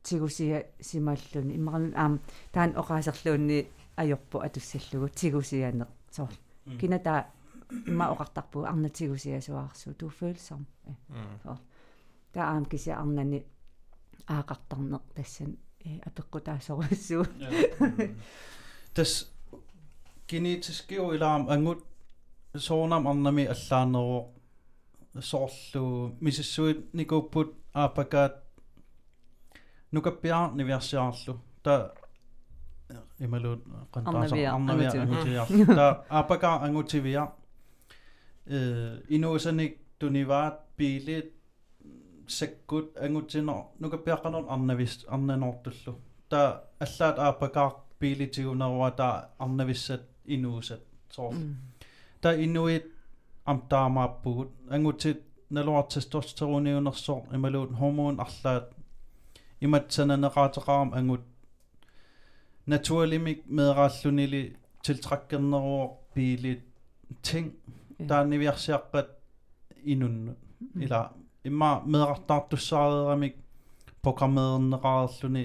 тигусия 0.02 0.66
симааллуни 0.80 1.56
иммарну 1.58 1.92
аам 1.96 2.20
таан 2.52 2.70
оқаасерлуунни 2.80 3.66
ajorpu 3.96 4.36
атуссаллугу. 4.46 5.08
Тигусианеқ 5.08 5.88
соор 6.10 6.32
кина 6.80 6.98
таа 6.98 7.26
имма 7.86 8.04
оқартарпу 8.14 8.64
арнатигусия 8.64 9.40
суаарсу 9.40 9.94
ту 9.94 10.06
følsom 10.08 10.62
э 10.86 10.92
соор 11.42 11.60
таа 12.32 12.44
аам 12.52 12.64
кися 12.64 12.92
арнани 13.02 13.44
аақартарнеқ 14.26 15.02
тассан 15.14 15.58
э 15.84 16.00
апеққутаасоруссуу 16.08 17.24
тас 18.94 19.12
genetisk 20.28 20.92
ilaam 20.92 21.42
angut 21.54 21.80
soornam 22.56 23.06
arnami 23.06 23.44
allaaneruo 23.54 24.20
soorlu 25.20 26.16
misissuit 26.20 26.80
nikupput 26.92 27.50
aapakaat 27.74 28.34
nukappiar 29.92 30.54
niviarsiarlu 30.56 31.34
ta 31.62 31.74
imaluut 33.20 33.62
qantaasa 33.92 34.36
arnavia 34.56 34.90
angutiviarlu 35.02 35.66
ta 35.78 35.86
aapaka 36.16 36.50
angutivia 36.66 37.22
э 38.54 38.58
инуусаник 39.14 39.72
туниваат 39.98 40.56
пилит 40.76 41.30
саккут 42.26 42.88
ангутсинер 43.04 43.60
нукаппиаққанер 43.80 44.44
арнавис 44.54 44.92
арнанортуллу 45.14 45.92
та 46.30 46.40
аллаат 46.84 47.16
аапакаа 47.18 47.70
пилитигунеруа 47.98 48.90
та 49.00 49.08
арнависсат 49.38 50.02
inuusat 50.35 50.83
soor 51.15 51.33
ta 52.21 52.29
inuit 52.45 52.85
amtaamaappugut 53.51 54.51
angutit 54.75 55.21
naluartestosteroniunersoor 55.55 57.21
imaluut 57.35 57.71
hormon 57.79 58.15
arlaat 58.25 58.67
imatsananeraataqaram 59.65 60.89
angut 60.99 61.25
naturlimik 62.71 63.39
meeraallunili 63.57 64.43
tiltrakkerneruor 64.83 65.89
piilit 66.13 66.63
ting 67.27 67.47
taaniviarsiaqqat 68.09 69.09
inunnu 69.93 70.33
ila 70.83 70.99
imma 71.49 71.71
meerartaartussaareeramik 71.93 73.35
programmeernerаарluni 74.03 75.43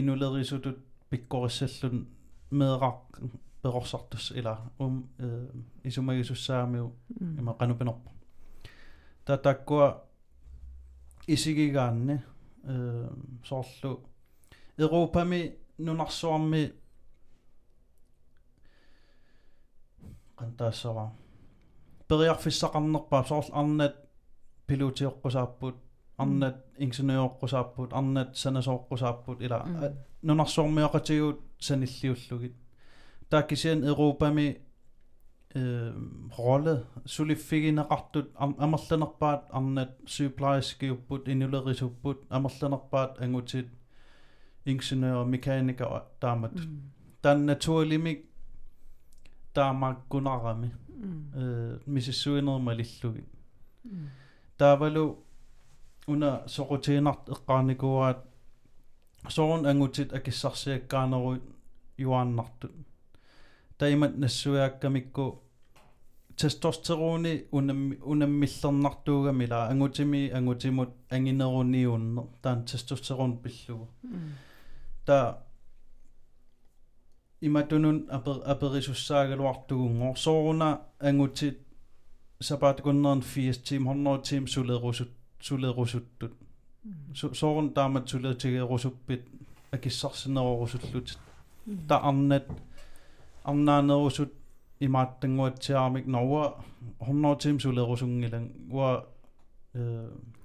inulerisutut 0.00 0.78
pikkorissallun 1.10 1.98
meeraa 2.58 2.94
перорсартус 3.61 4.31
ила 4.31 4.71
ум 4.79 5.09
э 5.19 5.47
исумагисуссаамиу 5.83 6.95
има 7.39 7.53
канупинерпа 7.53 8.11
татаккуа 9.25 10.03
исигигаанни 11.27 12.21
э 12.63 13.09
соорлу 13.43 14.03
европами 14.77 15.55
нунарсуарми 15.77 16.73
qantaassara 20.37 21.05
periarfissaqarnerpaa 22.07 23.23
soorl 23.29 23.49
arnat 23.61 23.95
pilutiorqusaapput 24.67 25.77
arnat 26.23 26.57
ingeniørqusaapput 26.83 27.89
arnat 27.99 28.29
sanasoorqusaapput 28.41 29.41
ila 29.45 29.57
nunarsuarmiaqatigut 30.27 31.39
sanilliullugit 31.67 32.55
da 33.31 33.41
kisian 33.41 33.83
Europami 33.83 34.55
э 35.55 35.93
роле 36.37 36.83
сулиффигинеқартут 37.05 38.27
амерланерпаат 38.35 39.43
арнат 39.49 39.91
суплайскиуппут 40.05 41.27
инулерисуппут 41.27 42.17
амерланерпаат 42.29 43.21
ангутит 43.21 43.67
ingeniør 44.67 45.13
og 45.13 45.29
mekaniker 45.29 46.03
der 46.21 46.35
mm. 46.35 46.43
er 46.43 46.47
mm. 46.47 46.57
mm. 46.57 46.81
der 47.23 47.29
er 47.29 47.37
naturlig 47.37 47.99
mig 47.99 48.17
der 49.55 49.63
er 49.63 49.71
meget 49.73 49.97
gunnere 50.09 50.57
med 50.57 50.69
hvis 51.85 52.07
jeg 52.07 52.13
så 52.15 52.41
noget 52.41 52.63
med 52.63 52.75
lidt 52.75 53.03
lugin 53.03 53.25
der 54.59 54.71
var 54.71 54.89
jo 54.89 55.17
under 56.07 56.47
så 56.47 56.63
rutiner 56.63 57.11
et 57.11 57.45
grænne 57.45 57.75
går 57.75 58.05
at 58.05 58.15
så 59.29 59.47
rundt 59.47 59.67
angående 59.67 60.01
at 60.01 60.11
jeg 60.11 60.23
kan 60.23 60.33
sige 60.33 60.81
gerne 60.89 61.15
rundt 61.15 61.43
i 61.97 62.03
andre 62.03 62.45
таимат 63.77 64.17
нассуяаккамикку 64.17 65.41
тестостерони 66.37 67.45
унам 67.51 67.97
унаммиллернартуугами 68.01 69.45
лаа 69.47 69.69
ангутими 69.71 70.29
ангутимут 70.29 70.89
ангинеруниууннер 71.09 72.25
таан 72.41 72.65
тестостерон 72.65 73.37
пиллугу 73.43 73.87
та 75.05 75.43
иматунун 77.41 78.07
апер 78.09 78.41
аперисуссаагалуартугунгор 78.45 80.17
соруна 80.17 80.81
ангутит 80.99 81.59
сапаатукуннерн 82.39 83.21
80 83.21 83.63
тим 83.63 83.83
100 83.87 84.21
тим 84.29 84.47
сулерусут 84.47 85.09
сулеруссуттут 85.41 86.33
сорун 87.15 87.73
таамат 87.73 88.09
сулеутигерусуппит 88.09 89.27
акиссарсинерорусуллут 89.71 91.17
та 91.87 91.97
арнат 91.97 92.47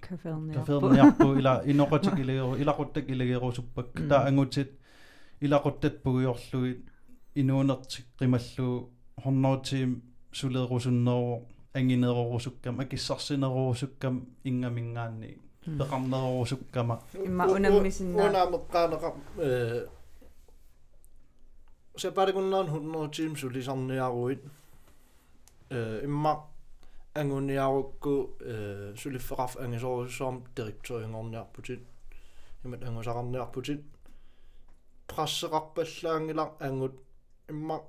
Kafelnerpu. 0.07 0.55
kaferniarpu 0.59 1.27
ila 1.41 1.53
inoqatigileeru 1.73 2.53
ilaquttakilagierusuppak 2.63 3.89
Mm. 4.01 4.09
ta 4.09 4.17
angutit 4.29 4.71
ilaquttat 5.45 5.95
pugiorluit 6.05 6.81
inuunertik 7.41 8.07
qimallu 8.19 8.69
100 9.25 9.57
tim 9.69 9.91
suleerusunnerwo 10.39 11.35
angineerorusukkam 11.79 12.75
akissarsinerorusukkam 12.83 14.15
ingamingaanni 14.49 15.31
Mm. 15.67 15.79
peqarnerorusukkama 15.79 16.95
Imma 17.27 17.45
unammisinna- 17.57 18.27
unaameqqaanеqa 18.29 19.09
э 19.39 19.49
сапарикуннаан 19.49 19.51
100 19.51 19.51
team 19.51 19.51
сулисарниаруит 19.51 19.89
э 19.89 20.02
имма 25.70 26.48
ангуниарукку 27.14 28.36
э 28.40 28.94
сулиффеқарф 28.98 29.58
ангисоруссуарм 29.58 30.44
директорингорниарпутит 30.56 31.82
имат 32.64 32.84
ангусақарниарпутит 32.84 33.82
прассеқарпаллаангилар 35.08 36.52
ангут 36.60 36.96
имма 37.50 37.82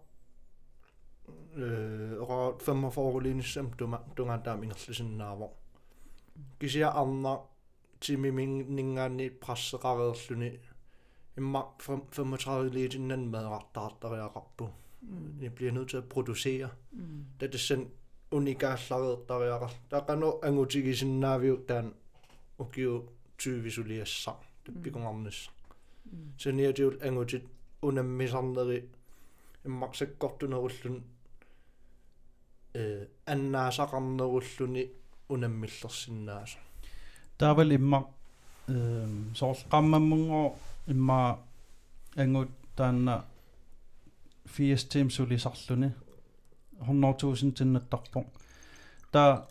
э 1.54 2.18
ора 2.20 2.56
45 2.58 3.22
линissam 3.22 3.76
тума 3.76 4.02
тунгаатаам 4.16 4.64
ингерлисиннааво 4.64 5.52
кисиа 6.58 6.90
арна 6.90 7.40
тимиминнингаани 8.00 9.28
прассеқареерлүни 9.42 10.50
имма 11.37 11.61
35 11.79 12.69
литиннан 12.73 13.19
мадеқартаартариақарпу 13.33 14.67
Mm. 15.03 15.39
ni 15.41 15.49
bliver 15.49 15.71
nødt 15.71 15.89
til 15.89 15.97
at 15.97 16.09
producere. 16.09 16.69
Mm. 16.91 17.25
det 17.39 17.45
er 17.47 17.51
det 17.51 17.59
sen 17.59 17.91
unikaallarertariaqar 18.31 19.71
taqanu 19.89 20.31
angutigisinnaavio 20.43 21.55
taan 21.67 21.93
ukiu 22.59 23.09
tyyvisuliassa 23.37 24.31
tappikungarnis 24.65 25.49
Mm. 26.05 26.17
seniatiul 26.37 26.97
angutit 27.01 27.43
unammisarneri 27.81 28.79
immarsekkortunerullun 29.65 31.03
э 32.75 33.05
аннаасақарнеруlluni 33.27 34.83
unamмиллерсиннааса 35.29 36.59
taaval 37.37 37.71
imma 37.71 37.99
soorqammammungo 39.33 40.55
imma 40.87 41.35
angut 42.17 42.49
taanna 42.77 43.21
80 44.45 44.89
tim 44.89 45.09
sulisarluni 45.09 45.89
100.000 46.81 47.53
tinnattarpo 47.53 48.25
ta 49.13 49.43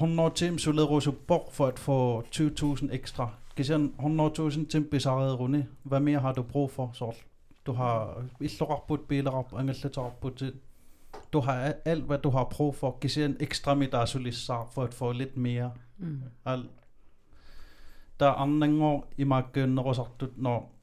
100 0.00 0.30
tim 0.34 0.58
sulerusuppoq 0.58 1.52
for 1.52 1.66
at 1.66 1.78
få 1.78 2.22
20.000 2.22 2.92
ekstra. 2.94 3.30
Kisian 3.56 3.94
100.000 3.98 4.66
tim 4.66 4.84
pisareruni 4.90 5.62
hvad 5.82 6.00
mere 6.00 6.20
har 6.20 6.32
du 6.32 6.42
brug 6.42 6.70
for 6.70 6.90
så? 6.92 7.12
Du 7.66 7.72
har 7.72 8.24
illoqarput 8.40 9.00
bilerap 9.08 9.52
angallatarput 9.52 10.42
du 11.32 11.40
har 11.40 11.74
alt 11.84 12.04
hvad 12.04 12.18
du 12.18 12.30
har 12.30 12.44
brug 12.44 12.74
for. 12.74 12.98
Kisian 13.00 13.36
ekstra 13.40 13.74
middagssulissar 13.74 14.68
for 14.72 14.82
at 14.82 14.94
få 14.94 15.12
lidt 15.12 15.36
mere? 15.36 15.72
Mm. 15.98 16.22
al 16.44 16.68
der 18.20 18.30
annangår 18.30 19.12
i 19.16 19.24
markedet 19.24 19.68
når 20.36 20.74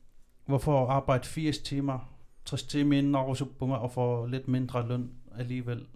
hvorfor 0.45 0.87
arbejde 0.87 1.23
80 1.25 1.57
timer 1.57 1.99
60 2.45 2.63
timer 2.63 2.97
inden 2.97 3.15
og 3.15 3.37
suppunger 3.37 3.75
og 3.75 3.91
få 3.91 4.25
lidt 4.25 4.47
mindre 4.47 4.87
løn 4.87 5.11
alligevel 5.37 5.87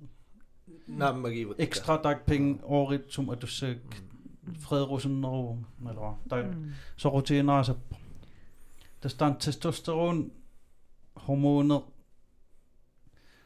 naammagiivut 0.88 1.56
ekstra 1.60 2.02
dagpenge 2.02 2.60
årligt 2.64 3.14
som 3.14 3.30
at 3.30 3.42
du 3.42 3.48
ser 3.48 3.76
fredrusen 4.60 5.26
og 5.26 5.64
eller 5.90 6.18
hvad. 6.30 6.40
der 6.44 6.52
Mm. 6.52 6.72
så 6.98 7.10
rutiner 7.10 7.64
så 7.64 7.74
der 9.04 9.10
står 9.10 9.36
testosteron 9.40 10.32
hormoner 11.16 11.80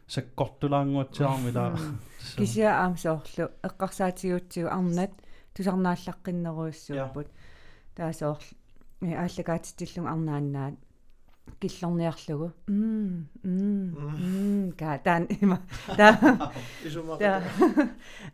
så 0.08 0.22
godt 0.36 0.62
du 0.62 0.68
langt 0.68 0.98
og 0.98 1.08
charme 1.14 1.54
der 1.54 1.70
Mm. 1.70 1.98
кисиа 2.38 2.72
аамсоорлу 2.72 3.48
эққарсаатигутсигу 3.68 4.68
арнат 4.68 5.10
тусарнааллаққиннеруйссууппут 5.56 7.28
таасоорл 7.96 8.48
ааллагаатиттиллун 9.02 10.08
арнааннаат 10.14 10.76
киллорниарлугу 11.60 12.52
м 12.68 13.28
м 13.44 13.96
м 14.68 14.72
ка 14.80 14.98
таан 15.04 15.28
има 15.42 15.58
таа 15.98 16.14
таа 17.20 17.42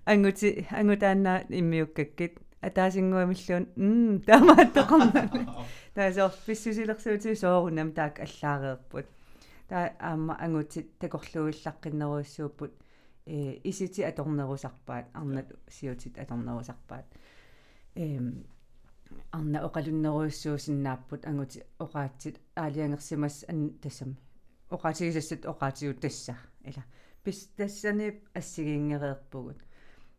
ангути 0.05 0.67
ангутааннаа 0.71 1.43
иммиуккаккит 1.49 2.33
атаасингуамиллуун 2.61 3.65
м 3.75 4.21
таамааттоқарна 4.27 5.21
таасоор 5.95 6.33
писсусилерсуутиу 6.45 7.35
соорунам 7.35 7.91
таак 7.97 8.19
аллаареерпут 8.25 9.07
таа 9.69 9.93
аама 9.99 10.33
ангутит 10.45 10.87
такорлуиллаққиннеруйссууппут 11.01 12.73
э 13.25 13.59
исити 13.63 14.01
аторнерусарпаат 14.01 15.05
арнат 15.13 15.47
сиутит 15.67 16.17
аторнерусарпаат 16.17 17.05
эм 17.95 18.45
арна 19.31 19.59
оқалуннеруйссуусиннааппут 19.67 21.25
ангути 21.25 21.63
оқаатсит 21.79 22.35
аалиангерсимас 22.55 23.45
ан 23.47 23.59
тассам. 23.81 24.17
Оқаатигисассат 24.69 25.45
оқаатигут 25.45 26.01
тасса 26.01 26.35
ила. 26.63 26.83
Пис 27.23 27.47
тассани 27.57 28.21
ассигингереерпугут 28.33 29.59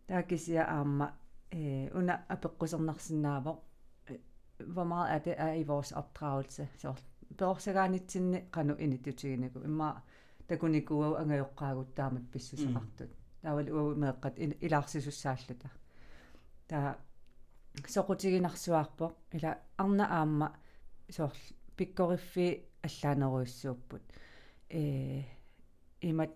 таакисиа 0.07 0.65
аама 0.77 1.07
э 1.51 1.91
уна 1.99 2.15
апеққусернарсинаавоқ 2.29 3.59
hvor 4.67 4.85
meget 4.85 5.15
er 5.15 5.19
det 5.19 5.35
er 5.39 5.53
i 5.53 5.63
vores 5.63 5.93
opdragelse 5.93 6.69
så 6.79 6.95
peorsagaanitsinni 7.39 8.41
qanu 8.53 8.75
initutiginuku 8.79 9.59
imma 9.65 10.01
takunikuau 10.49 11.15
angajoqqaaguttaamat 11.15 12.23
pissusaqartut 12.33 13.11
taawal 13.43 13.73
uau 13.73 13.95
meeqqat 13.95 14.35
ilaarsisussaallata 14.61 15.69
taa 16.69 16.95
soqutiginarsuarpoq 17.95 19.13
ila 19.37 19.51
arna 19.79 20.05
aamma 20.19 20.47
soorl 21.11 21.41
pikkoriffi 21.77 22.47
allaaneruissuupput 22.87 24.03
э 24.71 24.81
имат 26.03 26.31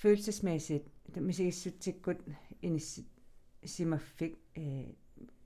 følelsesmæssigt 0.00 0.86
мисигиссутсиккут 1.16 2.18
инисси 2.62 3.06
симаффик 3.64 4.38
э 4.54 4.94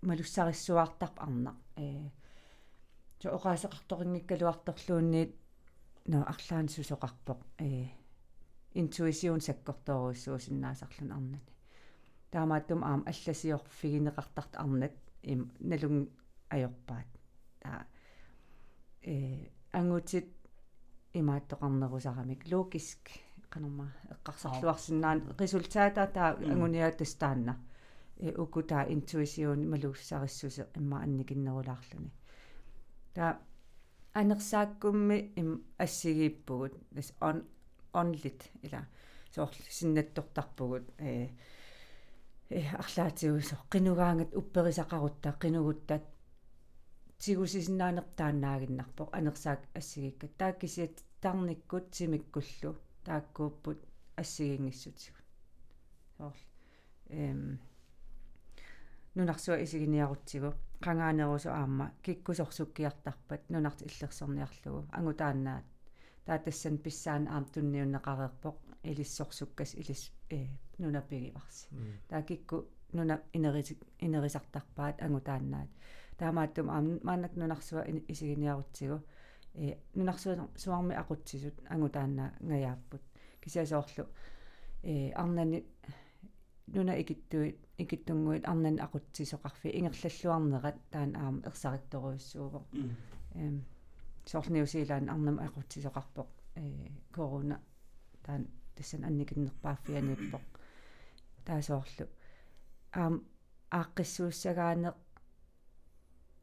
малуссарissуартарп 0.02 1.20
арна. 1.20 1.56
Э 1.76 2.08
so 3.20 3.30
oqaasеқарторингиккалуарторлуунниит 3.36 5.32
no 6.08 6.18
арлаан 6.32 6.68
сусоқарпоқ 6.68 7.40
э 7.58 7.88
intuition 8.74 9.40
саккорторуссуусиннаасарлун 9.40 11.12
арнани 11.12 11.53
таамааттум 12.34 12.80
аам 12.90 13.00
алласиорфигинеқартарт 13.10 14.52
арнат 14.62 14.94
им 15.22 15.40
налун 15.60 15.96
哎 16.54 16.60
ajorpaat 16.60 17.10
таа 17.62 17.86
э 19.02 19.14
ангутит 19.72 20.28
имааттоқарнерусарамик 21.12 22.42
логиск 22.52 23.02
канарма 23.48 23.86
эққарсарлуарсинаан 24.14 25.18
resultaata 25.42 26.02
таа 26.16 26.30
ангуниатастаанна 26.52 27.54
э 28.26 28.28
укута 28.42 28.86
интуисиун 28.94 29.60
малуссариссусе 29.72 30.62
имма 30.78 30.96
анникиннерулаарлуни 31.06 32.10
та 33.14 33.24
анерсааккумми 34.14 35.32
им 35.36 35.64
ассигииппугут. 35.76 36.72
Он 37.20 37.44
онлит 37.92 38.44
ила. 38.62 38.86
Соорлу 39.34 39.64
синнаттортарпугут. 39.68 40.84
Э 40.98 41.28
арлаатигусо 42.54 43.56
qinугаангат 43.72 44.30
упперисақарутта 44.40 45.30
qinугуттат 45.42 46.04
тигусисиннаанертаанаагиннарпоқ 47.22 49.08
анерсаак 49.18 49.60
ассигикка. 49.78 50.26
Тааккисиат 50.38 50.96
тарниккут 51.22 51.94
симиккуллу. 51.94 52.70
Тааккууппут 53.04 53.80
ассигингиссутигу 54.16 55.20
соорлу 56.16 56.46
эм 57.08 57.58
нунарсуа 59.14 59.56
исигиниарутсигу 59.64 60.50
qangaanерусу 60.84 61.50
аама. 61.50 61.92
Киккусорсуккиартарпат. 62.02 63.42
Нунарт 63.50 63.82
иллерсерниарлугу 63.82 64.80
ангутаанаат 64.92 65.64
таатассан 66.26 66.78
писсаан 66.78 67.24
аам 67.28 67.44
тунниуннеқарерпоқ 67.52 68.56
илиссорсуккас 68.84 69.74
илис 69.74 70.12
э 70.30 70.46
нунаппигиварси 70.78 71.68
таа 72.08 72.22
кикку 72.22 72.56
нуна 72.92 73.20
инерисик 73.32 73.78
инерисартарпаат 73.98 75.02
ангутаанаат 75.02 75.70
таамааттум 76.18 76.70
аам 76.70 76.86
маанак 77.02 77.32
нунарсуа 77.36 77.82
исигиниарутсигу 78.12 78.98
э 79.54 79.76
нунарсуа 79.94 80.48
суарми 80.56 80.94
aqutsisut 81.02 81.56
ангутаанаа 81.74 82.30
ngаяаппут 82.40 83.02
кисиасоорлу 83.42 84.04
э 84.82 85.12
арнани 85.22 85.64
нуна 86.66 86.94
икиттуит 87.02 87.58
икиттунгуит 87.78 88.44
арнан 88.48 88.76
aqutsисоқарфи 88.86 89.68
ингерллуарнерат 89.78 90.78
таан 90.90 91.10
аама 91.16 91.42
ерсаритторуйссууго 91.48 92.60
эм 93.34 93.64
соорлниусилаан 94.26 95.08
арнам 95.14 95.36
aqutsисоқарпоқ 95.46 96.28
э 96.56 96.90
корона 97.14 97.60
таан 98.24 98.48
тассан 98.76 99.04
анникиннерпааффианиппоқ 99.08 100.46
таасоорлу 101.46 102.06
аам 103.00 103.14
ааққиссууссагаанеқ 103.78 104.96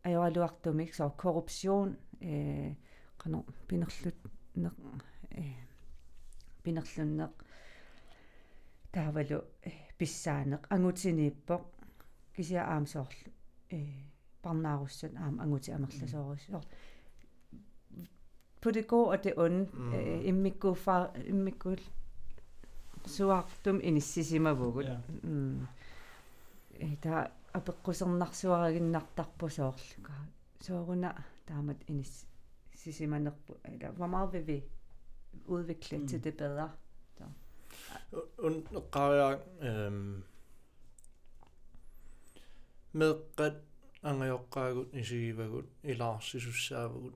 ajorluartumik 0.08 0.92
so 0.98 1.06
korruption 1.22 1.90
э 2.30 2.32
qano 3.22 3.38
pinerlut 3.68 4.20
neq 4.64 4.76
э 5.42 5.44
pinerlunneq 6.64 7.34
таавалу 8.94 9.40
писсаанеқ 9.98 10.64
ангутинииппоқ 10.76 11.64
кисиа 12.36 12.64
аамсоорлу 12.74 13.32
э 13.76 13.80
парнааруссат 14.44 15.14
аам 15.24 15.36
ангути 15.44 15.72
амерласоорис 15.72 16.48
på 18.62 18.72
det 18.72 18.88
gode 18.88 19.10
og 19.10 19.24
det 19.24 19.34
onde 19.38 19.70
mm. 19.74 19.94
øh, 19.94 20.28
immikku 20.28 20.74
far 20.74 21.16
immikku 23.02 23.10
suartum 23.10 23.80
inissisimavugul 23.84 24.86
mm. 25.24 25.68
ta 27.02 27.30
апеққусернарсуарагиннартарпу 27.54 29.50
соорлука 29.50 30.14
сооруна 30.62 31.14
таамат 31.46 31.78
инис 31.90 32.26
сисиманерпу 32.76 33.54
eller 33.66 33.92
hvor 33.92 34.08
meget 34.08 34.34
vil 34.34 34.48
vi 34.48 34.64
udvikle 35.46 35.98
mm. 35.98 36.08
til 36.08 36.24
det 36.24 36.38
bedre 36.38 36.72
så 37.18 37.24
un 38.38 38.66
qariaq 38.92 39.40
ehm 39.62 40.24
meqqat 42.94 43.54
angajoqqaagut 44.04 44.94
isigivagut 44.94 45.66
ilaarsisussaavugut 45.84 47.14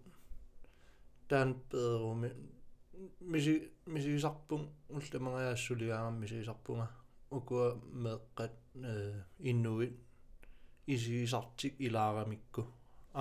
taan 1.29 1.55
pederumi 1.69 2.29
misi 3.31 3.53
misigisarpun 3.93 4.61
ullamangayassuligaarам 4.97 6.15
misigisarpunga 6.23 6.87
ukua 7.37 7.67
meqqat 8.03 8.55
innuit 9.39 9.93
isigisartik 10.87 11.75
ilaaramikku 11.87 12.61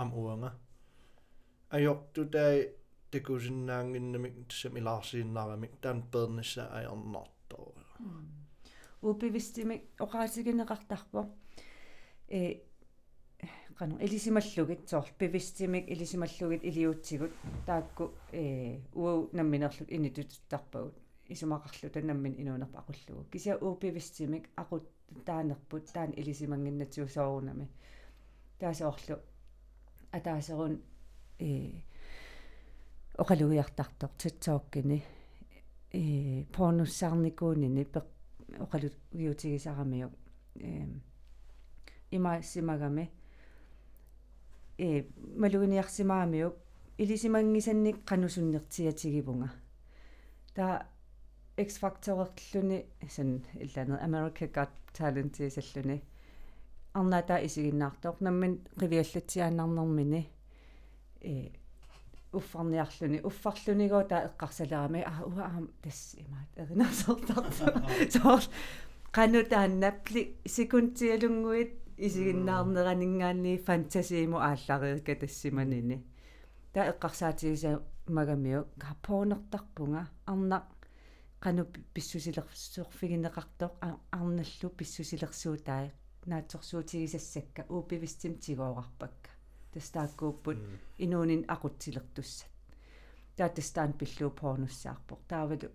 am 0.00 0.08
uanga 0.22 0.50
ajortu 1.76 2.22
tai 2.34 2.58
tekusinnaanginnamik 3.10 4.34
tassam 4.48 4.76
ilaarsiinnaramik 4.80 5.74
taan 5.82 5.98
pernissa 6.12 6.62
ajornartor 6.78 7.74
upivistimik 9.08 9.82
oqaatigineqartarpo 10.04 11.20
э 12.38 12.40
qanu 13.78 13.96
ilisimalluгит 14.00 14.88
soorl 14.88 15.10
pivistimik 15.18 15.90
ilisimalluгит 15.90 16.62
iliutsigut 16.70 17.32
taakku 17.66 18.04
э 18.32 18.42
uu 18.94 19.30
namminerluk 19.32 19.88
inituttarpagut 19.96 20.94
isumaqarlu 21.34 21.90
tanammin 21.94 22.34
inuunerpa 22.42 22.78
aqullugu 22.78 23.24
kisia 23.30 23.54
uupivistimik 23.66 24.44
aqut 24.56 24.86
taanerput 25.24 25.86
taan 25.92 26.12
ilisimanginnatiussoorunami 26.20 27.66
taasooрлу 28.58 29.16
атаасерун 30.16 30.74
э 31.40 31.48
оқалуиартартоқ 33.22 34.12
тутсооkkини 34.20 34.98
э 35.98 36.02
порнуссаарникуунини 36.56 37.84
пеқ 37.94 38.06
оқалуиутигисарамиу 38.64 40.08
э 40.68 40.86
има 42.10 42.42
симагами 42.42 43.10
э 44.78 45.04
малугиниарсимаамиу 45.36 46.54
илисимангисанник 46.98 48.04
qanusуннертиатигивунга 48.04 49.50
таа 50.54 50.86
X 51.56 51.78
Factor-ерлүни 51.78 52.84
сан 53.08 53.44
илланер 53.54 54.00
America 54.02 54.48
Got 54.50 54.72
Talent 54.92 55.38
исаллүни 55.38 56.00
арнаата 56.94 57.38
исигиннаартоқ 57.46 58.22
наммин 58.26 58.58
қивиаллатсиааннарнэрмини 58.80 60.22
э 61.22 61.50
уффарниарлүни 62.32 63.20
уффарлунигоо 63.28 64.02
таа 64.10 64.26
эққарсалерами 64.28 65.02
а 65.06 65.14
уаам 65.26 65.68
тас 65.82 66.16
имаат 66.18 66.50
эринерсертарта 66.62 67.66
соор 68.14 68.42
канутааннапли 69.12 70.22
секунтиалунгуит 70.46 71.72
исигиннаарнеранингаани 71.98 73.58
фантасииму 73.66 74.38
ааллариика 74.38 75.14
тассиманини 75.22 75.96
таа 76.72 76.84
эққарсаатигиса 76.92 77.70
магамиу 78.08 78.60
капоонертарпунга 78.82 80.02
арнақ 80.32 80.66
qanu 81.44 81.62
pissusilersuorfigineqartoq 81.94 83.72
arnallu 84.18 84.68
pissusilersuutai 84.78 85.86
naatsorsuutigisassakka 86.30 87.62
uupivistim 87.74 88.34
tigooqarpakka 88.42 89.30
тастааккууппут 89.72 90.58
инуунин 91.04 91.42
aqutsilertussat 91.54 92.54
таатастаан 93.36 93.92
пиллуу 94.00 94.30
порнуссаарпоқ 94.40 95.20
таавалу 95.28 95.68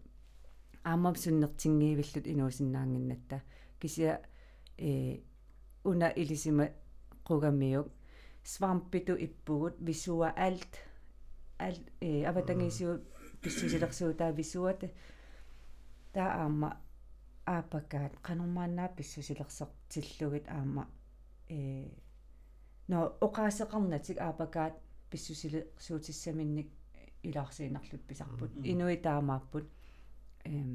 аамам 0.83 1.15
суннертингиивиллут 1.15 2.25
инуусиннаангиннатта. 2.27 3.41
Кисия 3.79 4.21
э 4.77 5.19
уна 5.83 6.07
илисима 6.21 6.65
qugamiuk 7.27 7.87
свампиту 8.43 9.13
иппугут 9.25 9.75
висуа 9.79 10.29
алт 10.35 10.73
ал 11.59 11.75
э 12.01 12.25
аватангисиу 12.29 13.01
писсусилерсуутаа 13.41 14.31
висуата 14.31 14.87
таа 16.13 16.29
аама 16.43 16.69
аапакаат 17.45 18.13
qanummaannaa 18.27 18.89
pissusilersertillugit 18.97 20.45
aama 20.57 20.83
э 21.49 21.87
но 22.89 22.97
оқаасеқарнатик 23.25 24.17
аапакаат 24.27 24.75
писсусилерсуутиссаминник 25.11 26.69
илаарсиинарлут 27.27 28.03
писарпут 28.09 28.51
инуи 28.71 28.97
таамааппут 29.07 29.65
эм 30.45 30.71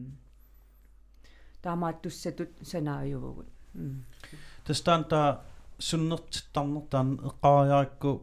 таамааттуссатут 1.62 2.50
санааювгут 2.70 3.48
тастанта 4.64 5.44
суннертиттарнертаан 5.78 7.18
эққариарикку 7.28 8.22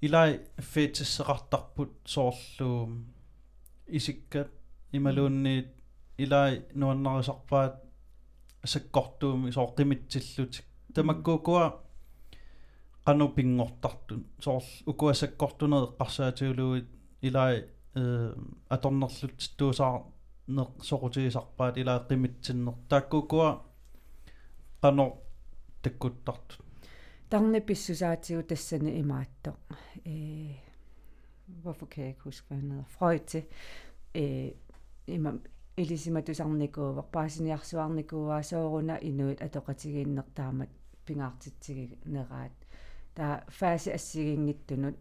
илай 0.00 0.40
фетиссеқартарпут 0.58 1.90
соорлуу 2.04 3.04
исиккат 3.86 4.50
ималуунниит 4.92 5.68
илай 6.18 6.64
нуаннарисарпаат 6.74 7.82
саккортууми 8.64 9.50
сооққимитсиллутик 9.50 10.64
тамаккуукуа 10.94 11.80
кану 13.04 13.28
пингортартун 13.28 14.26
соорл 14.40 14.64
укуа 14.86 15.14
саккортунер 15.14 15.82
эққарсаатиулуит 15.88 16.88
илай 17.20 17.66
э 17.94 18.34
аторнерлут 18.68 19.56
туусаа 19.58 20.04
не 20.46 20.64
соqutigisarpaat 20.88 21.76
ilaaqqimitsinner 21.76 22.74
taakkuukua 22.88 23.67
qano 24.82 25.06
таккуттарту 25.82 26.56
тарни 27.30 27.60
писсусаатигу 27.60 28.42
тассани 28.42 29.00
имаатто 29.00 29.56
э 30.04 30.54
hvorfor 31.62 31.86
kan 31.86 32.04
jeg 32.04 32.10
ikke 32.10 32.22
huske 32.22 32.46
hvad 32.48 32.58
han 32.58 32.70
hedder 32.70 32.84
Freud 32.84 33.42
э 34.14 34.52
има 35.06 35.32
илисиматусарникуува 35.76 37.02
паасиниарсуарникууа 37.02 38.42
соорuna 38.42 38.98
inuit 39.02 39.40
атоқатигииннертаамат 39.42 40.68
пингаартитсиги 41.04 41.98
нераат 42.04 42.56
таа 43.14 43.40
фаси 43.48 43.90
ассигингиттунут 43.90 44.96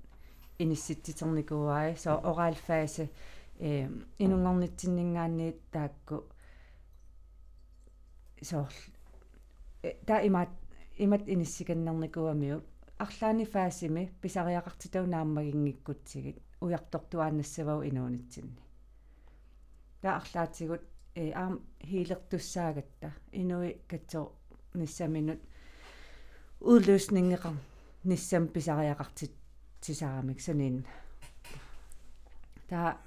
инисситситерникууаи 0.60 1.96
со 1.96 2.12
орал 2.30 2.54
фаси 2.54 3.10
э 3.60 3.90
инунгорнитсиннингаанниит 4.20 5.60
таакку 5.72 6.24
соор 8.42 8.74
та 10.06 10.22
имат 10.22 10.50
имат 10.98 11.28
иниссиканнерникуамиу 11.28 12.62
арлаани 13.00 13.46
фаасими 13.46 14.12
писариақартитау 14.22 15.06
нааммагингиккутсигит. 15.06 16.42
Уяртортуаанассавау 16.62 17.84
инуунитсинни. 17.84 18.58
Та 20.02 20.18
арлаатигут 20.18 20.82
э 21.16 21.32
аам 21.32 21.62
хилертуссаагатта 21.84 23.12
инуи 23.32 23.78
катсо 23.88 24.32
ниссаминут 24.74 25.42
udløsningeqar 26.62 27.56
nissam 28.06 28.48
pisariaqartit 28.54 29.34
тисаарамик 29.82 30.40
санин 30.42 30.86
таа 32.70 32.98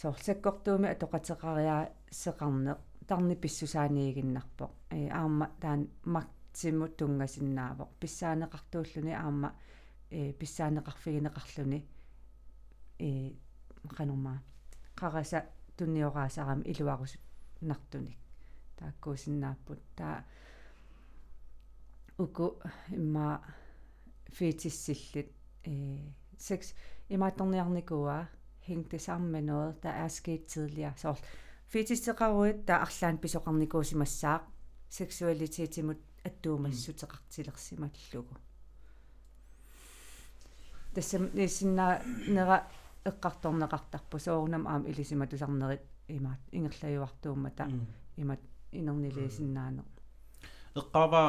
соорлсаккортууми 0.00 0.88
атоқатеқариаа 0.94 1.90
сеқарне 2.10 2.74
тарни 3.08 3.34
писсусааниигиннарпо 3.42 4.64
э 4.90 5.08
аама 5.20 5.46
таан 5.60 5.80
мактиму 6.14 6.86
тунгасиннаавоқ 6.98 7.90
писсаанеқартууллуни 8.00 9.12
аама 9.24 9.48
э 10.10 10.32
писсаанеқарфигинеқарлуни 10.40 11.80
э 13.06 13.10
қанорма 13.96 14.34
қараса 14.96 15.46
тунниораасарами 15.76 16.64
илуарусут 16.70 17.20
нартуник 17.60 18.18
тааккуусиннааппут 18.76 19.80
таа 19.96 20.24
уку 22.18 22.46
имма 22.88 23.40
fetish-sillit 24.30 25.30
øh, 25.68 26.00
sex 26.38 26.74
имаатторниарникуа 27.10 28.24
hængte 28.60 28.98
sammen 28.98 29.32
med 29.32 29.42
noget 29.42 29.82
der 29.82 29.88
er 29.90 30.08
sket 30.08 30.44
tidligere 30.44 30.92
så 30.96 31.14
fetish-teqaruit 31.72 32.58
der 32.68 32.78
арлаан 32.86 33.16
писоқарникуусимассаақ 33.24 34.42
seksualitetsимут 34.98 36.00
аттуумассутеқартилерсималлугу 36.28 38.34
тассам 40.94 41.30
ниссиннаа 41.34 42.02
нера 42.28 42.66
эққарторнеқартарпу 43.04 44.18
соорунам 44.18 44.66
аам 44.66 44.86
илисиматусарнерит 44.90 45.82
имаат 46.08 46.40
ингерлаюартууммата 46.52 47.64
имат 48.16 48.40
инернилиисиннаанеқ 48.72 49.86
эққава 50.80 51.22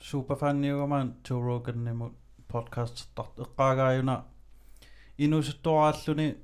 суперфанниугамаан 0.00 1.14
Joe 1.24 1.40
Rogan-ниму 1.48 2.12
подкасттарт 2.48 3.34
эққаагааюна 3.44 4.24
инусуттуааллуни 5.18 6.36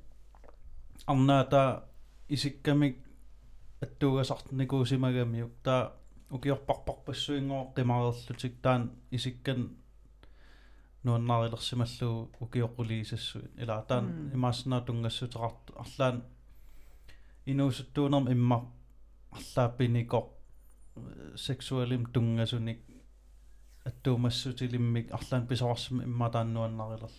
арнаата 1.05 1.90
исиккамик 2.35 2.95
аттуугасартникуусимагамиу 3.83 5.49
таа 5.63 5.81
укиорпарпарпассуингоо 6.31 7.73
қимарерлутик 7.75 8.61
таан 8.63 8.91
исиккан 9.11 9.61
нуаннаарилерсималлуу 11.03 12.29
укиоқулиисассуит 12.43 13.51
ила 13.63 13.81
таан 13.89 14.31
имааснаа 14.33 14.81
тунгассутерарт 14.81 15.71
арлаан 15.83 16.23
инусуттуунерм 17.45 18.25
имма 18.35 18.57
арлааппиникоқ 19.31 20.27
сексуалим 21.35 22.05
тунгасуник 22.13 22.79
аттуумассутилиммик 23.85 25.11
арлаан 25.11 25.47
писоорсим 25.47 26.03
имматааннуаннарилерлу 26.03 27.09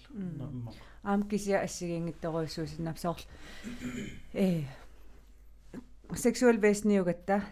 аам 1.03 1.29
кися 1.29 1.61
ассигингитторуйссуусиннап 1.67 2.99
соорл 2.99 3.25
э 4.33 4.63
сексуал 6.17 6.57
весниугатта 6.57 7.43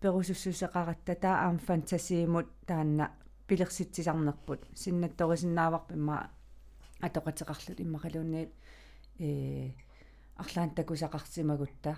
перусуссусеқаратта 0.00 1.14
таа 1.14 1.46
аам 1.46 1.58
фантасиимут 1.58 2.46
таанна. 2.66 3.10
Пилерситсисарнерпут 3.46 4.60
синнатторисиннааварп 4.76 5.90
имма 5.92 6.30
атоқатеқарлут 7.02 7.80
иммақалуунниит 7.80 8.52
э 9.18 9.72
арлаан 10.36 10.70
такусақарсимагутта 10.70 11.96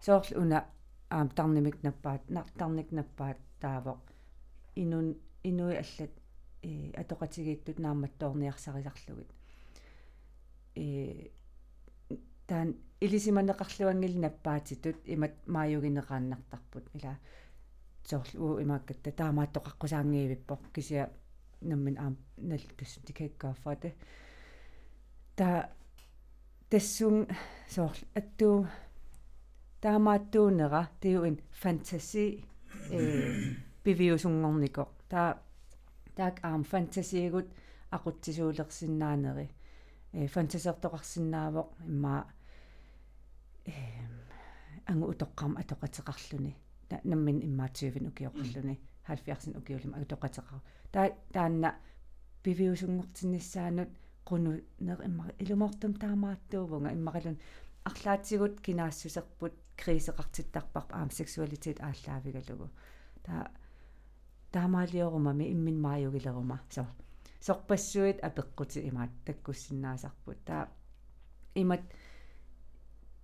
соорл 0.00 0.42
уна 0.42 0.66
аам 1.08 1.28
тарнимик 1.28 1.82
наппаат 1.82 2.28
нартарник 2.28 2.90
наппаат 2.90 3.38
таавоқ 3.60 4.00
инун 4.74 5.16
инуи 5.44 5.76
аллат 5.76 6.10
э 6.62 6.90
атоқатигииттут 7.02 7.78
наамматтоорниарсарисарлугит 7.78 9.30
э 10.74 11.30
таан 12.50 12.68
илисиманеқарлуангил 13.04 14.14
наппаатитут 14.24 14.98
имат 15.14 15.34
мааюгинеқааннартарпут 15.54 16.86
ила 16.96 17.12
соорлу 18.08 18.44
уу 18.46 18.60
имааккатта 18.64 19.10
таамааттоқаққусаангиивиппо 19.20 20.54
кисия 20.74 21.04
наммин 21.60 21.96
аам 21.98 22.16
налтус 22.36 22.92
тикеккааффате 23.06 23.94
та 25.36 25.70
тассун 26.70 27.28
соорлу 27.68 28.06
аттуу 28.20 28.66
таамааттуунера 29.80 30.82
тиуин 31.00 31.36
фантаси 31.62 32.44
э 32.90 33.54
пивиусунгорнико 33.84 34.88
таа 35.08 35.38
таак 36.16 36.36
аам 36.42 36.64
фантасиигут 36.64 37.48
aqutsisuulersinnaaneri 37.96 39.46
э 40.12 40.26
фантасертоқарсинаавоқ 40.34 41.68
имма 41.86 42.26
э 42.28 42.39
ангу 43.66 45.10
утоққарма 45.12 45.60
атоқатеқарлүни 45.62 46.54
наммин 47.04 47.40
иммаатсуивин 47.46 48.10
укиоқарлүни 48.10 48.76
70 49.08 49.56
укиулим 49.60 49.94
атоқатеқар 49.94 50.60
таа 50.92 51.08
таанна 51.32 51.74
пивиусунгортиннссаанут 52.42 53.90
quну 54.24 54.60
нер 54.80 54.98
имма 55.04 55.32
илумортум 55.38 55.94
таамааттуувнга 55.94 56.92
иммақалун 56.98 57.38
арлаатсигут 57.84 58.60
кинаассусерпут 58.60 59.54
крисеқартиттарпарпа 59.76 60.96
аам 60.96 61.10
сексуалитет 61.10 61.80
ааллаавигалугу 61.80 62.70
таа 63.22 63.50
таамаалиорумами 64.52 65.52
иммин 65.52 65.80
мааюгилерума 65.80 66.60
со 66.70 66.86
сорпассуит 67.40 68.20
апеққути 68.22 68.88
имаат 68.88 69.10
таккуссиннаасарпут. 69.24 70.38
Таа 70.44 70.68
имат 71.54 71.80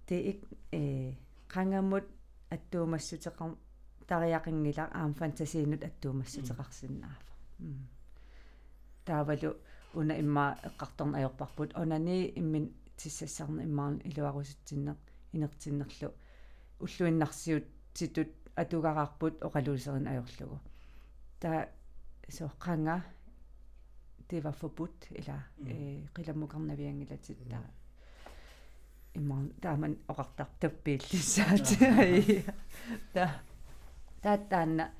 те 0.06 0.16
ик 0.30 0.44
э 0.72 1.14
қангаммут 1.48 2.04
аттуумассутеқар 2.50 3.56
тариақингила 4.06 4.88
аам 4.92 5.14
фантасиинут 5.14 5.82
аттуумассутеқарсинаафа 5.84 7.32
таавалу 9.04 9.56
уна 9.94 10.14
имма 10.18 10.58
эққарторн 10.62 11.14
ajorparput 11.18 11.70
онани 11.74 12.32
иммин 12.36 12.72
тиссассарна 12.96 13.62
иммаарн 13.62 14.00
илуарусутсиннеқ 14.04 14.98
инертиннерлу 15.32 16.08
уллуиннарсиут 16.80 17.66
титут 17.94 18.30
атугараарпут 18.54 19.34
оқалуусерин 19.46 20.06
ajorlugu 20.06 20.58
та 21.40 21.68
соққанга 22.28 23.00
det 24.30 24.44
var 24.44 24.52
forbudt 24.52 25.08
eller 25.10 25.40
øh, 25.60 26.08
qilammuqarnaviangilati 26.14 27.32
ta 29.16 29.22
imman 29.22 29.50
taaman 29.60 29.96
oqartartappiillissaat 30.08 31.66
ta 33.14 33.28
taataanna 34.22 34.90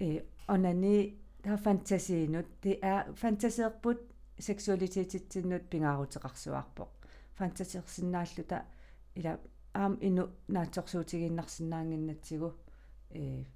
øh 0.00 0.20
onani 0.48 1.18
ta 1.42 1.56
fantasiinut 1.56 2.46
det 2.62 2.78
er 2.82 3.04
fantaseerput 3.14 3.98
seksualiteetitsinnut 4.40 5.70
pingaaruteqarsuarpoq 5.70 6.88
fantaseersinnaalluta 7.34 8.64
ila 9.16 9.38
aam 9.74 9.98
inu 10.00 10.28
naatsorsuutiginnarsinnaanginnatsigu 10.48 12.54
øh 13.14 13.46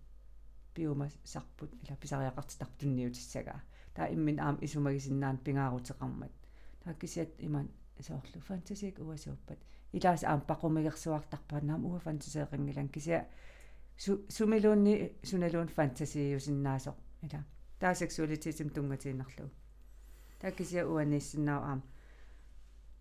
piuma 0.75 1.09
sarput 1.25 1.71
ila 1.83 1.97
pisariaqartitartunniutissага 2.01 3.61
таа 3.95 4.07
иммин 4.07 4.41
аам 4.41 4.59
исумагисиннаан 4.63 5.39
пингаарутеқармат 5.39 6.33
таа 6.85 6.95
кисиат 6.95 7.29
иман 7.39 7.69
соорлу 8.03 8.41
фантасик 8.49 8.99
уасууппат 8.99 9.59
илаас 9.93 10.23
аам 10.25 10.41
пақумигерсуартарпанаам 10.51 11.85
уа 11.85 11.99
фантасеэқингилан 12.07 12.89
кися 12.89 13.27
сумилуунни 14.37 14.95
суналуун 15.23 15.69
фантасиусиннаасо 15.69 16.95
ила 17.23 17.41
таа 17.81 17.95
сексуалитетим 17.95 18.69
тунгатииннарлугу 18.71 19.51
таа 20.41 20.53
кися 20.59 20.81
уаниссиннаау 20.87 21.63
аам 21.71 21.81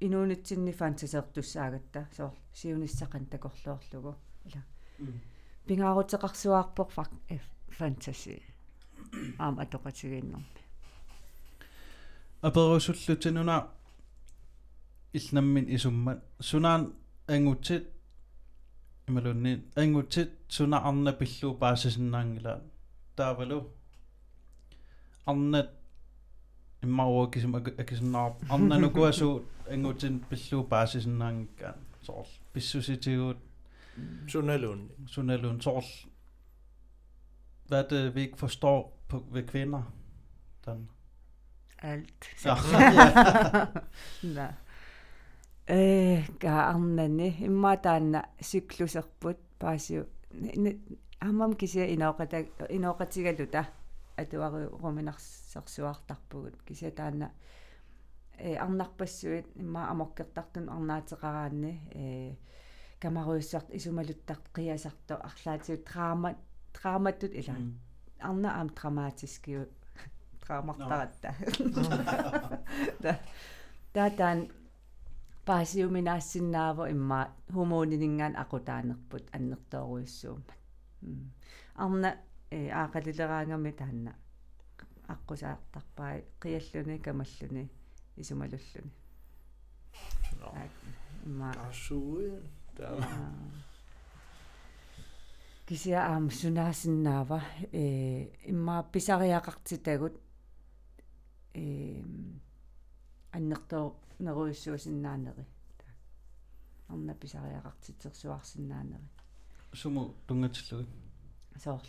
инуунитсинни 0.05 0.71
фантасеэртуссаагатта 0.71 2.07
соор 2.17 2.33
сиуниссақан 2.59 3.25
такорлуорлугу 3.33 4.15
ила 4.47 4.61
пингаарутеқарсуаарпоқ 5.67 6.89
фак 6.97 7.11
фантаси 7.77 8.41
аам 9.37 9.55
атоқатигииннэрми 9.63 10.45
аперусуллутинуна 12.41 13.57
илнаммин 15.13 15.65
исуммат 15.75 16.19
сунаан 16.39 16.93
ангутсит 17.27 17.83
ималунни 19.07 19.63
ангутсит 19.75 20.31
суна 20.47 20.77
арна 20.89 21.13
пиллуу 21.13 21.53
паасасиннаангила 21.55 22.61
таавалу 23.15 23.59
арнат 25.25 25.69
иммауа 26.81 27.31
кисим 27.31 27.55
акисиннаар 27.55 28.33
арнанукуасу 28.49 29.43
ангутсин 29.73 30.19
пиллуу 30.29 30.63
паасасиннаангиккаан 30.63 31.79
соорл 32.05 32.27
писсуситигуут 32.53 33.37
Sunalun. 34.27 34.91
Sunalun 35.05 35.61
Sorl. 35.61 35.83
Hvad 37.67 37.83
er 37.83 37.87
det, 37.87 38.15
vi 38.15 38.21
ikke 38.21 38.37
forstår 38.37 38.99
på, 39.07 39.25
ved 39.31 39.47
kvinder? 39.47 39.83
Den. 40.65 40.89
alt. 41.81 42.25
Ja. 42.45 42.55
на 44.35 44.53
э 45.69 46.23
гаарнани 46.39 47.35
имма 47.45 47.77
таанна 47.77 48.25
сиклусерпут 48.41 49.37
паасиу. 49.59 50.05
Аммам 51.19 51.53
кися 51.53 51.85
иноқата 51.85 52.47
иноқатигалута 52.69 53.67
атуари 54.17 54.65
руминарсерсуартарпугут 54.65 56.63
кися 56.65 56.91
таанна. 56.91 57.31
Э 58.39 58.55
арнарпассуит 58.55 59.45
имма 59.55 59.89
аморкертартун 59.91 60.69
арнаатеқараанни 60.69 61.79
э 61.93 62.35
камаруиссарт 62.99 63.69
исумалуттарт 63.69 64.49
қиасарто 64.53 65.21
арлаатиут 65.21 65.85
драма 65.85 66.35
драматтут 66.73 67.31
ила. 67.33 67.55
Арна 68.19 68.55
аам 68.57 68.69
драматискиу 68.69 69.67
драмартаратта 70.41 71.35
таатаан 73.93 74.49
паасиуминаассиннаава 75.49 76.91
имма 76.95 77.19
хумоонинингаан 77.53 78.33
акутаанерпут 78.43 79.25
аннертооруиссуумат 79.35 80.49
арна 81.75 82.17
э 82.51 82.69
аақалилераангами 82.69 83.71
таанна. 83.71 84.15
Аққусаартарпаа 85.07 86.21
қиаллуни 86.41 86.99
камаллуни 86.99 87.69
исумалуллуни. 88.17 88.91
Имма. 91.25 91.53
Taasuin. 91.53 92.41
Der 92.77 93.03
кися 95.67 95.99
аам 96.01 96.31
сунаасиннаава 96.31 97.41
э 97.71 98.27
имма 98.51 98.83
писариақартитагут 98.91 100.13
э 101.53 102.03
аннертоо 103.31 103.95
неруиссуусиннаанери 104.19 105.45
арна 106.89 107.13
писариақартитсерсуарсиннаанери 107.13 109.07
Sumu 109.73 110.13
tungatsillugi. 110.27 110.89
соор 111.63 111.81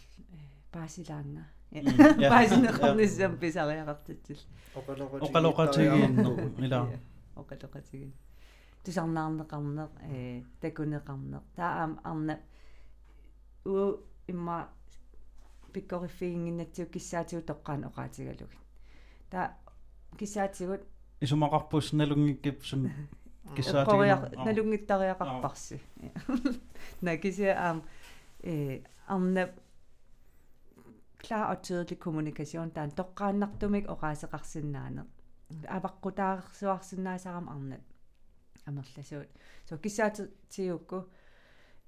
паасилаанга 0.73 1.45
ja. 1.71 2.31
паасинеқарниссам 2.31 3.39
писариақартитсил 3.39 4.39
Oqaloqatigiinnu 4.75 6.33
ila. 6.65 6.81
оқалоқатигин 7.37 8.13
тусарнаарнеқарнеқ 8.85 9.91
э 10.03 10.43
такунеқарнеқ 10.61 11.43
таа 11.57 11.73
аам 11.83 11.93
арна 12.05 12.35
у 13.65 13.97
имма 14.33 14.69
пиккориффигингиннатсиу 15.73 16.87
киссаатигу 16.87 17.43
тоққаан 17.51 17.87
оqaатигалугит 17.89 18.61
таа 19.31 19.57
киссаатигут 20.19 20.83
Sum 21.25 21.41
Korea 23.87 24.17
kissaatigiin. 24.17 24.45
налунгиттариақарпарси 24.47 25.81
накися 27.03 27.55
ам 27.71 27.83
э 28.43 28.83
арна 29.09 29.49
klar 31.19 31.51
og 31.51 31.59
tydelig 31.63 31.99
kommunikation 31.99 32.71
таан 32.71 32.91
тоққааннартумик 32.91 33.87
оqaасеқарсинаане 33.89 35.05
аваққутаарсуарсинаасарам 35.77 37.49
арна 37.49 37.77
амерласуут 38.67 39.29
со 39.65 39.77
киссаатиукку 39.79 41.09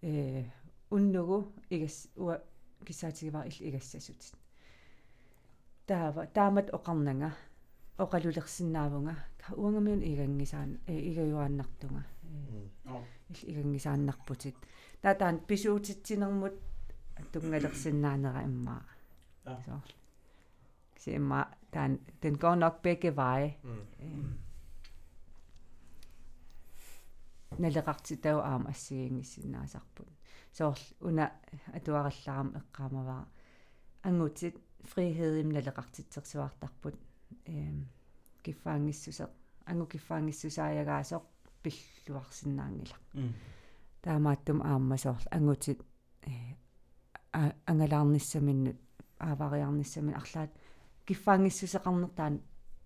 э 0.02 0.44
уннугу 0.90 1.52
игас 1.70 2.08
уа 2.16 2.42
киссаатигивар 2.86 3.46
ил 3.46 3.68
игассасутит. 3.68 4.34
Таава 5.86 6.26
таамат 6.26 6.70
оқарнага 6.70 7.32
оқалулерсинаавунга 7.98 9.14
уангамиун 9.56 10.02
игангисаан 10.02 10.78
игаюааннартунга 10.86 12.04
ил 12.88 13.04
игангисааннарпутит 13.42 14.56
таатаан 15.02 15.40
писуутитсинермут 15.40 16.54
тунгалерсинаанера 17.32 18.44
иммаа 18.44 18.82
Ja. 19.44 19.60
så 19.66 19.80
se 20.96 21.14
imma 21.14 21.46
den 21.72 22.00
den 22.22 22.38
går 22.38 22.54
nok 22.54 22.82
begge 22.82 23.10
veje 23.16 23.56
налеқартитау 27.58 28.38
аама 28.40 28.70
ассигингиссинаасарпут 28.70 30.08
соорл 30.52 30.84
уна 31.00 31.32
атуаралларам 31.74 32.48
эққаамаваа 32.60 33.26
ангутит 34.02 34.56
фриhed 34.84 35.34
им 35.40 35.48
налеқартитсерсуартарпут 35.50 36.94
эм 37.44 37.88
киффаангиссусеқ 38.44 39.30
ангу 39.66 39.86
киффаангиссусааягаасоқ 39.86 41.24
пиллуарсинаангила 41.62 42.96
таамааттум 44.02 44.62
аама 44.62 44.96
соорл 44.96 45.26
ангутит 45.30 45.80
э 46.22 46.32
ангалаарниссаминнут 47.70 48.78
аавариарниссамин 49.18 50.14
арлаат 50.14 50.52
киффаангиссусеқарнертаан 51.06 52.34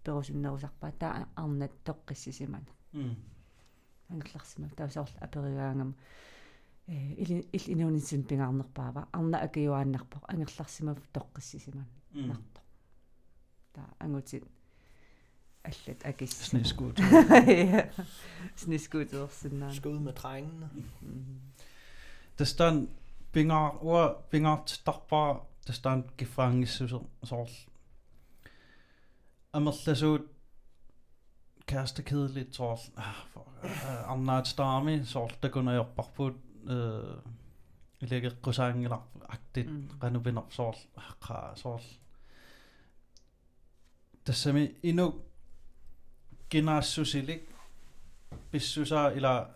перусуннерусарпаа 0.04 0.92
таа 0.92 1.28
арнат 1.34 1.72
тоққиссисимана 1.86 2.70
ангерларсима 4.08 4.68
таусоорл 4.76 5.16
аперигаангам 5.20 5.94
э 6.86 6.94
ил 7.22 7.44
инуунисин 7.72 8.22
пингаарнерпаава 8.24 9.08
арна 9.12 9.38
акиуааннарпо 9.46 10.18
ангерларсимав 10.28 10.98
тоққиссисиман. 11.12 11.86
Нарто 12.12 12.55
таа 13.76 13.88
ангутит 14.00 14.44
аллат 15.64 16.04
акис 16.04 16.30
Sneskud. 16.48 16.96
снискутерсиннаа 18.56 19.72
Skud 19.74 20.00
med 20.00 20.12
drengene. 20.12 20.68
Tästä 22.36 22.72
pinga 23.32 23.70
ua 23.82 24.22
pingat 24.30 24.80
tarpa 24.84 25.46
tästä 25.66 25.98
kifangissu 26.16 26.88
sorl. 27.24 27.50
Amerlasut 29.52 30.30
kæreste 31.66 32.02
kedeligt 32.02 32.54
sorl. 32.54 32.78
Anna 34.06 34.44
stami 34.44 35.04
sorl 35.04 35.30
der 35.42 35.48
kunne 35.48 35.72
jeg 35.72 35.86
bare 35.96 36.10
på 36.16 36.32
øh 36.70 37.16
lægge 38.00 38.30
dasame 44.26 44.70
endnu 44.82 45.14
generassusilik 46.50 47.40
pissusaa 48.50 49.10
eller 49.10 49.46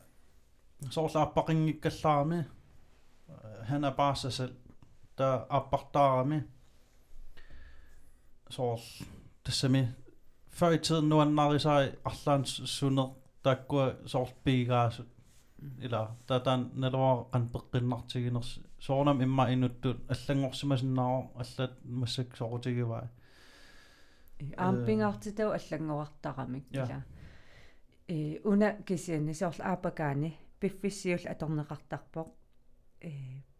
sorlaarpaqinngikkallаарmi 0.90 2.36
øh, 2.36 2.44
han 3.62 3.84
er 3.84 3.90
bare 3.90 4.16
sig 4.16 4.32
selv. 4.32 4.56
Der 5.18 5.46
appartarmi 5.50 6.40
sorl 8.50 8.78
dasame 9.46 9.94
før 10.48 10.70
i 10.70 10.78
tiden 10.78 11.08
nu 11.08 11.18
han 11.18 11.28
nari 11.28 11.58
sig 11.58 11.94
allan 12.04 12.44
sunet 12.44 13.10
der 13.44 13.54
går 13.54 13.92
sorl 14.06 14.28
bigaas 14.44 15.00
eller 15.82 16.16
der 16.28 16.38
der 16.38 16.64
nalwa 16.74 17.24
kan 17.32 17.48
beqinnartiginers 17.48 18.60
soornam 18.78 19.20
imma 19.20 19.46
inuttut 19.46 19.96
allangorsimasinnaaro 20.08 21.30
allat 21.38 21.70
massak 21.84 22.36
soortigivaa 22.36 23.06
аампингаартитау 24.56 25.50
аллангуартарамик 25.52 26.64
Ja. 26.70 26.86
кила. 26.86 27.04
Э 28.08 28.40
уна 28.44 28.76
кисианни 28.86 29.32
соорл 29.32 29.60
аапакаани 29.60 30.36
пиффиссиул 30.60 31.24
аторнеқартарпоқ 31.32 32.28
э 33.00 33.10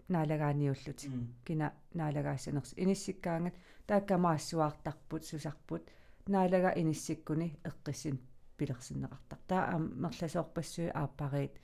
наалагааниуллут 0.09 1.01
кина 1.45 1.73
наалагаассанерс 1.95 2.75
иниссиккаангат 2.77 3.55
тааккамаассуаартарпут 3.87 5.25
сусарпут 5.25 5.83
наалага 6.27 6.73
иниссиккуни 6.77 7.59
эққиссин 7.65 8.19
пилерсиннеқартар. 8.57 9.39
Таа 9.47 9.65
аа 9.75 9.79
мерласоорпассуи 9.79 10.89
ааппариит 10.89 11.55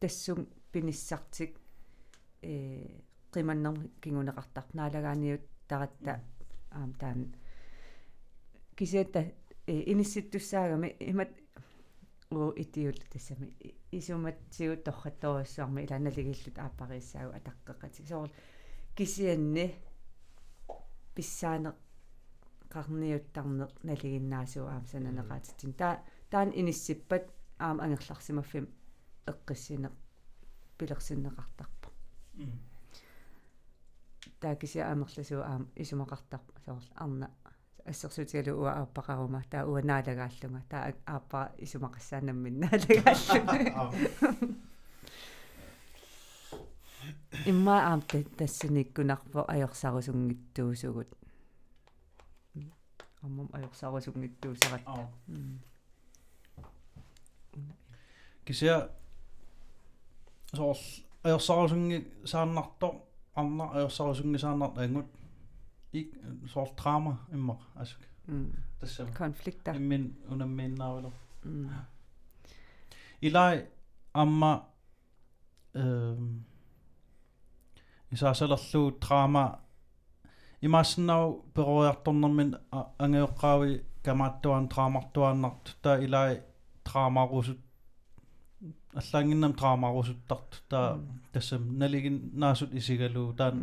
тассун 0.00 0.48
пиниссартик 0.72 1.58
э 2.42 3.02
qimannern 3.32 3.90
kinguneqartar 4.02 4.64
naalaгаaniut 4.74 5.42
таратта 5.68 6.20
аам 6.70 6.92
таан 7.00 7.34
кисиатта 8.76 9.32
инисситтуссаагами 9.66 10.96
имат 11.00 11.30
уу 12.30 12.52
итиул 12.56 12.96
тассами 13.10 13.54
исумат 13.90 14.36
сиут 14.50 14.84
торратторуссаарми 14.84 15.84
илааналигиллут 15.84 16.58
ааппариссаагу 16.58 17.36
атаққеқатик 17.38 18.06
соор 18.08 18.30
кисианни 18.96 19.74
писсаане 21.14 21.72
qarniuttарне 22.72 23.66
налигиннаасуу 23.82 24.66
аам 24.66 24.84
сананеқаатитсин 24.92 25.72
таа 25.74 26.02
таан 26.30 26.50
иниссиппат 26.60 27.24
аам 27.58 27.80
ангерларсимаффим 27.80 28.66
эққиссине 29.26 29.90
пилерсиннеқартарпа 30.78 31.88
таакиси 34.40 34.78
аамерласуу 34.78 35.42
аам 35.42 35.68
исумақартар 35.76 36.40
соор 36.64 36.84
арна 36.94 37.30
ассерсутигалу 37.90 38.62
уа 38.62 38.72
ааппақарума 38.80 39.42
таа 39.50 39.66
уа 39.66 39.80
наалагааллунга. 39.82 40.62
Таа 40.68 40.92
ааппа 41.06 41.50
исумақассаанаммин 41.58 42.60
наалагааллунга 42.62 43.94
имма 47.46 47.76
аам 47.88 48.02
тассаниккунарпо 48.38 49.44
аёрсарусунгиттуусугут. 49.48 51.08
Аммам 53.22 53.48
аёрсарусунгиттуусарат. 53.52 54.82
Кися 58.44 58.90
соор 60.54 60.76
аёрсарусунги 61.22 61.98
сааннартор 62.24 62.94
арна 63.34 63.64
аёрсарусунги 63.72 64.38
сааннарт 64.38 64.78
ангут 64.78 65.06
ик 65.92 66.14
соор 66.52 66.68
драма 66.76 67.18
имма 67.32 67.58
асук 67.74 68.00
тасса 68.80 69.06
конфликта 69.14 69.74
иммин 69.76 70.14
унаммииннаавалу 70.28 71.12
илай 73.20 73.66
амма 74.12 74.52
эм 75.74 76.44
исаасалерлуу 78.10 78.98
драма 79.00 79.60
имаассиннау 80.60 81.44
перориарторнэрмин 81.54 82.50
ангеоққаави 82.98 83.82
камааттуан 84.04 84.68
драмартуааннарт 84.68 85.76
таа 85.82 85.96
илай 86.04 86.42
драмарусут 86.84 87.58
аллаангиннам 88.94 89.52
драмарусуттарт 89.52 90.62
таа 90.68 91.00
тассам 91.32 91.78
налигин 91.78 92.30
наасут 92.34 92.74
исигалуу 92.74 93.32
таан 93.34 93.56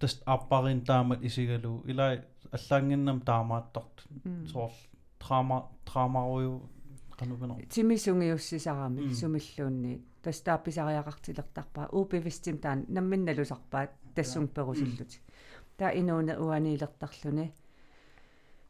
тас 0.00 0.22
аппарин 0.26 0.80
таамат 0.84 1.22
исигалуу 1.22 1.84
илай 1.86 2.22
аллаангиннам 2.52 3.20
таамааттарт 3.20 3.96
соор 4.52 4.72
драма 5.20 5.58
драмаруйу 5.86 6.68
канувена 7.18 7.54
тимисунгиуссисарами 7.68 9.12
сумиллуунни 9.20 10.00
тас 10.22 10.40
таапписариақартилертарпаа 10.46 11.88
уупивистим 11.92 12.58
таан 12.58 12.84
намминналусарпаат 12.88 13.90
тассун 14.14 14.48
перусиллути 14.48 15.20
таа 15.76 15.90
инууна 16.00 16.34
уаниилертарлүни 16.44 17.46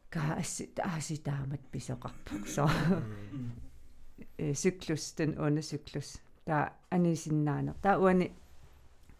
ка 0.09 0.21
асси 0.41 0.67
тааси 0.75 1.17
таамат 1.27 1.63
писоқарпук 1.71 2.47
со 2.47 2.67
cyklus 4.61 5.03
den 5.17 5.31
onde 5.39 5.61
cyklus 5.61 6.19
der 6.45 6.71
анисиннаанер 6.91 7.75
таа 7.81 7.99
уани 7.99 8.31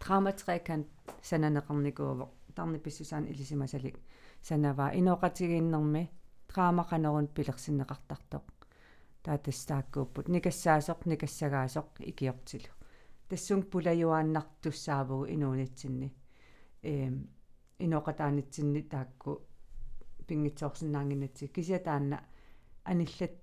драматреекан 0.02 0.82
сананеқарникууво 1.28 2.26
тарни 2.56 2.78
писсусаан 2.78 3.24
илисимасалик 3.32 3.96
санаваа 4.48 4.90
иноқатигииннэрми 5.00 6.02
драмақанерун 6.50 7.28
пилерсиннеқартартоқ 7.36 8.44
таа 9.24 9.38
тастааккууппут 9.46 10.26
никассаасоқ 10.36 11.00
никассагаасоқ 11.12 11.88
икиортилу 12.10 12.72
тассун 13.28 13.62
пулаюааннартуссаавгу 13.70 15.26
инуунитсинни 15.34 16.08
эм 16.82 17.14
иноқатаанитсинни 17.86 18.82
таакку 18.92 19.30
пингитсоорсинаангинатси 20.26 21.46
кися 21.54 21.78
таанна 21.78 22.18
аниллат 22.84 23.34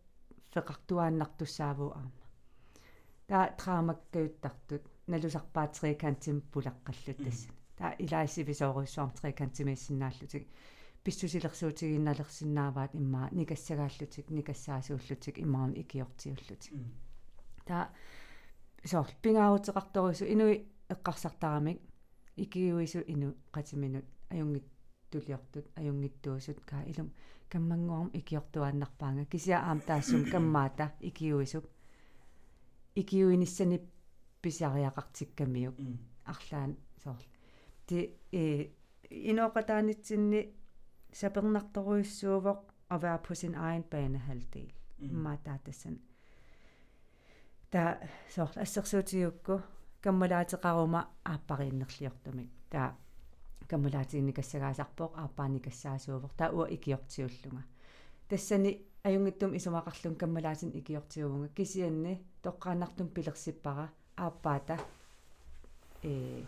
феқартуааннартуссааву 0.53 1.88
аама 1.99 2.26
таа 3.27 3.45
траамаккаюттартут 3.60 4.84
налусарпаатерикаантим 5.11 6.38
пулаққаллут 6.52 7.19
тасса 7.26 7.49
таа 7.80 7.91
илаассивисооруссуарм 8.03 9.11
трикаантимиссиннааллутик 9.18 10.44
писсусилерсуутигинналерсиннааваат 11.03 12.91
иммаа 12.99 13.27
никассагааллутик 13.31 14.26
никассаасууллутик 14.38 15.36
иммаарни 15.45 15.80
икиортиуллутик. 15.81 16.73
Таа 17.65 17.90
соор 18.84 19.07
пингаарутеқарторусу 19.23 20.26
инуи 20.34 20.56
эққарсартарамик 20.94 21.80
икиуису 22.36 22.99
ину 23.14 23.36
қатиминут 23.56 24.06
аюнгит 24.30 24.65
тулиортут 25.11 25.65
аюнгиттуусут 25.80 26.60
каа 26.69 26.84
илум 26.91 27.10
каммангуарм 27.52 28.10
икиортуааннарпаанга 28.19 29.26
кися 29.26 29.56
аам 29.60 29.80
таассум 29.88 30.23
каммаата 30.31 30.86
икиуисук 30.99 31.65
икиуиниссани 32.95 33.77
писариақартиккамиук 34.43 35.77
арлаан 36.31 36.71
соор 37.03 37.21
ти 37.87 37.97
э 38.31 38.43
иноқатаанитсинни 39.31 40.41
сапернарторуйссуувоқ 41.19 42.61
egen 42.95 43.83
banehalvdel 43.91 44.69
имма 45.07 45.37
таатассан 45.45 45.95
та 47.71 47.99
соор 48.35 48.51
ассерсуутиукку 48.55 49.61
каммалаатеқарума 50.03 51.01
ааппарииннерлиортумик 51.23 52.49
таа 52.69 52.95
каммулаатигникассагаасарпоқ 53.69 55.11
ааппааникассаасуувор 55.23 56.31
таа 56.39 56.49
уа 56.57 56.65
икиортиуллунга. 56.75 57.63
Тассани 58.29 58.71
аюнгиттум 59.03 59.51
исумақарлун 59.57 60.15
каммалаатин 60.21 60.71
икиортиувунга 60.79 61.49
кисианни 61.57 62.13
тоққаанартум 62.43 63.07
пилерсиппара 63.15 63.89
ааппаата 64.25 64.75
э 66.03 66.43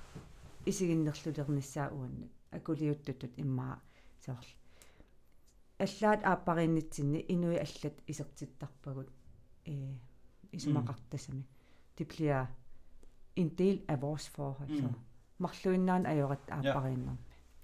исигиннерлулерниссаа 0.69 1.88
уанна 1.98 2.27
акулиуттутут 2.57 3.34
иммаа 3.43 3.76
соорлу 4.26 4.56
аллаат 5.85 6.22
ааппариннитсинни 6.31 7.19
инуи 7.34 7.57
аллат 7.65 7.95
исертиттарпагут 8.11 9.10
э 9.65 9.76
исумақартасами. 10.53 11.43
Det 11.98 12.07
bliver 12.07 12.45
en 13.35 13.49
del 13.49 13.81
af 13.88 14.02
vores 14.02 14.30
forhold 14.30 14.81
så 14.81 14.89
марлуиннаан 15.38 16.06
ajorат 16.06 16.49
ааппарииннэрми 16.49 17.18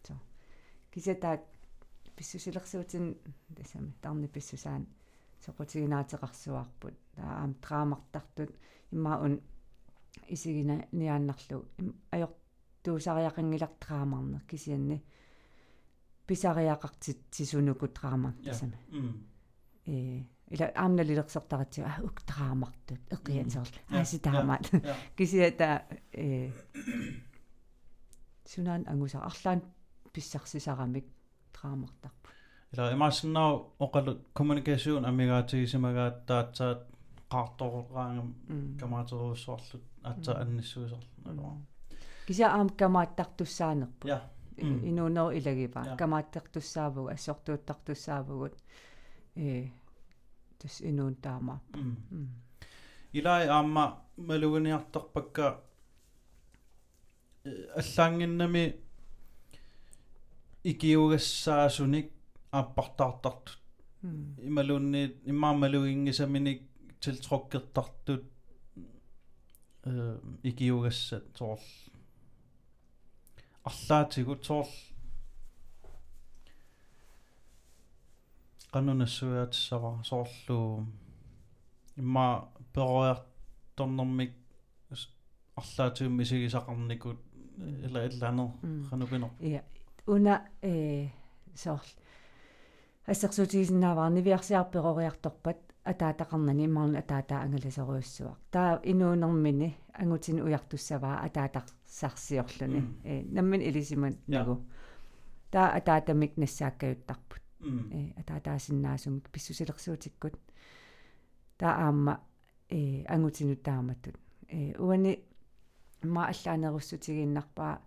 so 0.08 0.14
кисатаат 0.92 1.40
писсусилерсуутин 2.16 3.16
тасами 3.56 3.94
тарни 4.02 4.28
писсусаан 4.28 4.88
соқутигинаатеқарсуарпут 5.46 6.96
таам 7.16 7.54
драамартартут 7.64 8.52
иммаа 8.92 9.22
ун 9.26 9.42
исигина 10.30 10.86
ниааннарлу 10.92 11.66
драамарнер 12.84 14.42
кисианни 14.48 15.04
писариақартит 16.28 17.20
сисунуку 17.32 17.88
драамар 17.88 18.34
тасами 18.44 18.78
э 19.86 20.24
ила 20.50 20.66
аамналилерсертаратсига 20.76 21.88
а 21.98 22.04
ук 22.04 22.22
драамартут 22.26 23.00
эққиансерл 23.16 23.76
ааси 23.90 24.20
таамаат 24.20 24.72
кисиата 25.18 25.84
э 26.12 26.52
сунaan 28.46 28.84
ангуса 28.88 29.20
арлаан 29.30 29.62
писсарсисарамик 30.14 31.06
драамартарпу 31.54 32.30
ила 32.74 32.94
имаассиннаа 32.94 33.50
оқалу 33.86 34.12
коммуникасиун 34.34 35.06
амигаатигисимагаат 35.06 36.26
таатсаат 36.30 36.82
qaartoruqaangam 37.34 38.30
kamaateruussuarlut 38.80 39.84
atsa 40.10 40.32
annissuisarlu 40.42 41.44
кися 42.28 42.46
аам 42.58 42.70
камааттартуссаанерпу 42.80 44.08
я 44.08 44.20
инуунер 44.90 45.28
илагипа 45.40 45.80
камааттартуссаавгу 46.02 47.08
ассортууттартуссаавгут 47.16 48.54
э 49.36 49.70
тас 50.60 50.82
инуун 50.82 51.16
таамаа 51.16 51.60
илай 53.14 53.48
аама 53.48 53.86
малугиниарторпакка 54.18 55.46
аллаангиннами 57.76 58.76
икиугассаасуник 60.64 62.12
ааппартаартартут. 62.52 63.60
Ималуунни 64.50 65.04
иммаамалугингисаминик 65.26 66.62
tiltrukkертартут 67.02 68.24
э 68.24 68.37
икиугассат 70.44 71.26
соорл 71.38 71.68
арлаатигут 73.64 74.46
соорл 74.46 74.74
qanunassuaatissava 78.74 79.92
soorlu 80.04 80.60
имма 81.98 82.50
пероярторнэрмик 82.74 84.34
арлаатиумми 85.56 86.24
сигисақарникут 86.24 87.20
ила 87.86 88.06
илланер 88.08 88.52
qanupinor 88.90 89.32
ja 89.40 89.62
una 90.06 90.36
э 90.62 91.10
соорл 91.56 91.90
ассерсутигисиннааварни 93.08 94.22
виарсиарперориарторпат 94.22 95.58
атаатақарнани 95.92 96.64
иммарни 96.68 96.98
атаатаа 97.04 97.40
ангаласеруйуссуа 97.46 98.34
таа 98.52 98.72
инуунэрмини 98.92 99.70
ангутин 100.02 100.38
уяртуссаваа 100.46 101.16
атаатарсарсиорлуни 101.28 102.82
э 103.04 103.24
наммин 103.36 103.62
илисиман 103.70 104.16
нагу 104.28 104.56
таа 105.54 105.68
атаатамик 105.78 106.32
нассааккаюттарпут 106.42 107.44
э 107.98 108.02
атаатаасиннаасумик 108.22 109.26
писсусилерсуутиккут 109.34 110.36
таа 111.60 111.74
аама 111.86 112.14
э 112.70 113.04
ангутинут 113.14 113.62
тааматтут 113.64 114.16
э 114.48 114.76
уани 114.86 115.12
ма 116.04 116.22
аллаанеруссутигииннарпаа 116.32 117.82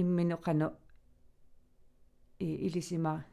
иммину 0.00 0.36
қано 0.46 0.66
э 2.38 2.46
илисима 2.66 3.24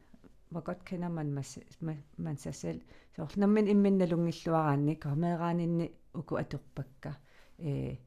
hvor 0.52 0.60
godt 0.60 0.84
kender 0.84 1.08
man 1.08 1.32
man, 1.32 1.44
man, 1.80 2.02
man 2.16 2.36
sig 2.36 2.54
selv. 2.54 2.80
Så 3.16 3.26
når 3.36 3.46
man 3.46 3.68
er 3.68 3.74
mindre 3.74 4.06
lungilluaraanni 4.06 4.94
kameraaninni 4.94 5.90
uku 6.14 6.36
aturpakka 6.36 7.12
eh 7.58 7.98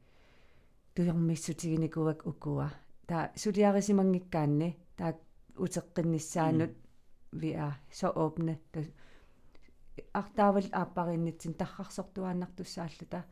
tuyormissutiginikuak 0.96 2.28
ukua 2.28 2.70
ta 3.08 3.30
suliarisimangikkaanni 3.36 4.78
ta 4.98 5.14
uteqqinnissaanut 5.58 6.74
vi 7.42 7.52
er 7.52 7.72
så 7.92 8.12
åbne 8.16 8.58
артаавал 10.14 10.70
ааппариnnitsin 10.72 11.54
таррарсортуааннартуссааллута 11.54 13.24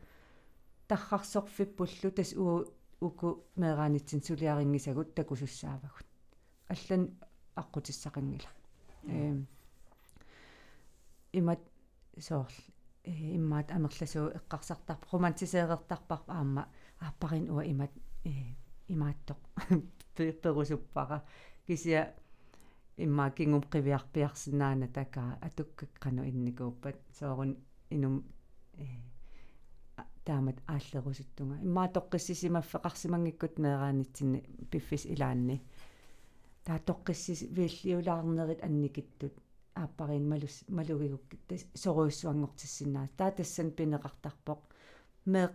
таррарсорфиппуллу 0.88 2.10
тас 2.16 2.32
уу 2.36 2.64
уку 3.00 3.28
меераанитсин 3.56 4.22
сулиарингисагут 4.22 5.14
такусуссаавагут 5.14 6.06
аллан 6.68 7.02
аққутиссақангила 7.56 8.63
э 9.06 9.34
имат 11.32 11.60
соорл 12.18 12.54
иммаат 13.04 13.70
амерласуу 13.70 14.30
эққарсартар 14.38 14.98
романтисеэрертарпар 15.12 16.20
аама 16.28 16.68
ааппарин 17.00 17.50
уа 17.50 17.62
имат 17.64 17.90
э 18.24 18.32
имааттоқ. 18.88 19.38
Перусуппара 20.42 21.24
кисия 21.66 22.14
имма 22.96 23.30
кингум 23.30 23.62
қивиарпиарсинаана 23.62 24.88
такаа 24.88 25.38
атуккак 25.40 25.90
қану 26.00 26.24
инникууппат. 26.24 26.96
Соорун 27.18 27.56
инум 27.90 28.24
э 28.76 28.86
таамат 30.24 30.56
ааллерусуттунга. 30.66 31.56
Иммаа 31.62 31.88
тоққиссисимаффеқарсимангиккут 31.88 33.58
меераанитсинни 33.58 34.40
пиффис 34.70 35.04
илаанни 35.06 35.62
таа 36.64 36.78
тоққиссис 36.78 37.40
вииллиулаарнерит 37.56 38.64
анникиттут. 38.64 39.34
Ааппарин 39.74 40.28
малус 40.28 40.64
малугигуккит 40.68 41.66
соруйуссуангортиссинаа 41.74 43.08
таа 43.16 43.30
тассан 43.30 43.70
пинеқартарпоқ. 43.70 44.60
Меэ 45.26 45.50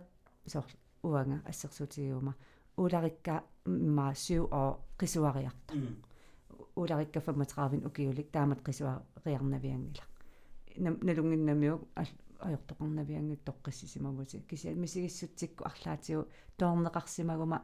сор 0.46 0.66
уанга 1.02 1.42
ассерсутигиума. 1.48 2.34
Уларикка 2.76 3.44
ма 3.66 4.14
сиу 4.14 4.44
о 4.50 4.80
қисуариарта 4.98 5.74
уларикка 6.76 7.20
35 7.20 7.86
укиулик 7.86 8.30
таамат 8.30 8.60
қисуариарнавиангила 8.62 10.04
налунгиннамиук 10.78 11.82
ajortoqarnaviangit 12.40 13.44
toqqissisimagusi 13.44 14.44
kisia 14.48 14.74
misigissutikku 14.76 15.64
арлаатигу 15.70 16.22
тоорнеқарсимагума 16.58 17.58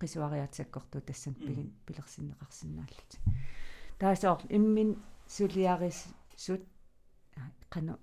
qisuariatsakkortu 0.00 1.00
tassan 1.00 1.34
pilin 1.34 1.68
pilersinneqarsinnaallут 1.86 3.10
таасоор 3.98 4.40
иммин 4.50 4.90
сулиарис 5.28 5.98
сут 6.36 6.62
qanu 7.74 7.94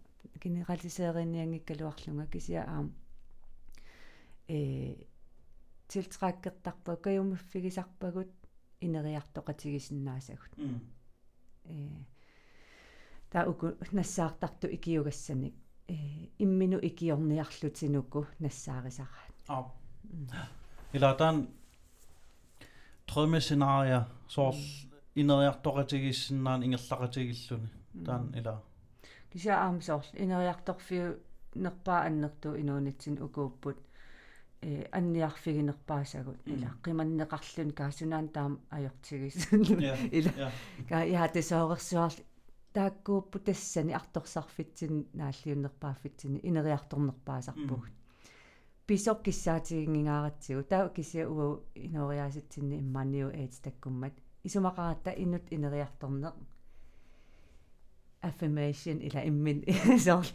генералисеериниангиккалуарлунга 0.43 2.25
кисиа 2.27 2.63
аам 2.75 2.87
э 4.47 4.59
тилтрааккертарпа 5.87 6.95
каюмуффигисарпагут 7.05 8.31
инериартоqатигисиннаасагут 8.81 10.51
э 11.65 11.89
та 13.29 13.45
уку 13.49 13.67
нассаартарту 13.91 14.67
икиугассаник 14.67 15.55
э 15.87 15.95
иммину 16.39 16.77
икиорниарлутинуку 16.89 18.27
нассаарисараат 18.39 19.35
аа 19.47 19.71
илатан 20.93 21.35
drømmescenarier 23.13 24.03
soorl 24.27 24.61
ineriartoqatigissinaан 25.15 26.63
ingerlaqatigilluni 26.63 27.69
taan 28.05 28.29
ila 28.39 28.57
kisia 29.29 29.57
aam 29.65 29.81
soorl 29.81 30.09
ineriartorfiu 30.25 31.07
nerpaa 31.55 32.01
annertu 32.07 32.53
inuunitsin 32.61 33.21
ukuupput 33.23 33.79
э 34.61 34.83
анниарфигинерпаасагут 34.97 36.47
ила 36.53 36.69
қиманнеқарлун 36.83 37.71
каасунаан 37.79 38.29
таам 38.29 38.53
ajortigissun 38.71 39.61
ила 40.17 40.51
ка 40.89 41.03
яатесоорерсуарл 41.03 42.17
тааккууппу 42.73 43.39
тассани 43.39 43.93
арторсарфитсин 43.93 44.95
нааллиуннерпааффитсини 45.19 46.39
инериарторнерпаасарпугут 46.49 48.02
писок 48.87 49.23
киссаатигингааратсигу 49.23 50.63
таа 50.63 50.89
кися 50.89 51.29
уу 51.29 51.63
инориааситсинни 51.75 52.79
иммааниу 52.79 53.29
эйт 53.29 53.53
таккуммат 53.63 54.13
исумақаратта 54.43 55.11
инут 55.17 55.45
инериарторнеқ 55.51 56.35
affirmation 58.21 58.97
ила 59.07 59.21
иммин 59.29 59.63
соор 60.05 60.25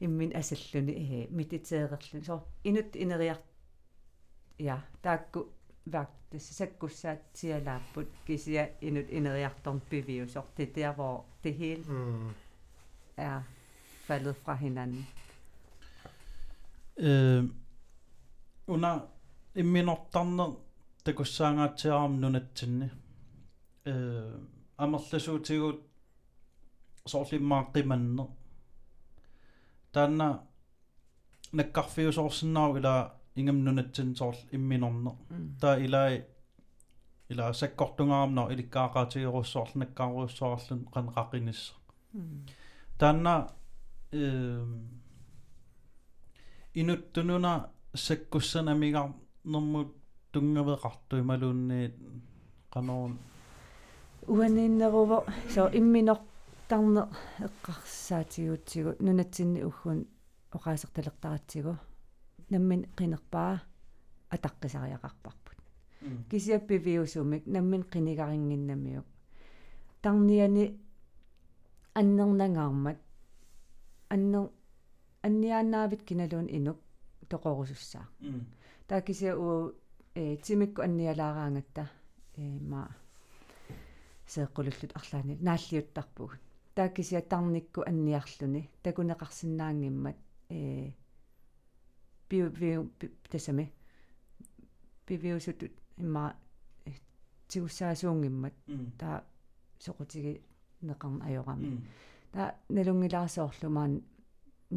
иммин 0.00 0.30
асаллуни 0.36 0.92
э 0.92 1.28
мититеерерлун 1.30 2.24
соор 2.24 2.42
инут 2.64 2.96
инериар 2.96 3.38
я 4.58 4.84
таакку 5.02 5.48
вак 5.86 6.10
тассаккуссаатсиалааппут 6.30 8.08
кисия 8.26 8.70
инут 8.80 9.06
инериарторн 9.10 9.80
пивиу 9.90 10.28
соор 10.28 10.46
тетиаво 10.56 11.24
det 11.42 11.52
hele 11.52 11.84
er 13.16 13.42
faldet 14.06 14.36
fra 14.36 14.54
hinanden. 14.54 15.06
Øh, 16.96 17.44
una 18.74 18.92
имминортарнер 19.54 20.50
такуссаангаатсиарам 21.04 22.20
нунатсинни 22.20 22.90
э 23.84 23.94
амерласуутигут 24.76 25.80
соорлиммааққиманне 27.12 28.24
таанна 29.92 30.28
наккарфиусоорсиннару 31.52 32.78
ила 32.78 32.94
ингам 33.34 33.64
нунатсин 33.64 34.14
соорл 34.16 34.38
имминорне 34.52 35.12
таа 35.60 35.76
илай 35.86 36.24
ила 37.28 37.52
саккортунгаарнер 37.52 38.52
иликкаақаатигеруссоорл 38.52 39.74
наккааруссоорлун 39.82 40.80
qanqaqinissa 40.94 41.74
таанна 42.98 43.34
э 44.12 44.22
инуттунуна 46.74 47.54
саккуссанамига 47.94 49.12
нэрмут 49.44 49.88
тунгавеқарту 50.32 51.18
ималуунниит 51.18 51.94
канаун 52.70 53.18
уаниннерува 54.26 55.24
со 55.48 55.68
имминортарне 55.72 57.08
эққарсаатигуутсигу 57.46 58.94
нунатсинни 59.00 59.62
уггун 59.62 60.06
оқаасерталертаратсигу 60.52 61.76
наммин 62.50 62.86
қинерпаа 62.96 63.60
атаққисариақарпарпут 64.30 65.58
кисиаппи 66.30 66.78
виусумик 66.78 67.46
наммин 67.46 67.82
қинигарингиннамиук 67.82 69.06
тарниани 70.02 70.78
аннернангаармат 71.94 72.98
аннер 74.08 74.50
анниааннаавит 75.22 76.04
киналуун 76.04 76.46
инук 76.48 76.78
тоqorusусsaa 77.30 78.06
mm 78.20 78.40
таакisia 78.88 79.32
уу 79.44 79.72
э 80.20 80.36
тимикку 80.44 80.80
анниалаараангатта 80.86 81.84
э 82.42 82.42
ма 82.70 82.80
сеэккулуллут 84.32 84.92
арлаани 84.98 85.34
нааллиуттарпуг 85.46 86.32
таакisia 86.76 87.20
тарникку 87.32 87.80
анниарлуни 87.90 88.62
такунеқарсинаангиммат 88.84 90.16
э 90.50 90.92
биу 92.28 92.46
биу 92.60 92.80
тасами 93.30 93.66
бивиусутут 95.06 95.72
имма 95.98 96.24
тигуссаасуунгиммат 97.50 98.54
таа 99.00 99.16
соқутиги 99.84 100.32
неқарна 100.88 101.24
ajorami 101.28 101.68
та 102.32 102.42
налунгилаасоорлумаан 102.74 103.92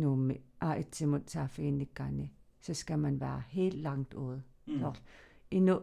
нуумми 0.02 0.36
а 0.60 0.68
итсимут 0.82 1.30
саафигинниккаани 1.34 2.28
så 2.64 2.74
skal 2.74 3.00
man 3.00 3.20
være 3.20 3.44
helt 3.48 3.76
langt 3.76 4.14
ude. 4.14 4.42
Så 4.68 4.94
ину 5.52 5.82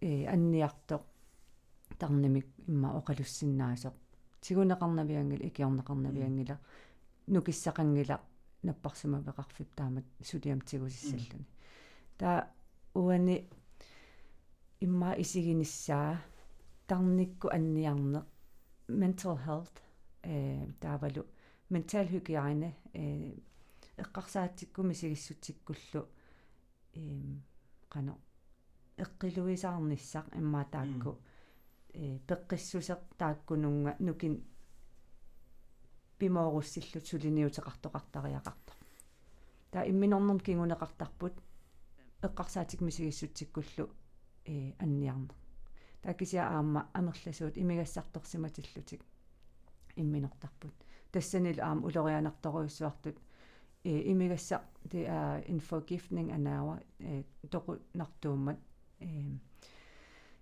э 0.00 0.26
анниарто 0.26 1.00
тарнамик 1.98 2.46
имма 2.68 2.88
оқалуссиннаасо 2.98 3.92
тигунеқарнавиангила 4.40 5.44
икиорнеқарнавиангила 5.48 6.58
нукиссақангила 7.26 8.20
наппарсума 8.62 9.20
веқарфип 9.20 9.68
таамат 9.76 10.04
сулиам 10.22 10.60
тигусиссаллуни 10.60 11.46
та 12.18 12.50
уани 12.94 13.48
имма 14.80 15.14
исигиниссаа 15.18 16.20
тарникку 16.86 17.48
анниарне 17.48 18.22
mental 18.88 19.36
health 19.46 19.76
э 20.22 20.66
таавалу 20.80 21.26
mental 21.70 22.06
hygiene 22.12 22.74
э 22.94 23.34
эққарсаатиккуми 24.02 24.94
сигиссутиккуллу 24.94 26.08
эм 26.94 27.42
қано 27.92 28.18
эққилуисаарниссақ 28.96 30.26
имма 30.38 30.64
таакку 30.64 31.18
э 31.92 32.18
пеққиссусеқ 32.28 33.00
тааккунунга 33.18 33.96
нукин 33.98 34.44
пимооруссиллут 36.18 37.04
сулиниутеқартоқартариақарто 37.10 38.72
таа 39.70 39.88
имминорнерм 39.90 40.38
кингунеқартарпут 40.46 41.34
эққарсаатик 42.22 42.80
мисигиссутиккуллу 42.80 43.90
э 44.44 44.72
анниарнер 44.78 45.34
тааккисиа 46.02 46.48
аама 46.48 46.88
амерласуут 46.92 47.58
имигассарторсиматиллутик 47.58 49.02
имминортарпут. 49.96 50.74
Тассанил 51.12 51.60
аама 51.60 51.86
улорианарторуйссуартут 51.86 53.18
имигасса 53.84 54.60
det 54.92 55.06
er 55.06 55.42
en 55.48 55.60
forgiftning 55.60 56.32
af 56.32 56.40
nerver 56.40 56.78
э 57.00 57.22
току 57.50 57.76
нартууммат 57.94 58.56
э 59.00 59.38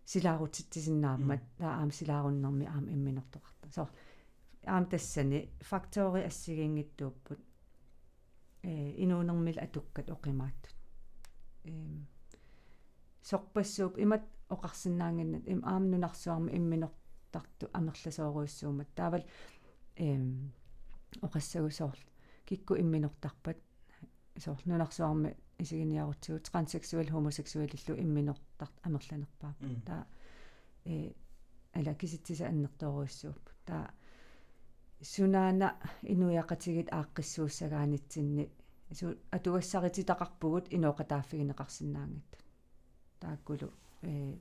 силаарутитсиннааммат 0.05 1.41
таа 1.59 1.81
аам 1.81 1.91
силааруннэрми 1.91 2.65
аам 2.67 2.89
имминортоқарта 2.89 3.71
со 3.71 3.89
аам 4.67 4.87
тассани 4.87 5.49
фактори 5.61 6.25
ассигингиттууппут 6.25 7.39
э 8.63 8.95
инуунермил 9.03 9.59
атуккат 9.59 10.11
оқимааттут. 10.11 10.75
Э 11.65 11.71
сорпассууп 13.23 13.99
имат 13.99 14.23
оқарсинаангиннат 14.49 15.47
им 15.47 15.63
кикку 22.49 22.75
имминортарпат 22.83 23.59
соор 24.45 24.61
нунарсуарми 24.65 25.31
исигиниарутсигут 25.59 26.45
транссексуал 26.51 27.09
хомосексуалиллу 27.15 27.95
имминортарт 28.05 28.75
амерланерпаа 28.87 29.55
таа 29.87 30.07
э 30.85 31.13
ала 31.79 31.95
киситсиса 31.95 32.45
аннерторуиссууп 32.49 33.45
таа 33.67 33.85
сунаана 35.03 35.77
инуяқатигит 36.03 36.89
ааққиссууссагаанитсинни. 36.99 38.51
Су 38.99 39.07
атугассарититақарпугут 39.37 40.73
иноқатааффигинеқарсинаангат 40.77 42.33
тааккулу 43.21 43.69
э 44.03 44.39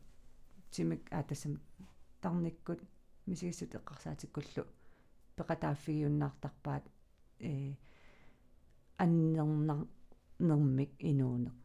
тимик 0.71 1.01
аатасам 1.11 1.59
тарниккут 2.21 2.79
мисигиссут 3.25 3.75
эққарсаатиккуллу 3.75 4.63
пеқатааффигиуннаартарпаат 5.35 6.85
э 7.39 7.73
аннернар 9.03 9.79
нермик 10.39 10.91
инуунеq 10.99 11.55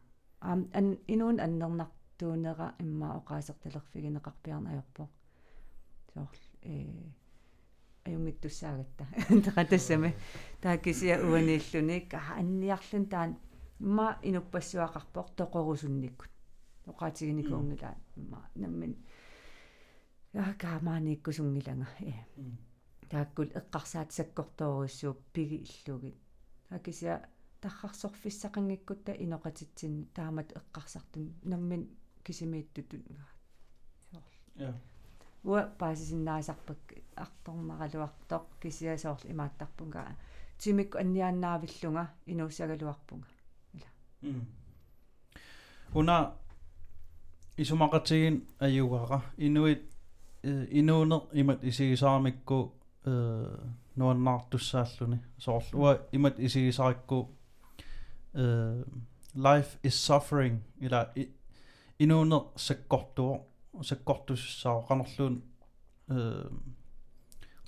аам 0.41 0.61
ан 0.73 0.87
инуун 1.07 1.39
аннернартуунера 1.45 2.67
имма 2.79 3.07
оqaасерталерфигинеqarpiarna 3.19 4.69
ajorpo 4.71 5.03
соор 6.13 6.37
э 6.61 6.73
аюнгиттуссаагатта 8.05 9.05
тақатассами 9.45 10.09
тааккисиа 10.61 11.15
уанииллуни 11.31 11.99
каа 12.11 12.37
анниарлун 12.39 13.05
таан 13.13 13.31
имма 13.79 14.07
инуппассуақарпоқ 14.27 15.27
тоқорусунниккут 15.39 16.31
оqaатигиникуунгилаа 16.91 17.95
имма 18.17 18.39
наммин 18.55 18.93
я 20.33 20.55
каамааниккусунгилага 20.61 21.87
э. 21.99 22.13
Тааккул 23.09 23.49
эққарсаат 23.59 24.09
саккорторуссууп 24.11 25.19
пиги 25.33 25.57
иллугит 25.69 26.17
акися 26.75 27.21
таррарсорфиссақангиккутта 27.61 29.11
иноқатитсин 29.23 30.07
таамат 30.15 30.49
эққарсартун 30.59 31.31
наммин 31.43 31.89
кисимииттутун 32.23 33.03
я 34.55 34.73
уа 35.43 35.61
паасисиннаасарпак 35.79 36.93
арторнаралуартоқ 37.15 38.43
кисиасоорл 38.61 39.29
имааттарпунга. 39.31 40.15
Тимик 40.57 40.95
анниааннаавиллунга 40.95 42.07
инууссагалуарпунга 42.25 43.27
ила. 43.73 43.89
Уна 45.93 46.33
исумақатигин 47.57 48.47
аюгара 48.59 49.21
инуит 49.37 49.83
инуунеқ 50.43 51.23
имат 51.33 51.63
исигисаамикку 51.63 52.73
э 53.05 53.57
нуаннаартуссааллуни 53.95 55.19
соорл 55.37 55.65
уа 55.73 55.99
имат 56.11 56.39
исигисарикку 56.39 57.29
э 58.33 58.83
life 59.35 59.77
is 59.83 59.95
suffering. 60.07 60.59
Ила 60.79 61.11
инуунер 61.99 62.41
саккортуо 62.55 63.45
саккортуссаа 63.81 64.81
канерлуун 64.87 65.43
э 66.09 66.49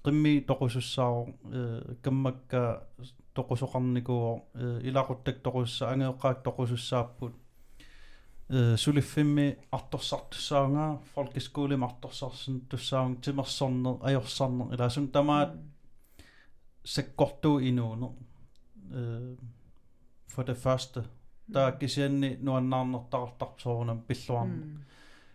qimmi 0.05 0.45
toqusussaaru 0.49 1.23
kammakka 2.03 2.61
toqusoqarnikuo 3.35 4.29
ilaquttak 4.87 5.37
toqussa 5.45 5.89
angeeqqaak 5.93 6.43
toqusussaapпут 6.45 7.33
э 8.49 8.77
сулиффимми 8.77 9.57
арторсартуссаунга 9.71 10.99
folkeskole 11.13 11.75
арторсарсин 11.89 12.61
туссаун 12.69 13.15
тимерсорнер 13.23 13.95
ajorсарнер 14.07 14.67
илаасун 14.75 15.07
тамаат 16.85 16.91
sakkortu 16.93 17.57
inuunu 17.57 18.15
øh, 18.91 19.37
for 20.27 20.43
det 20.43 20.57
første 20.57 21.03
der 21.53 21.71
mm. 21.71 21.77
kisianni 21.79 22.37
nuannaarnertartarsoornam 22.41 24.01
pilluarna 24.01 24.65
mm. 24.65 24.79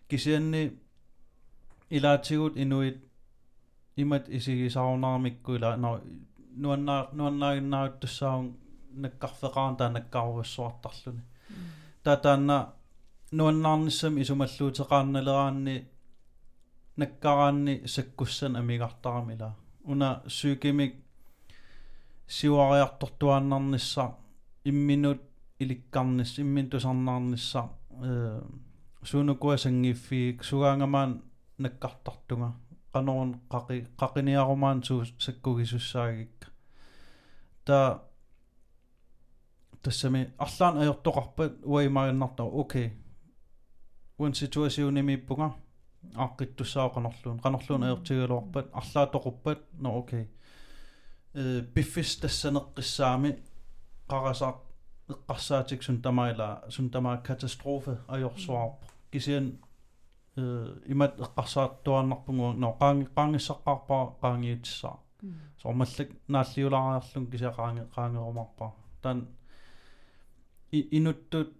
kisianni 0.08 0.72
ilaatigut 1.90 2.56
inuit 2.56 2.98
imat 3.96 4.28
isigisaarunaarmikku 4.28 5.54
ila 5.54 5.76
no 5.76 6.00
nuanna 6.56 7.08
nuannaaginnaaruttussaarun 7.12 8.58
nakkarfeqaan 8.92 9.76
taa 9.76 9.88
nakkaaruvassuartarluni 9.88 11.22
taa 12.02 12.16
taanna 12.16 12.72
nuannaarnissam 13.32 14.18
isumalluuteqaarnaleraanni 14.18 15.86
nakkaraanni 16.96 17.82
sakkussan 17.86 18.56
amigartaramila 18.56 19.52
una 19.84 20.20
psykimik 20.26 21.09
сиуариарторtuannarnissa 22.36 24.04
имминут 24.64 25.20
иликкарнис 25.60 26.38
иммин 26.42 26.70
тусарнаарнисса 26.70 27.62
э 28.02 28.40
сунукуасангиффиик 29.08 30.44
сугаангамаан 30.44 31.10
наккартартунга 31.62 32.50
qanoorun 32.92 33.32
qaqi 33.52 33.76
qaqiniarumaan 34.00 34.78
suu 34.86 35.00
sakkugisussаагikka 35.24 36.46
та 37.64 37.78
тассами 39.82 40.22
арлаан 40.44 40.74
ajortoqarpat 40.82 41.52
уаймариnnarta 41.72 42.42
окей 42.62 42.88
уан 44.18 44.34
ситуасиунimииппунга 44.34 45.48
ааққиттуссаа 46.24 46.88
qanорлуун 46.94 47.38
qanорлуун 47.44 47.82
ajortigaluarpat 47.86 48.66
арлаатоқуппат 48.80 49.60
но 49.82 49.98
окей 50.00 50.24
э 51.34 51.60
биффис 51.74 52.10
тассанеққиссаами 52.22 53.30
qarasa 54.10 54.48
eqqarsaatik 55.12 55.82
sun 55.82 56.02
tamaila 56.02 56.48
sun 56.68 56.90
tamaa 56.90 57.16
katastrofe 57.26 57.94
ajorsuarpo 58.14 58.86
kisian 59.10 59.46
имат 60.92 61.12
эққарсаартуарнарпугу 61.24 62.46
но 62.62 62.68
qaangi 62.80 63.06
qaangissаққарпаа 63.16 64.04
qaangiutissаа 64.22 64.96
соормаллак 65.60 66.08
нааллиулаариарлун 66.34 67.26
кися 67.32 67.50
qaangi 67.58 67.82
qaangерумарпаа 67.94 68.72
таан 69.02 69.18
инуттут 70.98 71.50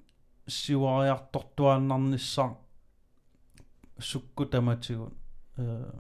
сиуариартортуааннарниссаа 0.59 2.51
сукку 3.98 4.47
таматигут 4.47 5.14
э 5.56 5.92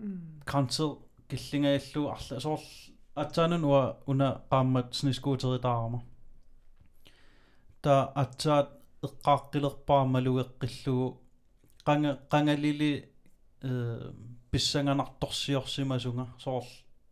тассами 0.00 0.40
кансер 0.44 0.96
киллингааллу 1.28 2.10
арла 2.10 2.40
соор 2.40 2.60
атсаанун 3.14 3.64
уа 3.64 3.96
уна 4.06 4.42
qaammat 4.50 4.94
снискуутеритаарама 4.94 6.02
та 7.82 8.12
атсаат 8.14 8.68
эққааққилерпаамалугеққиллугу 9.02 11.18
qanga 11.86 12.18
qangalili 12.32 13.04
э 13.62 14.12
писсанганарторсиорсимасунга 14.50 16.26
соор 16.38 16.64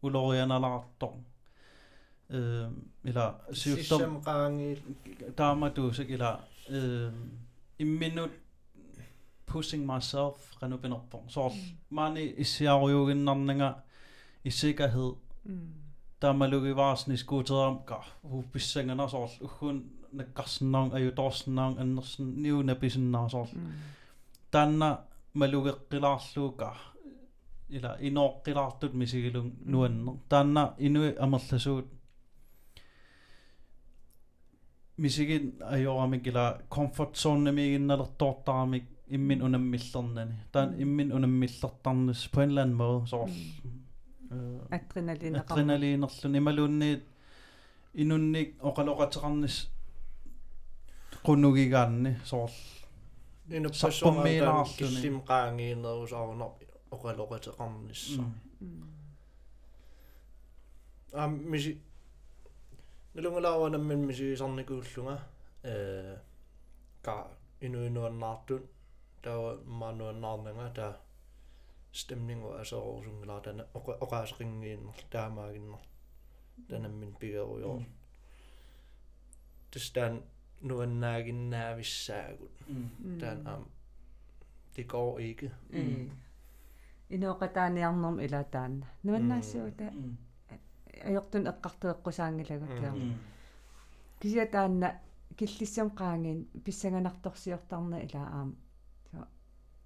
улорианалаартор 0.03 1.11
э 2.29 2.71
ила 3.05 3.41
сиуттер 3.53 4.01
qaangi 4.29 4.79
тааматуусак 5.37 6.11
ила 6.11 6.41
э 6.69 7.13
имминут 7.79 8.33
pushing 9.51 9.85
myself 9.93 10.37
qanupinерпор 10.61 11.23
соор 11.35 11.53
маани 11.91 12.25
иссиаруйугиннарнага 12.45 13.69
иссикаhed 14.45 15.17
таамалугиваарсни 16.21 17.17
скуутерам 17.17 17.77
ка 17.89 17.99
хупписсангана 18.23 19.09
соор 19.09 19.31
уггун 19.41 19.77
наккарсинаун 20.13 20.93
аюторсинаун 20.99 21.79
аннерсин 21.83 22.27
ниуна 22.43 22.75
писиннаа 22.75 23.29
соор 23.29 23.49
таанна 24.51 24.89
малугеққилаарлуука 25.35 26.71
ила 27.69 27.97
инооққилаартут 28.01 28.93
мисигилун 28.95 29.49
нуаннер 29.65 30.15
таанна 30.29 30.75
инуи 30.79 31.11
амерласуут 31.25 31.87
мисигин 35.03 35.45
ajorami 35.75 36.19
kila 36.25 36.45
comfort 36.75 37.13
zone 37.23 37.51
migинналертоортарамик 37.53 38.85
иммин 39.11 39.43
унаммиллернани 39.43 40.35
таан 40.53 40.75
иммин 40.81 41.13
унаммиллертарнис 41.13 42.29
på 42.29 42.41
en 42.41 42.49
eller 42.49 42.63
anden 42.63 42.77
måde 42.77 43.07
så 43.07 43.29
адреналин 44.71 45.37
адреналинерлун 45.37 46.35
ималуунниит 46.35 47.03
инунник 47.95 48.49
оқалоқатерарнис 48.61 49.57
qunnugigaanni 51.27 52.13
soor 52.31 52.51
инуппассуараа 53.57 54.65
киллим 54.79 55.17
qaangiinerusarunor 55.29 56.53
оқалоқатерарнисса 56.95 58.23
а 61.13 61.27
миси 61.27 61.73
налунгалааванаммин 63.15 64.01
мисисарникууллунга 64.09 65.17
э 65.63 66.17
ка 67.03 67.15
инуинуаннаартут 69.29 69.65
таа 69.65 69.79
мануаннаарнага 69.81 70.69
таа 70.79 70.93
stemningu 71.93 72.49
асоорусунгилаа 72.63 73.41
тана 73.41 73.63
оқаасеқингииннер 74.05 74.99
таамаагиннер 75.13 75.83
танаммин 76.69 77.13
пигеруйоо 77.21 77.79
тстан 79.71 80.15
nuannaaginnaavissaagut 80.69 82.55
taan 83.21 83.39
am 83.47 83.65
det 84.77 84.85
går 84.93 85.19
ikke 85.21 85.51
инооqataaniarnerm 87.15 88.17
илатаанна 88.27 88.87
нуаннаассуута 89.05 89.87
ajortun 91.09 91.45
eqqarteeqqusaagilagut 91.53 92.79
кися 94.21 94.47
таанна 94.55 94.89
киллиссам 95.39 95.89
qaangin 96.01 96.39
писсаганарторсиортарна 96.65 97.99
ила 98.07 98.23
аам 98.39 98.51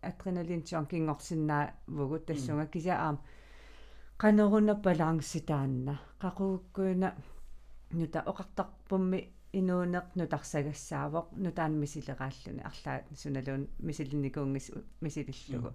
адреналин 0.03 0.63
тион 0.63 0.87
кингорсиннаа 0.87 1.65
вугу 1.87 2.19
тассунга 2.19 2.67
кися 2.67 2.95
аам 3.07 3.17
qanерунна 4.23 4.75
баланси 4.75 5.41
таанна 5.41 5.95
qaqugukkuuna 6.23 7.09
нута 7.99 8.19
оқартарпумми 8.31 9.21
инуунеқ 9.59 10.07
нутарсагассаавоқ 10.19 11.27
нутаан 11.45 11.73
мисилерааллуни 11.83 12.63
арлаа 12.71 12.97
суналуун 13.23 13.63
мисилинникуунгис 13.89 14.67
мисилиллугу 15.05 15.71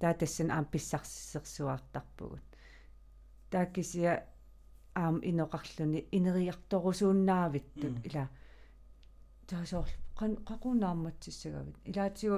таа 0.00 0.14
тассан 0.20 0.50
аам 0.50 0.66
писсарсерсуартарпугут 0.72 2.46
таа 3.50 3.66
кisia 3.74 4.12
аам 4.94 5.16
иноқарлуни 5.30 6.00
инериарторусууннаавиттут 6.16 7.96
ила 8.08 8.24
таасоор 9.48 9.90
қан 10.18 10.32
қақунаамматсиссагавит 10.48 11.76
илаатигу 11.90 12.36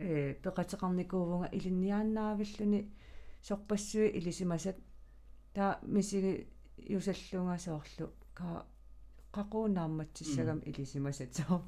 э 0.00 0.34
пеқатеқарникуувунга 0.42 1.48
илинниааннаавиллуни 1.56 2.80
сорпассуи 3.42 4.08
илисимасат. 4.18 4.76
Таа 5.54 5.78
мисиги 5.82 6.46
юсаллунга 6.76 7.58
соорлу 7.58 8.06
ка 8.34 8.64
qaqууnaammatsissagam 9.34 10.58
ilisимасатсоо 10.68 11.62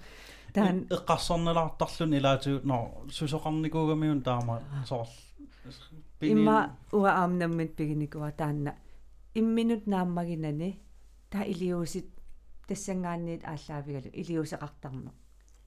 таан 0.54 0.76
эққарсорнелаартарлун 0.96 2.12
илаатигу 2.18 2.60
но 2.70 3.04
сусоқарникуугамиун 3.10 4.22
таама 4.22 4.62
соор 4.86 5.09
имма 6.20 6.76
уа 6.92 7.10
аамнаммит 7.22 7.76
пигиникуа 7.76 8.32
таанна. 8.32 8.72
Имминут 9.34 9.86
нааммагинани 9.86 10.80
та 11.30 11.42
илиусит 11.42 12.09
тассангаанниит 12.68 13.44
ааллаавигалу. 13.44 14.10
Илиусеқартарне 14.20 15.12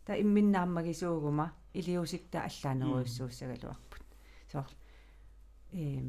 та 0.06 0.16
имминнааммагисуугума 0.22 1.54
илиусикта 1.80 2.40
аллаанеруйуссууссагалуарпут 2.50 4.06
соор 4.52 4.72
эм 5.74 6.08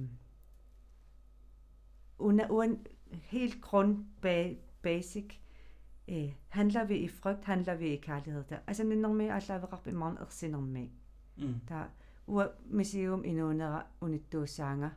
una 2.19 2.45
uan 2.51 2.73
helt 3.33 3.61
grund 3.61 4.05
basic 4.83 5.29
øh, 6.09 6.33
handler 6.49 6.85
vi 6.85 6.97
i 6.97 7.09
frygt, 7.09 7.45
handler 7.45 7.75
vi 7.75 7.87
i 7.87 7.97
kærlighed. 7.97 8.45
Der. 8.45 8.59
Altså, 8.67 8.85
når 8.85 9.13
man 9.13 9.31
er 9.31 9.45
lavet 9.49 9.65
op 9.65 9.87
i 9.87 9.91
morgen, 9.91 10.17
er 10.17 10.25
det 10.41 10.63
med. 10.63 10.89
Der 11.69 11.85
ua 12.27 12.49
museum 12.71 13.25
i 13.25 13.33
nogle 13.33 13.83
unitto 14.01 14.47
sanger. 14.47 14.91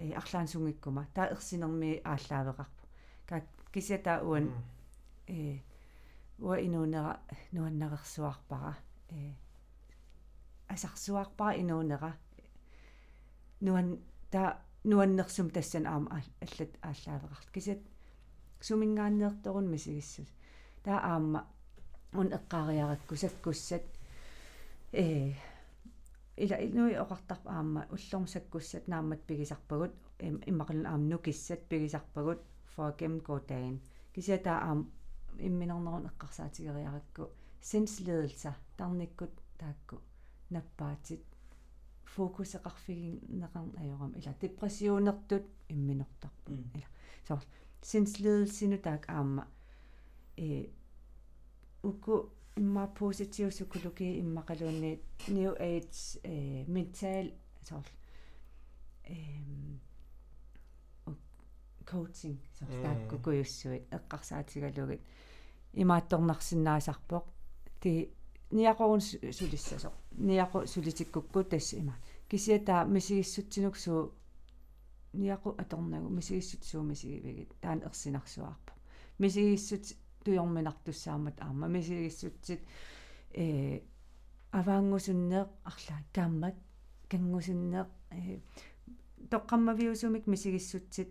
Øh, 0.00 0.10
Aklan 0.16 0.48
sungikkuma. 0.48 1.04
Der 1.16 1.22
er 1.22 1.34
det 1.34 1.70
med 1.70 1.98
at 2.04 2.30
lavet 2.30 2.48
op. 2.58 2.66
Kan 3.28 3.42
kisse 3.72 3.96
der 4.04 4.20
i 11.56 11.62
nogle 11.62 11.98
nuan 13.60 13.98
der 14.32 14.52
nuannersum 14.84 15.50
tassan 15.50 15.86
aama 15.86 16.10
allat 16.44 16.72
ааllaавеқарт 16.82 17.50
кисат 17.52 17.82
сумингааннеэрторун 18.60 19.70
мисигиссус 19.70 20.30
таа 20.84 20.98
аама 21.12 21.40
ун 22.12 22.28
эққариаракку 22.38 23.16
саккуссат 23.16 23.84
э 24.92 25.34
ила 26.36 26.56
инуи 26.66 26.94
оқартарп 27.04 27.44
аама 27.46 27.86
уллорм 27.94 28.26
саккуссат 28.26 28.88
нааммат 28.88 29.22
пигисарпагут. 29.28 29.92
Иммақалун 30.50 30.86
аам 30.86 31.08
нукиссат 31.08 31.68
пигисарпагут. 31.68 32.40
For 32.76 32.88
at 32.88 32.98
gennemgå 32.98 33.40
dagen 33.48 33.80
кися 34.14 34.38
таа 34.38 34.58
аам 34.68 34.80
имминернерун 35.38 36.06
эққарсаатигериаракку 36.10 37.22
сенсledelser 37.60 38.54
тарниккут 38.76 39.34
таакку 39.58 39.96
наппаатит 40.50 41.22
фокусеқарфигиннеқарн 42.14 43.72
ajorам 43.78 44.12
ила 44.18 44.34
депрессионертут 44.40 45.44
имминертарпу 45.68 46.52
ила 46.52 46.88
соор 47.26 47.42
sindsledelsinu 47.82 48.78
taak 48.86 49.04
aamma 49.08 49.44
э 50.36 50.68
уку 51.82 52.14
имма 52.56 52.84
positiv 52.98 53.48
psykologi 53.54 54.08
иммақалуунни 54.22 54.92
new 55.28 55.52
age 55.70 56.00
э 56.24 56.64
mental 56.74 57.26
соор 57.68 57.86
эм 59.04 59.80
coaching 61.90 62.38
соор 62.58 62.72
таакку 62.84 63.16
куйуссуит 63.24 63.84
эққарсаатигалугит 63.96 65.02
имаатторнарсинаасарпоқ 65.82 67.24
ти 67.80 67.92
ниақорун 68.50 69.00
сулиссасо 69.00 69.92
ниақо 70.18 70.66
сулитиккукку 70.66 71.44
тасса 71.44 71.76
има. 71.76 71.94
Кисиата 72.28 72.84
мисигиссутсинуксуу 72.84 74.12
ниақу 75.12 75.54
аторнагу 75.58 76.08
мисигиссут 76.08 76.64
суумисигивигит 76.64 77.54
таан 77.60 77.82
ерсинарсуарпу 77.82 78.72
мисигиссут 79.18 79.96
туйорминартуссаамат 80.24 81.40
аама. 81.40 81.68
Мисигиссутсит 81.68 82.60
э 83.32 83.80
аваангусуннеэ 84.52 85.46
арлаа 85.64 86.00
кааммат 86.12 86.56
кангусуннеэ 87.08 87.86
э 88.10 88.40
тоққаммавиусумик 89.30 90.26
мисигиссутсит 90.26 91.10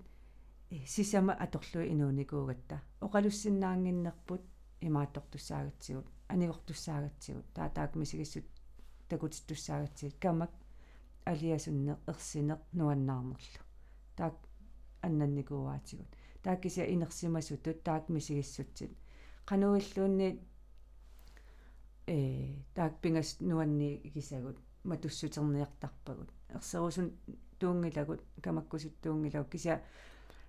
э 0.72 0.86
сисама 0.86 1.34
аторлуи 1.34 1.90
инууникуугатта 1.94 2.82
оқалуссиннаангиннерпут 3.02 4.42
имааттортуссаагатсигут 4.82 6.06
анигортуссаагатсигут 6.34 7.48
таатаак 7.56 7.96
мисигиссут 7.96 8.46
такутиттуссаагатсигут 9.10 10.16
камак 10.24 10.52
алиасунне 11.26 11.94
ерсинеқ 12.08 12.62
нуаннаарнерлу 12.80 13.64
таак 14.18 14.36
аннанникууаатигут 15.02 16.10
тааккися 16.44 16.86
инерсимасутут 16.86 17.84
таак 17.84 18.10
мисигиссутсит. 18.10 18.92
Qanуиллуунни 19.46 20.40
э 22.08 22.56
таак 22.76 23.00
пингас 23.02 23.40
нуанни 23.40 23.98
кисагут. 24.14 24.58
Матуссутерниартарпагут 24.84 26.30
ерсерусун 26.54 27.12
туунгилагут 27.60 28.22
камаккусут 28.42 29.00
туунгилагут 29.02 29.50
кися 29.50 29.82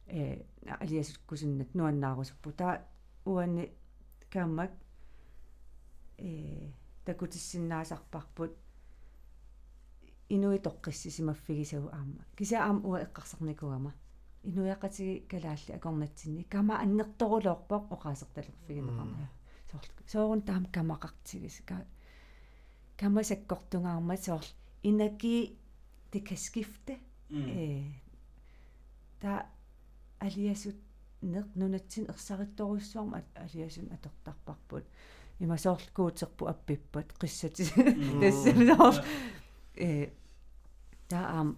э 0.06 0.42
алиасут 0.80 1.18
кусуннат 1.26 1.74
нуаннаарусуппу. 1.74 2.52
Таа 2.52 2.86
уанни 3.24 3.72
каммак 4.30 4.70
э 6.20 6.72
такутиссиннаасарпарпут 7.04 8.52
инуи 10.28 10.58
тоққиссисимаффигисагу 10.58 11.88
аама. 11.88 12.24
Кися 12.36 12.64
аама 12.64 12.80
уа 12.88 13.02
эққарсарникуама 13.02 13.92
инуяқатиги 14.44 15.26
калаалли 15.28 15.72
акорнатсинни. 15.72 16.42
Кама 16.44 16.80
аннерторулоорпоқ 16.80 17.84
оқаасерталерфигинеқарнаа 17.96 19.28
соорлу 19.70 19.92
соорун 20.06 20.42
таам 20.42 20.66
камақартигис. 20.66 21.62
Ка 21.66 21.84
кама 22.96 23.22
саккортунгаарма 23.24 24.16
соорл 24.16 24.46
инаки 24.82 25.58
skifte 26.12 26.98
э 27.30 27.84
та 29.20 29.46
алиасут 30.18 30.76
неқ 31.22 31.46
нунатсин 31.54 32.04
ерсаритторуссуарма 32.08 33.22
алиасун 33.34 33.92
атортарпарпут 33.92 34.84
имасоорлкуутерпу 35.40 36.46
аппиппат 36.46 37.12
қиссати 37.20 37.64
тассамисоор 38.20 38.94
э 39.74 40.10
таам 41.08 41.56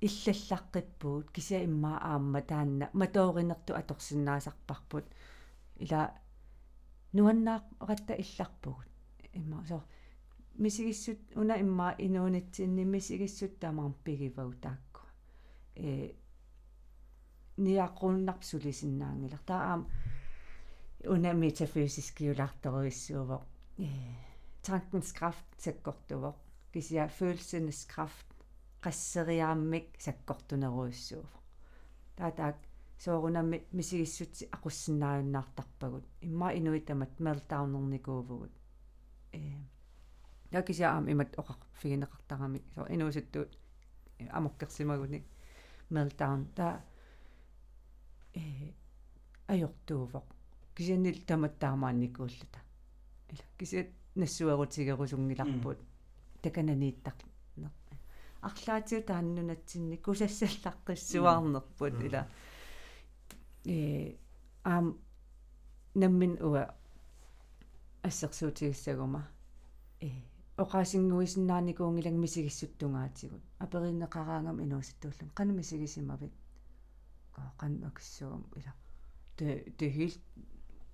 иллаллаққиппуут 0.00 1.32
кися 1.32 1.64
иммаа 1.64 1.98
аама 2.02 2.42
таанна. 2.42 2.90
Матооринерту 2.92 3.74
аторсиннаасарпарпут. 3.74 5.04
Ила 5.76 6.12
нуаннаа 7.12 7.64
ратта 7.80 8.14
илларпугут. 8.14 8.88
Имма 9.32 9.64
со 9.66 9.82
мисигиссут 10.56 11.18
уна 11.34 11.60
иммаа 11.60 11.94
инуунитсинни 11.98 12.84
мисигиссут 12.84 13.58
таамаар 13.58 13.92
пигивау 14.04 14.52
таакку 14.52 15.00
э 15.74 16.14
ниаққуннарсулисиннаангилар 17.56 19.40
таам 19.46 19.88
уна 21.08 21.34
metafysiskiulарторуиссуувоо 21.34 23.42
э 23.78 23.88
tankens 24.66 25.12
kraft 25.18 25.48
саккортувоо 25.58 26.34
кisia 26.72 27.08
følelsenes 27.08 27.86
kraft 27.92 28.28
qasseriaamik 28.84 29.88
sakkortuneruissuuf 30.04 31.30
таатаак 32.16 32.56
соорунамми 33.04 33.58
мисигиссутси 33.72 34.44
aqussinnaajunnaartarpagut 34.56 36.06
имма 36.26 36.48
инуитамат 36.58 37.14
meltdown-нерникуувгут 37.26 38.52
э 39.32 39.40
якисаам 40.52 41.08
имат 41.12 41.30
оқар 41.40 41.58
фигинеқартарами 41.80 42.60
со 42.74 42.80
инуусуттуут 42.94 43.52
амоккерсимагуни 44.38 45.20
meltdown 45.94 46.40
та 46.56 46.66
э 48.34 48.42
ajortuuvoq 49.52 50.28
кисианнил 50.74 51.18
таматтаамаанникууллута 51.26 52.60
ила 53.32 53.44
кисиат 53.58 53.88
нассуерутигерусунгиларпут 54.14 55.78
такананииттар 56.42 57.14
арлаатиу 58.44 59.02
тааннунатсинни 59.02 59.96
кусассаллаққиссуарнерпут 59.96 61.94
ила. 62.06 62.28
Э 63.64 64.16
аам 64.64 64.98
наммин 65.94 66.38
уа 66.42 66.74
ассерсуутигиссагума. 68.02 69.28
Э 70.00 70.10
оқаасингуисиннааникуунгилаг 70.56 72.14
мисигиссуттунгаатигут. 72.24 73.42
Апериннеқараангам 73.58 74.62
инууситтууллум 74.64 75.30
қана 75.38 75.52
мисигисимавит 75.52 76.32
қан 77.58 77.84
акиссугам 77.88 78.44
ила. 78.56 78.72
Те 79.36 79.72
те 79.78 79.90
хил 79.90 80.12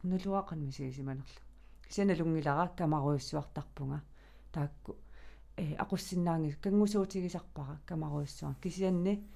нулуақан 0.02 0.58
мисигисиманерлу 0.66 1.40
кисаналунгилара 1.88 2.68
камаруйссуартарпунга 2.76 4.02
таакку 4.52 4.96
э 5.56 5.74
aqussinnaangi 5.76 6.56
кангусуутигисарпара 6.62 7.80
камаруйссуар 7.86 8.54
кисианни 8.62 9.26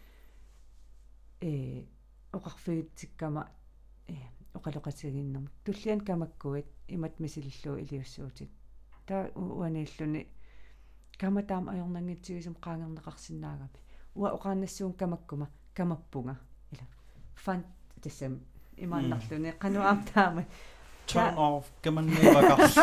э 1.40 1.84
оқарфигитсиккама 2.32 3.50
э 4.08 4.14
оқалоқатигиннэрм 4.54 5.48
туллиан 5.64 6.00
камаккуит 6.00 6.66
имат 6.88 7.18
мисиллуу 7.20 7.76
илиуссуутит 7.76 8.50
таа 9.06 9.30
уаниллуни 9.34 10.28
каматаам 11.18 11.68
ajornangitsигисум 11.68 12.56
qaangerneqarsinnаагами 12.64 13.78
уа 14.14 14.28
оқааннассуун 14.36 14.94
камаккума 14.94 15.48
камаппунга 15.74 16.38
ила 16.72 16.86
фан 17.34 17.64
тассам 18.02 18.40
имааннарлуни 18.76 19.52
qanu 19.62 19.80
таама 20.12 20.44
turn 21.06 21.36
off 21.36 21.66
гаманнеэракарс 21.82 22.76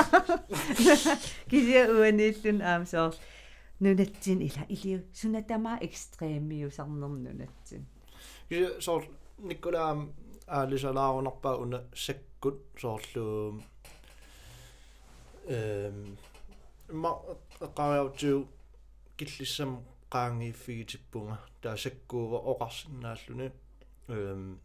кися 1.49 1.81
уаниллун 1.97 2.59
аамсоор 2.61 3.13
нунатсин 3.79 4.39
ила 4.47 4.63
илиу 4.69 5.01
сунатама 5.13 5.77
экстремиусарнернунатсин 5.87 7.85
кися 8.49 8.81
соор 8.81 9.03
никкулаам 9.49 9.99
аалисалаарунарпаа 10.47 11.55
уна 11.63 11.79
саккут 11.95 12.57
соорлуу 12.81 13.61
эм 15.47 16.17
ма 17.01 17.11
qaariartuu 17.77 18.47
киллиссам 19.17 19.71
qaangiiffigitippunga 20.13 21.37
таа 21.61 21.77
саккуува 21.83 22.39
оқарсинааллуни 22.51 23.47
эм 24.09 24.59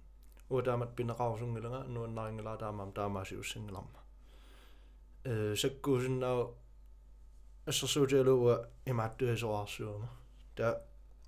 уутаамат 0.50 0.90
пинеқарусунгилага 0.98 1.80
нуаннарингилаа 1.94 2.56
таамаам 2.62 2.92
таамаасиуссингиларма 2.98 4.00
э 5.24 5.54
саккуусиннаа 5.62 6.38
ассерсуутиалуа 7.70 8.56
имааттуасоарсуама 8.90 10.08
таа 10.56 10.72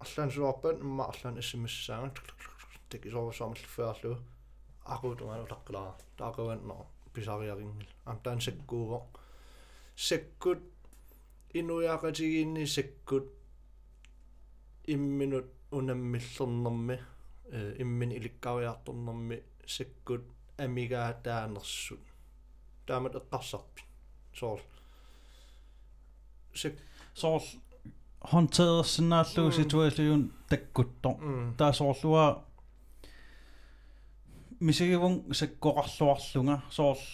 арлаан 0.02 0.30
суарпат 0.34 0.76
имма 0.84 1.04
арлаан 1.10 1.38
ассимассаага 1.42 2.08
такисоорсуамаллуффаарлу 2.90 4.12
aquutungalu 4.94 5.46
taqqilaa 5.52 5.90
taaqawanno 6.18 6.76
pisariaringil 7.14 7.90
amtaan 8.10 8.40
sakkuuvo 8.46 8.98
sakkut 10.08 10.62
inuyaaqatigiinni 11.58 12.64
sakkut 12.76 13.26
imminut 14.94 15.48
unammillernermi 15.78 16.96
иммин 17.52 18.10
иликкариарторнэрми 18.12 19.42
саккут 19.66 20.24
амигаа 20.58 21.12
таанерсут 21.24 22.00
таамат 22.86 23.14
эққарсарпи 23.14 23.82
соорл. 24.34 24.62
Сак 26.54 26.74
соорл. 27.14 27.44
Håndteret 28.20 28.86
situation 29.54 30.32
takkuttor 30.50 31.14
taasooрлуа 31.56 32.42
мисигивун 34.60 35.14
саккоқарлуарлунга 35.32 36.56
соорл 36.70 37.06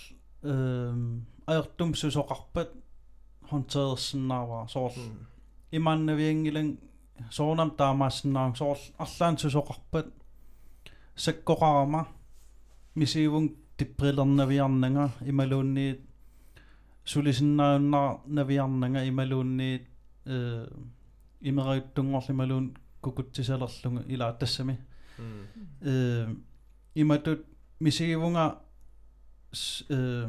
эм 0.43 1.27
аертум 1.47 1.93
сусоқарпат 1.95 2.71
håndteret 3.51 3.99
соорл. 4.73 4.97
Имааннавиангилан 5.71 6.79
соорнам 7.31 7.71
таамаассиннаан 7.71 8.57
соорл 8.57 8.85
арлаан 8.99 9.37
сусоқарпат 9.37 10.07
саккоqarama 11.17 12.07
мисивун 12.95 13.57
типприлернавиарнага 13.77 15.13
ималуунниит 15.27 16.01
сулисиннааюннаа 17.05 18.21
навиарнага 18.27 19.09
ималуунниит 19.09 19.87
э 20.27 20.67
имераюттунгорлу 21.41 22.31
ималуун 22.31 22.77
kukuttisalerlunga 23.03 24.03
ila 24.09 24.33
tassami 24.33 24.79
Mm. 25.19 25.47
э 25.83 26.35
иматут 26.95 27.47
мисигивунга 27.81 28.61
э 29.89 30.29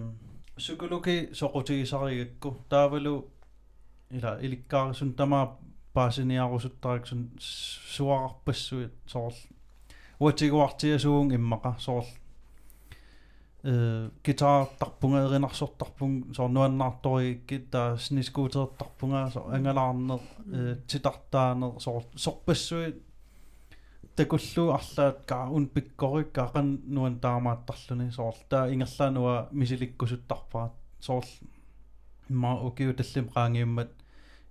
psykologi 0.57 1.29
soqutigisarigakku. 1.33 2.49
Taavalu 2.69 3.15
ila 4.11 4.31
ilikkaarisun 4.45 5.13
tama 5.13 5.57
paasiniarusuttariksun 5.93 7.21
suararpassuit 7.93 8.93
soorl 9.07 9.35
uatiguartiasuung 10.19 11.33
immaqa 11.37 11.75
soorl 11.85 12.07
э 13.63 14.09
гитаартарпунга 14.23 15.19
эринарсортарпун 15.27 16.33
соор 16.35 16.51
нуаннаарторигикки 16.55 17.57
таа 17.73 17.97
снискуутертарпунга 17.97 19.31
соор 19.33 19.53
ангалаарнер 19.55 20.21
э 20.53 20.75
титартаанер 20.87 21.81
соор 21.85 22.03
сорпассуит 22.15 23.01
такуллу 24.15 24.63
арлаат 24.77 25.25
каа 25.27 25.49
ун 25.49 25.67
пиккорик 25.67 26.31
кақан 26.31 26.67
нуан 26.95 27.19
таамааттарлуни 27.19 28.11
соор 28.11 28.35
таа 28.49 28.69
ингерлаануа 28.73 29.49
мисиликкусуттарпаат 29.51 30.73
соор 30.99 31.25
ма 32.29 32.51
окиу 32.67 32.93
таллим 32.93 33.27
qaangiummat 33.35 33.91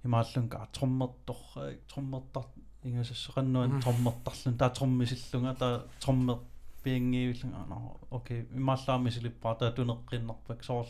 имааллун 0.05 0.49
каа 0.49 0.69
троммерторраик 0.75 1.81
троммертар 1.91 2.45
ингасассеқаннуан 2.84 3.82
троммертарлун 3.84 4.58
таа 4.58 4.70
троммисиллунга 4.78 5.54
таа 5.62 5.74
троммер 6.04 6.38
пиангиивиллунга 6.84 7.60
ана 7.66 7.78
окей 8.12 8.40
имааллаами 8.56 9.10
силиппаа 9.10 9.56
таа 9.56 9.72
тунеққиннарпак 9.78 10.64
соор 10.64 10.88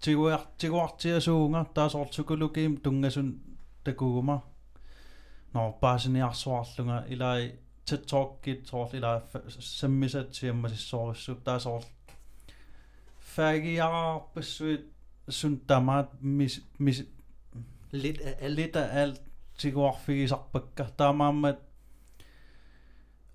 тигуар 0.00 0.42
тигуартиасуунга 0.58 1.60
таа 1.74 1.88
соор 1.90 2.08
psykologиим 2.14 2.76
тунгасун 2.84 3.28
такугума 3.84 4.42
no 5.54 5.62
paasiniarsuarlunga 5.82 6.98
ilai 7.14 7.42
TikTokit 7.88 8.66
sort 8.70 8.94
ila 8.98 9.10
sammisat 9.58 10.34
siammasissoorissuk 10.38 11.38
taa 11.46 11.58
sort 11.66 11.88
fagiarpassuit 13.34 14.84
sun 15.38 15.54
tamaat 15.68 16.08
mis 16.38 16.54
mis 16.78 16.98
lidt 17.92 18.20
af 18.20 18.34
alt 18.46 18.56
lidt 18.58 18.76
af 18.76 18.88
alt 19.02 19.22
tiguarfigisarpakka 19.61 20.83
taamaammat 20.97 21.59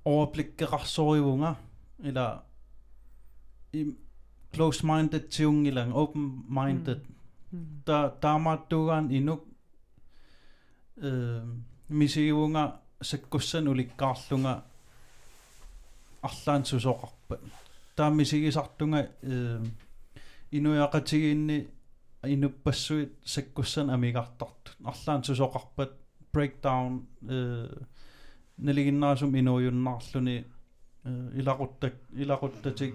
overblikkerarsorivunga 0.04 1.50
ila 2.08 2.26
i 3.72 3.80
close 4.54 4.86
minded 4.86 5.24
tiungilang 5.34 5.92
open 5.94 6.24
minded 6.48 7.00
ta 7.84 7.98
taamaattugaan 8.20 9.10
inuk 9.10 9.42
э 11.06 11.10
мисигивунга 11.88 12.64
саккуссан 13.02 13.68
уликкаарлунга 13.68 14.54
арлаан 16.28 16.62
сусоқарпат 16.70 17.40
тааммисигисартунга 17.96 19.00
э 19.22 19.60
инуяқатигиинни 20.56 21.58
инуппассуит 22.34 23.12
саккуссан 23.24 23.90
амигартартут 23.90 24.76
арлаан 24.84 25.22
сусоқарпат 25.22 25.92
breakdown 26.36 26.90
э 27.28 27.38
налигиннаасум 28.66 29.30
инуйуннаарлуни 29.40 30.36
э 31.04 31.10
илақуттак 31.40 31.94
илақуттатик 32.22 32.94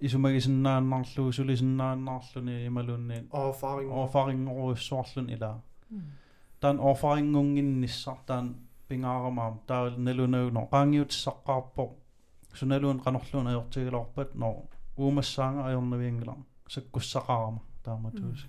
исумагисиннааннаарлу 0.00 1.32
сулисиннааннаарлуни 1.32 2.66
ималуунни 2.66 3.18
og 3.30 3.54
erfaring 3.54 3.90
erfaringoruissuarlun 4.02 5.26
ila 5.34 5.50
taan 6.60 6.76
erfaringunginnissar 6.90 8.18
taan 8.26 8.46
pingaaramaam 8.88 9.54
taa 9.68 9.84
nalunauno 10.06 10.62
qaangiutissaqqaarpo 10.72 11.84
sunaluun 12.58 12.98
qanorluun 13.04 13.46
ajortigilorpat 13.50 14.30
no 14.34 14.50
uumassaanga 15.02 15.62
ajornaviangilar 15.68 16.38
sakkussaqaarama 16.74 17.60
taamatuusi 17.84 18.46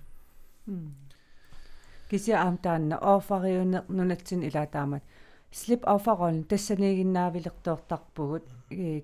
кися 2.12 2.36
аам 2.36 2.58
таанна 2.58 2.98
офариуне 3.00 3.84
нунатсин 3.88 4.42
илаатаамат. 4.44 5.02
Слип 5.50 5.82
офарон 5.86 6.44
тассанигиннаавилертоортарпугут 6.44 8.44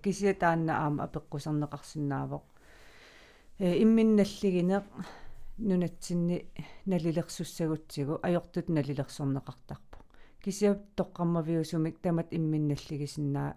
кися 0.02 0.35
таанна 0.35 0.85
аама 0.85 1.05
апеққусернеқарсинаавоқ 1.06 2.43
э 3.59 3.82
имминналлигинеқ 3.82 4.85
нунатсинни 5.59 6.44
налилерсуссагутсигу 6.86 8.20
ajortut 8.22 8.68
налилерсорнеқартарпу 8.76 9.98
кися 10.44 10.78
тоққармавиусумик 10.97 11.97
тамат 12.02 12.28
имминналлигисиннаа 12.30 13.56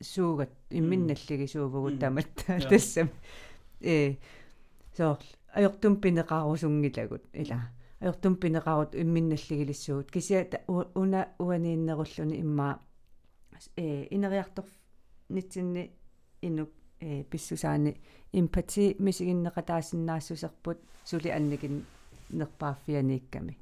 суугат 0.00 0.50
имминналлигисуувгут 0.70 2.00
тамат 2.00 2.28
тассам 2.70 3.08
э 3.80 4.14
соор 4.96 5.18
ajortum 5.54 5.96
пинеқарусунгилагут 6.02 7.24
ила 7.32 7.75
ajortum 8.00 8.36
пинеқарут 8.36 8.94
имминналлигилиссуут 8.94 10.10
кися 10.10 10.46
уна 10.94 11.28
уанииннеруллуни 11.38 12.40
имма 12.40 12.80
э 13.76 14.06
инериартор 14.10 14.64
нитсинни 15.28 15.92
инук 16.42 16.70
э 17.00 17.24
писсусаани. 17.24 17.96
Эмпати 18.32 18.96
мисигиннеқатаасиннаассусерпут 18.98 20.78
сули 21.04 21.28
анникин 21.28 21.86
нерпааффианиикками. 22.30 23.58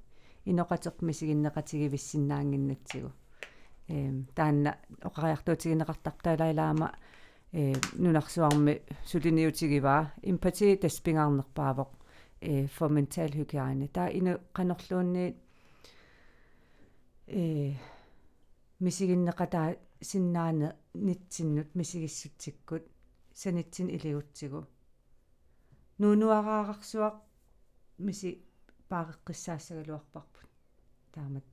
Иноқатеқ 0.47 1.01
мисигиннеқатигивиссиннаангиннатсигу 1.01 3.12
эм 3.89 4.27
таанна 4.35 4.78
оқариартуутигинеқартартаалаилаама 5.01 6.93
э 7.52 7.74
нунарсуарми 7.94 8.82
сулиниутигиваа 9.05 10.12
эмпати 10.23 10.77
таспингаарнерпаавоқ 10.77 12.03
э 12.44 12.66
for 12.66 12.88
mental 12.96 13.30
hygiene. 13.38 13.88
Таа 13.88 14.08
ину 14.18 14.32
канорлуунни 14.52 15.34
э 17.26 17.74
мисигиннеқатаа 18.80 19.76
синнаане 20.00 20.68
нитсиннут 20.94 21.74
мисигиссутсиккут 21.74 22.84
санитсин 23.34 23.88
илигутсигу 23.96 24.60
нуунуараарарсуақ 26.00 27.16
миси 28.06 28.30
паагеққиссаассагалуарпарпут 28.90 30.50
таамат 31.14 31.46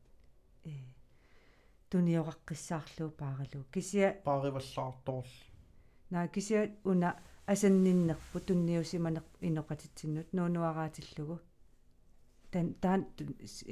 э 0.65 0.73
туниоқаққиссаарлуу 1.91 3.09
пааралу 3.22 3.65
кисия 3.73 4.09
paaриваллаарторл 4.26 5.31
наа 6.09 6.27
кисия 6.27 6.61
уна 6.84 7.09
асанниннерпу 7.52 8.40
тунниусиманеқ 8.48 9.26
иноқатитсиннут 9.48 10.28
нуунуараатиллугу 10.38 11.38
тан 12.52 12.65
таан 12.84 13.02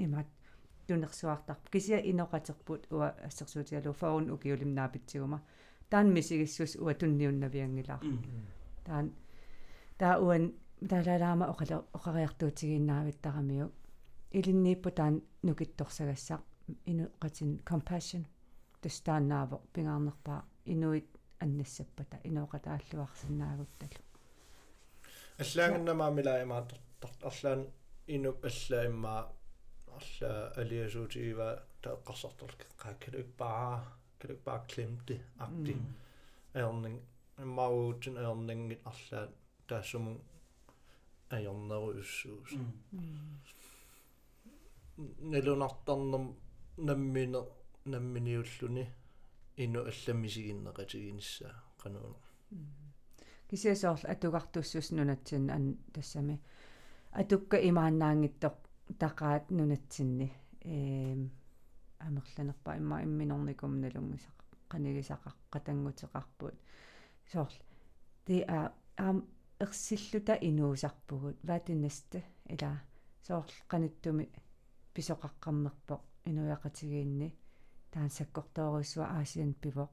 имат 0.06 0.28
тунерсуартарп 0.88 1.64
кисия 1.74 2.00
иноқатерпут 2.12 2.82
уа 2.96 3.08
ассерсуутигалу 3.28 3.94
фаун 4.02 4.26
укиулимнаапитсигума 4.36 5.40
таан 5.92 6.08
мисигиссус 6.16 6.72
уа 6.84 6.94
тунниуннавиангилаар 7.00 8.02
таан 8.86 9.06
таа 10.00 10.16
уан 10.26 10.44
талалаама 10.92 11.46
оқала 11.54 11.78
оқариартуутигиннаавиттарамиу 11.98 13.68
илиннииппу 14.38 14.90
таан 15.00 15.16
нукитторсагассақ 15.46 16.42
ину 16.86 17.06
qatин 17.22 17.60
compassion. 17.70 18.24
Тустаанааво 18.82 19.62
пингаарнерпаа 19.74 20.46
инуит 20.66 21.19
аннассаппата 21.44 22.16
инооqataаллуарсинаагутталу 22.30 24.02
аллаагиннамаамилаимаат 25.44 26.70
арлаан 27.30 27.62
инуп 28.16 28.46
аллаа 28.50 28.84
иммаа 28.92 29.22
алла 29.98 30.32
алиасуутигива 30.62 31.50
таэққарсартерлк 31.84 32.62
qaakkalukpaa 32.82 33.74
kalukpaa 34.20 34.60
klemte 34.70 35.16
agti 35.46 35.74
erning 36.62 36.98
иммаагуутин 37.44 38.16
ернингит 38.26 38.82
арлаат 38.92 39.32
таассуму 39.68 40.14
аёрнеруйуссуус 41.36 42.52
налунартарнам 45.32 46.26
наммине 46.88 47.42
намминиуллуни 47.86 48.86
ину 49.64 49.80
алламисигиннеқатигиниссаа 49.92 51.54
qanuna 51.82 52.18
кисиасоорл 53.50 54.06
атугартуссус 54.14 54.92
нунатсин 54.92 55.50
ан 55.56 55.66
тассами 55.94 56.36
атукка 57.22 57.58
имааннаангиттоқ 57.70 58.56
тақаат 59.04 59.46
нунатсинни 59.58 60.28
эм 60.66 61.22
амерланерпа 62.00 62.78
имма 62.78 63.02
имминорникум 63.04 63.74
налунгисақ 63.82 64.38
qanigисақақ 64.72 65.38
qatangutеқарпут 65.54 66.56
соорл 67.32 67.58
ти 68.26 68.36
а 68.48 68.72
ам 68.98 69.18
ерсиллута 69.60 70.34
инуусарпугут 70.50 71.38
ватинаста 71.44 72.20
ила 72.54 72.72
соорл 73.28 73.56
qanittumi 73.72 74.26
писоқаққарнерпоқ 74.94 76.02
инуяқатигиинни 76.30 77.28
таан 77.92 78.10
саккортооруссуа 78.18 79.06
аасиан 79.18 79.54
пивоқ 79.62 79.92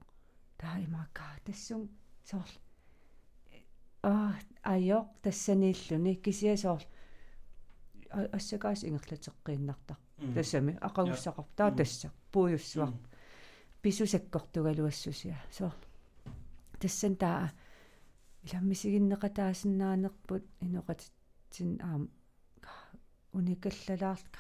таа 0.60 0.76
имаакка 0.86 1.24
тассун 1.44 1.82
соорл 2.28 2.56
аа 4.02 4.34
айоқ 4.74 5.06
тассаниллуни 5.22 6.14
кисиасоор 6.24 6.82
ассакаас 8.36 8.80
ингерлатеққииннартар 8.88 9.98
тассами 10.34 10.72
ақагуссақар 10.88 11.46
таа 11.58 11.70
тасса 11.78 12.08
пууйуссуар 12.32 12.90
писусаккортугалуассусиа 13.82 15.36
соо 15.58 15.72
тассан 16.80 17.14
таа 17.22 17.50
иламмисигиннеқатаасиннаанерпут 18.46 20.44
инуқатитсин 20.66 21.70
аам 21.88 22.02
уникаллалаарт 23.38 24.32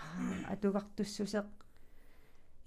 атугартуссусеқ 0.52 1.46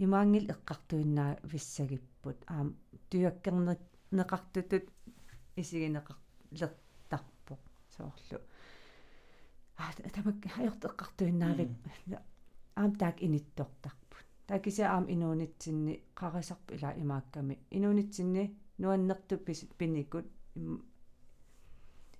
имаангил 0.06 0.46
эққартуиннаа 0.54 1.40
виссагиппут. 1.52 2.38
Аам 2.48 2.68
туяккернер 3.10 3.78
неқартутут 4.12 4.86
исигинеқар 5.56 6.18
лертарпо 6.52 7.54
соорлу 7.96 8.40
а 9.78 9.84
тамак 10.16 10.38
хаёртеққартуиннаавип 10.56 11.72
аам 12.76 12.92
таак 12.96 13.18
иниттортарпут 13.26 14.26
таакиса 14.50 14.84
аам 14.90 15.06
инуунитсинни 15.14 16.02
қарасарп 16.16 16.74
ила 16.76 16.94
имаакками. 16.98 17.60
Инуунитсинни 17.70 18.58
нуаннерту 18.80 19.38
пиникут. 19.38 20.26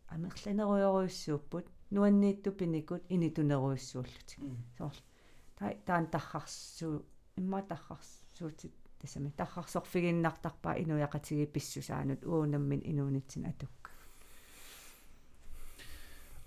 Амерланеруйоруйуссууппут 0.08 1.66
нуанниитту 1.90 2.52
пиникут 2.52 3.04
инитунеруйуссууллутик 3.10 4.40
соорл 4.78 5.02
таан 5.86 6.06
тархарсуу 6.08 7.06
имма 7.40 7.62
тархарсуутит 7.62 8.74
тасами 9.00 9.30
тархарсорфигиннартарпаа 9.40 10.76
инуяқатиги 10.84 11.46
писсусаанут 11.54 12.22
уунаммин 12.26 12.82
инуунитсин 12.92 13.46
атукка 13.52 13.90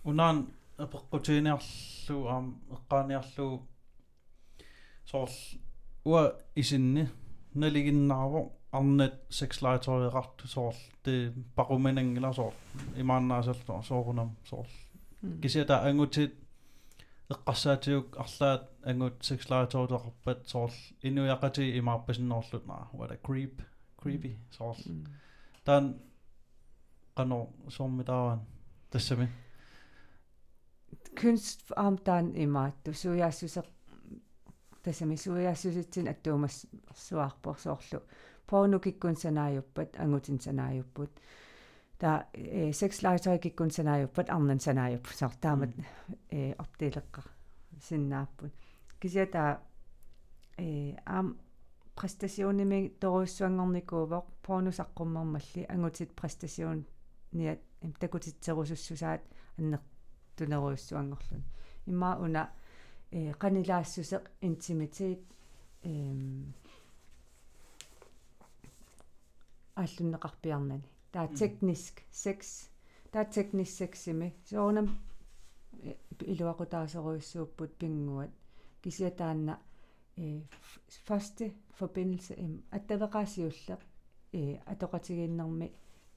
унаан 0.05 0.37
апеққутиниарлу 0.85 2.17
аам 2.33 2.47
эққааниарлу 2.77 3.49
соорл 5.11 5.39
уа 6.05 6.23
исинни 6.55 7.09
налигиннааво 7.55 8.53
арнет 8.73 9.15
секслааториеқарту 9.29 10.49
соорл 10.49 10.77
те 11.05 11.33
паруманангила 11.55 12.33
соорл. 12.33 12.55
Имааннаасаллу 12.97 13.83
соорунам 13.83 14.37
соорл. 14.49 14.71
Кисиата 15.43 15.83
ангутит 15.83 16.35
эққарсаатиук 17.33 18.17
арлаат 18.23 18.65
ангут 18.91 19.17
секслааториеқарпат 19.29 20.41
соорл. 20.53 20.79
Инуяқати 21.03 21.65
имаарпасинноорлут 21.79 22.67
наа 22.67 22.89
what 22.93 23.11
a 23.13 23.19
creep 23.27 23.63
creepy 24.01 24.33
соорл. 24.51 24.83
Таан 25.65 25.85
qano 27.17 27.39
soormitaawan 27.69 28.41
тассами 28.91 29.29
kunst 31.21 31.61
amtaan 31.77 32.37
imaattu 32.37 32.93
suiaassuseq 32.93 33.69
тассами 34.83 35.17
суяассуситсин 35.17 36.09
аттуумас 36.09 36.67
суаарпор 36.95 37.59
соорлу. 37.59 38.01
Поонукиккун 38.51 39.17
санаajuppat 39.17 39.97
ангутин 39.99 40.41
санаajupпут 40.41 41.11
та 42.03 42.27
э 42.35 42.73
секс 42.73 43.01
лайтер 43.05 43.39
киккун 43.39 43.71
санаajuppat 43.71 44.29
арнан 44.29 44.59
санаajupп 44.59 45.07
сортаамат 45.15 45.71
э 46.31 46.53
оптилеққа 46.59 47.23
синнааппут 47.89 48.53
кисиата 49.01 49.61
э 50.59 50.97
ам 51.07 51.39
престационими 51.95 52.91
торуссуангорникуувоқ 53.03 54.27
поонусаққуммермалли 54.47 55.63
ангутит 55.69 56.11
престацион 56.21 56.87
ниат 57.33 57.61
такутитсерусуссусаат 58.01 59.23
аннер 59.59 59.81
тунеруйуссуангорлун 60.37 61.45
имма 61.87 62.19
уна 62.19 62.51
э 63.13 63.33
канилаассусеq 63.35 64.25
интимитет 64.41 65.21
эм 65.85 66.53
аллуннеқарпиарнани 69.77 70.92
таа 71.13 71.27
техниск 71.29 72.03
секс 72.11 72.49
таа 73.13 73.25
технис 73.25 73.71
сексими 73.81 74.29
соонам 74.49 74.87
илуақутаасеруйуссууппут 76.33 77.73
пингуат 77.81 78.31
кисиатаанна 78.83 79.55
э 80.17 80.43
første 81.07 81.45
forbindelse 81.79 82.35
аттавеқаасиуллеқ 82.77 83.81
э 84.33 84.43
атоқатигииннэрми 84.73 85.69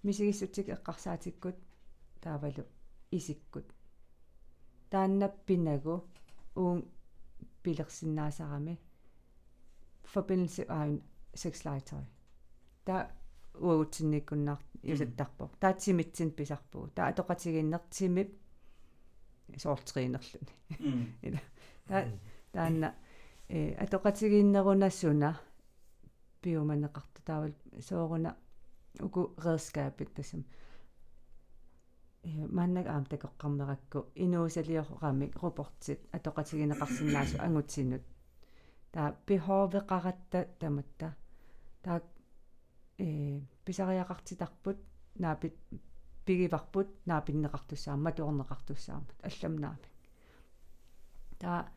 мисигиссутик 0.03 0.67
эққарсаатиккут 0.75 1.57
таавалу 2.21 2.63
исиккут. 3.11 3.65
Тааннаппинагу 4.89 5.95
уун 6.55 6.79
пилерсиннаасарами 7.63 8.79
forbindelse 10.13 10.63
аун 10.69 11.01
sexlegetøj 11.33 12.03
та 12.85 12.95
уутсинниккуннаар 13.59 14.59
юсаттарпо 14.83 15.49
таатсимитсин 15.59 16.31
писарпугу 16.31 16.87
таа 16.95 17.09
атоқатигиннертимип 17.11 18.29
соортриинерлүни 19.57 20.53
ила 21.21 21.41
та 21.87 22.05
таанна 22.51 22.93
э 23.49 23.75
атоқатигиннерунассуна 23.83 25.39
биоманеқарта 26.41 27.21
таавал 27.25 27.53
сооруна 27.81 28.35
уку 28.99 29.33
redskabet 29.37 30.13
тасам 30.15 30.45
маннаг 32.57 32.87
аам 32.87 33.05
такоққарнеракку 33.05 33.99
инуусалиорамик 34.15 35.35
рупортит 35.41 35.99
атоқатигинеқарсинаасу 36.11 37.37
ангутсинут 37.39 38.03
таа 38.91 39.15
пихоовеқаратта 39.27 40.47
таматта 40.59 41.15
таа 41.83 42.01
э 42.97 43.41
писариақартитарпут 43.65 44.77
наапит 45.15 45.55
пигиварпут 46.25 46.87
наапиннеқартуссаама 47.05 48.09
матуорнеқартуссаамат 48.09 49.09
алламнаамик 49.23 49.85
таа 51.39 51.69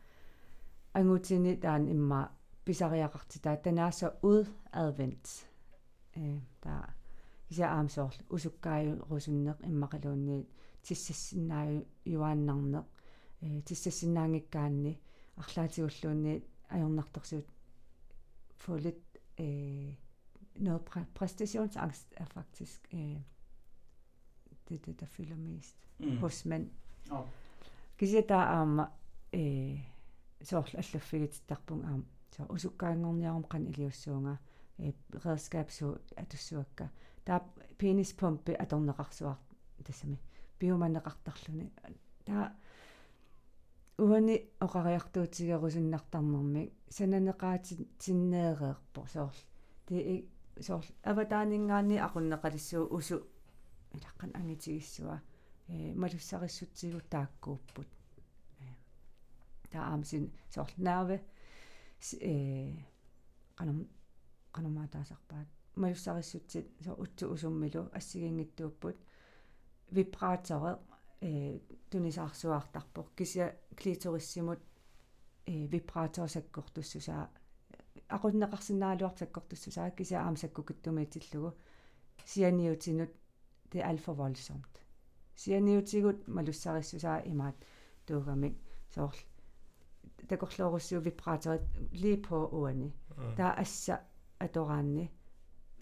ангутсини 0.93 1.55
таан 1.57 1.87
имма 1.95 2.31
писариақартитаа 2.65 3.57
танааса 3.57 4.07
уд 4.21 4.47
advent 4.71 5.25
э 6.15 6.39
таа 6.61 6.93
ися 7.49 7.65
аамсоорл 7.77 8.19
усуккааюрусуннеq 8.29 9.57
иммақалуунни 9.69 10.47
тиссассиннааю 10.83 11.85
юааннарнеq 12.05 12.85
э 13.41 13.61
тиссассиннаангиккаанни 13.67 14.93
арлаатигуллуунни 15.41 16.43
ajornartorsuut 16.69 17.47
få 18.57 18.75
lidt 18.77 19.17
øh, 19.39 19.93
noget 20.59 20.81
præ- 20.89 21.13
præstationsangst 21.13 22.13
er 22.17 22.25
faktisk 22.25 22.87
øh, 22.93 23.17
det, 24.69 24.85
det, 24.85 24.99
der 24.99 25.05
fylder 25.05 25.35
mest 25.35 25.75
mm. 25.99 26.17
hos 26.17 26.45
mænd. 26.45 26.69
Oh. 27.11 27.25
Kisi 27.97 28.21
der 28.29 28.35
am 28.35 28.81
så 30.41 30.63
allaffiget 30.73 31.41
tarpung 31.47 31.85
am 31.85 32.05
så 32.31 32.45
usukkaangorniarum 32.49 33.43
kan 33.43 33.67
iliussuunga 33.67 34.35
redskab 35.25 35.71
så 35.71 35.97
at 36.17 36.31
du 36.31 36.37
suakka 36.37 36.87
der 37.27 37.39
penispumpe 37.77 38.61
atorneqarsuar 38.61 39.37
tassami 39.85 40.17
biomanneqartarluni 40.59 41.69
der 42.27 42.49
уани 43.99 44.37
оқариартуутигерусуннартарнэрми 44.65 46.63
сананеқаатиннеэреерпо 46.89 49.01
соорл 49.13 49.39
ти 49.87 49.95
соорл 50.67 50.89
аватаанингаани 51.03 51.97
aqunneqалиссуу 52.07 52.83
усу 52.97 53.17
илаққан 53.95 54.31
ангитигиссуа 54.39 55.17
э 55.67 55.93
малуссариссутсигу 56.01 56.99
тааккууппут 57.13 57.89
таа 59.71 59.83
аамсин 59.93 60.25
соорл 60.53 60.75
нааве 60.77 61.17
э 62.31 62.33
qanam 63.57 63.79
qanamaataasarpaat 64.55 65.49
малуссариссутсит 65.79 66.67
со 66.83 66.93
утсу 66.93 67.29
усуммилу 67.29 67.89
ассигингиттууппут. 67.93 68.97
Вибраторе 69.91 70.77
э 71.21 71.59
тунисаарсуартарпо 71.89 73.07
кися 73.15 73.55
клиториссимут 73.75 74.59
э 75.45 75.67
вибраторсаккортуссусаа 75.67 77.29
aqunneqarsinaaluar 77.29 77.48
sakkortussusaa 78.09 79.91
kisia 79.91 80.21
aam 80.23 80.35
sakkukittumiitillугу 80.35 81.51
сианиутинут 82.25 83.09
det 83.73 83.81
er 83.81 83.87
alt 83.87 84.01
for 84.01 84.13
voldsomt 84.17 84.73
сианиутигут 85.35 86.27
малуссариссусаа 86.27 87.19
имаат 87.25 87.55
туугамик 88.05 88.55
соорл 88.95 89.19
такорлооруссуу 90.27 90.99
вибраторит 91.01 91.61
lige 91.91 92.21
på 92.21 92.37
uani 92.51 92.93
der 93.37 93.59
assa 93.59 93.99
атораанни. 94.39 95.11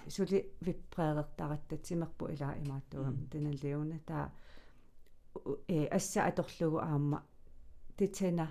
Сули 0.07 0.45
виппреерертарататсимерпу 0.61 2.27
илаа 2.33 2.55
имааттугам 2.63 3.27
таналиуна 3.31 3.99
таа 4.05 4.31
э 5.67 5.87
асса 5.87 6.25
аторлугу 6.25 6.77
аама. 6.77 7.23
Титсена 7.97 8.47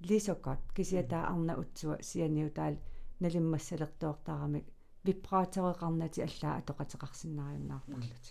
лисокат 0.00 0.60
кисиатаа 0.74 1.22
арна 1.32 1.54
утсуа 1.62 1.96
сианиу 2.02 2.50
таал 2.50 2.76
налиммассалертоортаарамик 3.20 4.66
випраатереқарнати 5.06 6.20
аллаа 6.28 6.54
атоқатеқарсинаариуннаартарлути 6.60 8.30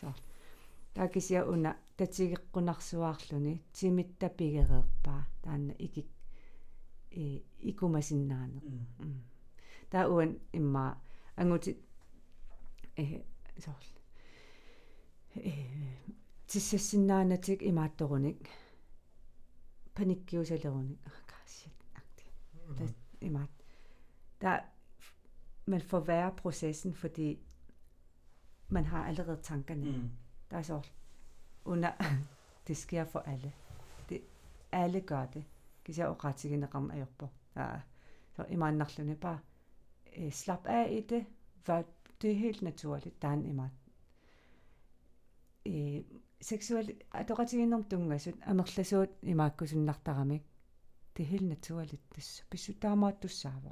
соо 0.00 0.14
таа 0.94 1.08
кисиа 1.08 1.44
уна 1.52 1.70
татигеққунарсуаарлүни 1.98 3.54
тимитта 3.76 4.28
пигереерпаа 4.38 5.22
таанна 5.42 5.74
икик 5.86 6.08
э 7.10 7.42
икумасиннаане 7.70 8.60
таа 9.90 10.04
уан 10.08 10.30
имма 10.58 10.84
ангути 11.36 11.72
э 12.96 13.04
соо 13.64 13.76
э 15.34 15.52
тиссассиннаанатик 16.48 17.60
имаатторуник 17.70 18.38
panikkiusaleruni 19.96 20.98
akkaasiat 21.06 21.72
agtig. 21.94 22.32
Der 22.78 22.88
imart 23.20 23.50
der 24.40 24.60
man 25.66 25.80
forværrer 25.80 26.30
processen 26.30 26.94
fordi 26.94 27.38
man 28.68 28.84
har 28.84 29.06
allerede 29.06 29.42
tankerne. 29.42 29.90
Mm. 29.98 30.10
der 30.50 30.56
er 30.58 30.62
så 30.62 30.82
under 31.64 31.92
det 32.66 32.76
sker 32.76 33.04
for 33.04 33.18
alle. 33.18 33.52
Det 34.08 34.20
alle 34.72 35.00
gør 35.00 35.26
det. 35.26 35.44
Kisia 35.84 36.10
oqatigina 36.10 36.66
qam 36.66 36.90
ajorpo 36.90 37.28
ja. 37.56 37.80
Så 38.32 38.44
imannarluni 38.44 39.14
bare 39.14 39.38
eh, 40.12 40.32
slap 40.32 40.66
af 40.66 40.92
i 40.92 41.00
det. 41.00 41.26
For 41.62 41.84
det 42.22 42.30
er 42.30 42.34
helt 42.34 42.62
naturligt. 42.62 43.22
Der 43.22 43.28
er 43.28 43.32
en 43.32 43.46
eh, 46.35 46.35
seksuel 46.49 46.87
атоqatiginnерм 47.19 47.83
тунгасут 47.91 48.37
амерласуут 48.51 49.11
имааккусуннартарамик 49.31 50.43
det 51.15 51.23
er 51.23 51.27
helt 51.27 51.49
naturligt 51.49 52.01
тасса 52.15 52.43
писсутаамаат 52.49 53.19
туссаава 53.21 53.71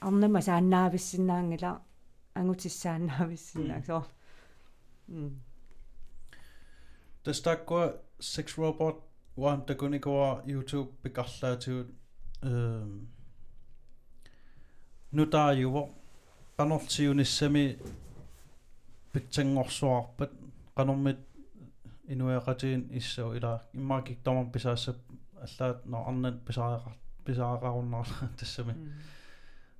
арнама 0.00 0.40
сааннаависсинаангила 0.48 1.72
ангутиссааннаависсинаа 2.34 3.82
соо 3.88 4.04
тастаккуа 7.24 7.84
sex 8.34 8.46
robot 8.58 8.96
уам 9.36 9.60
такуникуа 9.66 10.42
youtube 10.46 10.90
пикарлаатигут 11.02 11.88
эм 12.42 13.08
нутааюво 15.12 15.82
канортиуниссами 16.56 17.66
питсангорсуарпат 19.17 20.31
qanормit 20.77 21.19
inueqatiin 22.13 22.87
issau 23.01 23.33
ila. 23.37 23.51
Immaakik 23.73 24.23
tamam 24.23 24.51
pisaassap 24.55 24.97
аллаат 25.45 25.85
но 25.85 25.97
арнат 26.09 26.37
писааqa 26.45 26.91
писааყаруннарла 27.25 28.29
тассами 28.39 28.73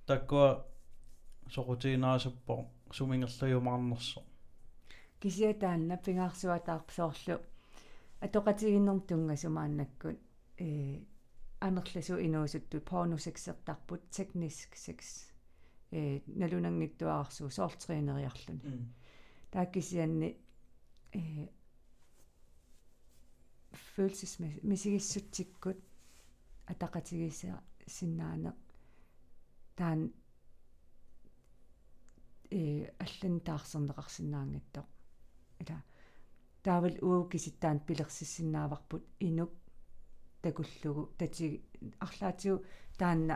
таккуа 0.05 0.65
сокутинаасаппо 1.49 2.55
сумингерлаюмаарнерсо 2.91 4.21
кисиатаанна 5.21 5.97
пингаарсуатаарпсоорлу 6.05 7.37
атоқатигиннэрм 8.25 8.99
тунгасумааннаккут 9.09 10.19
э 10.65 10.67
анерласу 11.67 12.15
инуусутту 12.27 12.77
порносексертарпут 12.89 14.01
teknisk 14.17 14.71
sex 14.85 14.99
э 15.91 16.19
налунангиттуаарсуу 16.41 17.49
соортринериарлуни 17.57 18.61
тааккисианни 19.51 20.29
э 21.13 21.21
følelsesmæssigt 23.93 25.35
атақатигисаа 26.71 27.57
синнаанеқ 27.95 28.57
таан 29.77 29.99
э 32.59 32.61
аллан 33.03 33.35
таарсернеқарсинаангаттоқ 33.47 34.87
ила 35.61 35.77
таавал 36.65 36.95
уугиситтаан 37.07 37.79
пилерсиссиннааварпут 37.87 39.03
инук 39.27 39.51
такуллугу 40.43 41.03
тати 41.19 41.45
арлаатиу 42.05 42.55
таанна 42.99 43.35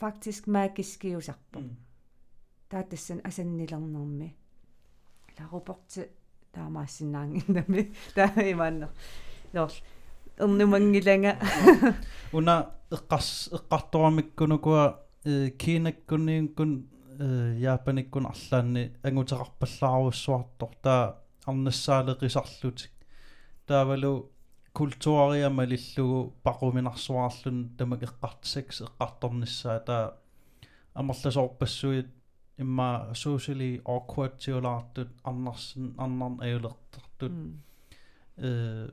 faktisk 0.00 0.42
magiskiusarpo 0.56 1.58
таатассан 2.70 3.20
асаннилернэрми 3.24 4.28
ларупорти 5.38 6.08
таамаассинаангиннами 6.52 7.92
таимааннер 8.14 8.90
лорл 9.54 9.78
эрнумангиланга 10.38 11.38
уна 12.32 12.70
эққарс 12.90 13.30
эққарторамиккунукуа 13.56 14.84
кинаккуниинкун 15.62 16.72
яапаниккун 17.58 18.26
арлаанни 18.26 18.92
ангутерарпаллааруссуартор 19.02 20.70
таа 20.82 21.22
арнассаалеқисарлутик 21.46 22.90
таавалу 23.66 24.30
культуариама 24.72 25.64
лиллугу 25.64 26.34
пақуминарсуаарлун 26.42 27.76
тамак 27.78 28.02
эққартсакс 28.02 28.82
эққарторниссаа 28.86 29.80
таа 29.80 30.18
амерласоорпассуит 30.94 32.08
имма 32.58 33.10
socially 33.14 33.82
awkward 33.84 34.38
тиулаартут 34.38 35.08
арнарсин 35.24 35.94
арнарн 35.98 36.40
аюлертартут 36.40 37.32
э 38.36 38.90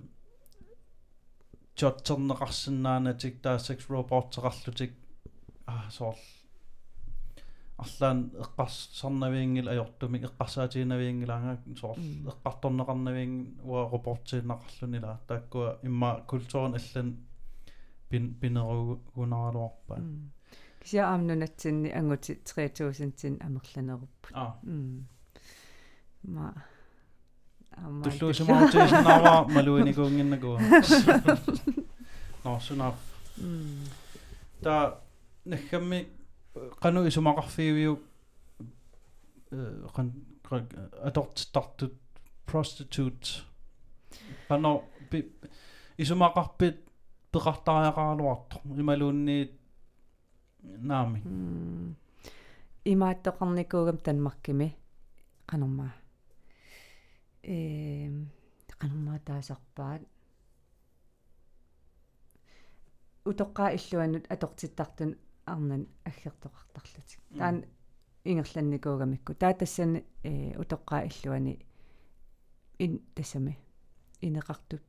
чоттернеқарсинаанатик 1.76 3.42
таа 3.42 3.58
sex 3.58 3.88
robot-теқарлутик 3.90 4.94
а 5.66 5.90
соорл. 5.90 6.18
Арлаан 7.78 8.32
эққарсарнавиингил 8.44 9.68
ajortumik 9.70 10.24
эққарсаатигинавиингилаанга 10.30 11.58
соорл. 11.80 12.02
Эққарторнеқарнавиин 12.32 13.62
уа 13.64 13.90
роботсииннақарлунила 13.90 15.20
тааккуа 15.28 15.80
имма 15.84 16.24
культурен 16.28 16.76
аллан 16.80 17.18
пин 18.10 18.34
пинеругунаралуарпаа 18.42 20.00
кися 20.82 21.06
аамнунатсинни 21.06 21.91
ангути 21.91 22.40
3000-тин 22.45 23.38
амерланеруппут 23.45 24.34
аа 24.34 24.58
ма. 26.24 26.53
Ама 27.78 28.03
туллуусимаартисиннаава 28.03 29.48
малуиникуунгиннакуа 29.53 30.60
норсунаф 32.44 32.95
та 34.62 34.99
нахамми 35.45 36.08
кану 36.82 37.06
исумақарфиивиу 37.08 37.99
э 39.52 39.88
қан 39.95 40.12
атортартут 41.03 41.94
prostitute 42.45 43.44
пано 44.48 44.84
исумақарпит 45.98 46.78
пеқартариақаралуартор 47.32 48.62
ималуунниит 48.66 49.61
наами. 50.64 51.20
Имааттоқарникуугам 52.86 53.98
танмаркими 53.98 54.76
канормаа 55.46 55.94
э 57.44 58.10
канормаа 58.78 59.20
таасарпаат 59.20 60.02
утоққаа 63.26 63.76
иллуанут 63.78 64.26
атортиттартун 64.34 65.18
арнан 65.46 65.88
аггертоқартарлутик 66.06 67.20
таан 67.38 67.66
ингерланникуугамикку 68.24 69.34
таа 69.36 69.54
тассани 69.54 70.06
э 70.24 70.54
утоққаа 70.62 71.08
иллуани 71.10 71.60
ин 72.80 73.00
тассами. 73.16 73.58
Инеқартут 74.22 74.84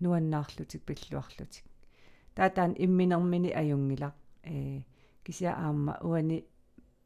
нуаннаарлутик 0.00 0.82
пиллуарлутик. 0.82 1.64
Таа 2.34 2.50
таан 2.50 2.74
имминермини 2.78 3.50
аюнгила 3.50 4.14
э 4.42 4.82
кися 5.24 5.52
аама 5.52 5.98
уани 6.02 6.44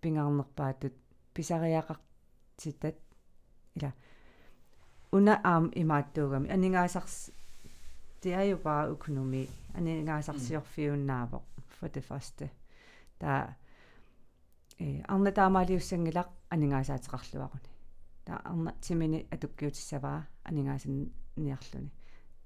пингаарнерпаатут 0.00 0.94
писариақартитат 1.34 2.96
ила. 3.76 3.92
Уна 5.12 5.40
аам 5.44 5.70
имааттуугами 5.74 6.48
анингаасарс 6.50 7.30
bare 8.64 8.90
økonomi 8.90 9.48
анингаасарсиорфиуннаавоq 9.74 11.42
for 11.68 11.88
det 11.88 12.04
første 12.04 12.50
der 13.20 13.54
э 14.78 15.02
арна 15.08 15.30
таамаалиуссангилақ 15.30 16.28
анингаасаатеқарлуаруни 16.50 17.70
таа 18.24 18.40
арна 18.44 18.72
тимини 18.80 19.26
атуккиутиссаваа 19.30 20.26
анингаасан 20.44 21.10
ниарлуни. 21.36 21.90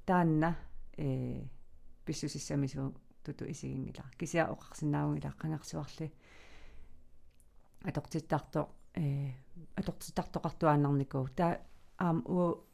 Таанна 0.06 0.56
э 0.98 1.48
писсусиссамису 2.04 2.94
туту 3.24 3.44
исигингила 3.50 4.04
кися 4.18 4.48
оқарсинаагунгила 4.52 5.34
қангарсуарли 5.40 6.10
атортиттарто 7.84 8.68
э 8.94 9.32
атортиттартоқартуааннарникуу 9.76 11.28
таа 11.36 11.58
аам 11.98 12.22
уу 12.26 12.64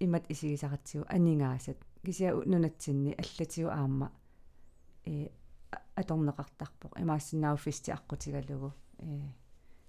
имат 0.00 0.24
исигисаратсиу 0.30 1.04
анингаасат 1.08 1.78
кися 2.04 2.34
нунатсинни 2.46 3.14
аллатиу 3.18 3.68
аама. 3.68 4.12
Э 5.04 5.28
аторнеқартарпоқ 5.96 7.00
имаассиннаау 7.00 7.56
фисти 7.56 7.90
аққутигалугу 7.90 8.72
э 8.98 9.20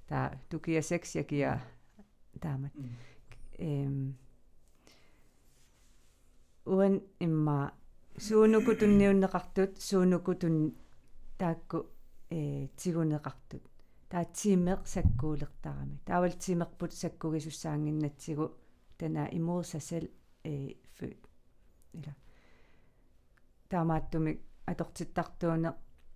таа 0.08 0.38
тукия 0.50 0.82
6 0.82 1.16
якия 1.16 1.62
таамат. 2.42 2.74
Эм 3.58 4.18
уан 6.66 7.02
имма 7.20 7.74
суунуку 8.22 8.72
тунниуннеқартут 8.76 9.82
суунуку 9.82 10.36
тун 10.36 10.76
таакку 11.40 11.78
э 12.30 12.68
тигунеқартут 12.80 13.64
таа 14.10 14.26
тимеқ 14.26 14.82
саккуулертарами 14.94 15.98
таавал 16.06 16.34
тимерпут 16.44 16.94
саккугисуссаангиннатсигу 16.94 18.46
тана 18.98 19.28
имуусасал 19.32 20.06
э 20.44 20.76
фут 20.96 21.18
ила. 21.94 22.14
Таамааттумик 23.70 24.40
атортиттартууне 24.66 25.74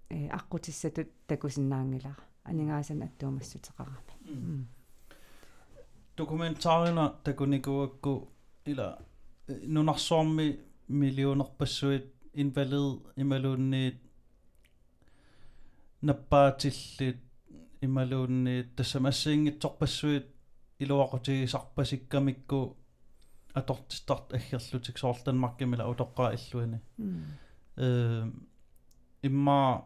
э 0.10 0.28
аққутиссатут 0.38 1.10
такусиннаангилара 1.28 2.24
анингаасан 2.44 3.02
аттуумассутеқарами 3.02 4.68
документаарина 6.16 7.16
такуникуакку 7.24 8.30
ила 8.66 9.00
нунарсуарми 9.48 10.60
миллионерпассуит 10.88 12.14
инвалид 12.34 13.02
ималуунниит 13.16 13.98
наппаатиллит 16.02 17.18
ималуунниит 17.82 18.76
тассамассиингитсорпассуит 18.76 20.28
илуақутигисарпасиккамикку 20.80 22.78
атортистарт 23.54 24.34
аггерлутик 24.34 24.98
соорлтанмаркимила 24.98 25.84
утоққаа 25.94 26.36
иллуини 26.36 26.82
э 27.78 28.32
имма 29.22 29.86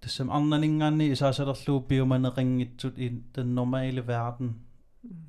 тассам 0.00 0.30
арнанингаанни 0.30 1.12
исаасалерлуу 1.12 1.80
биуманеқингитсут 1.88 2.98
ин 2.98 3.24
den 3.34 3.54
normale 3.54 4.02
verden. 4.06 4.50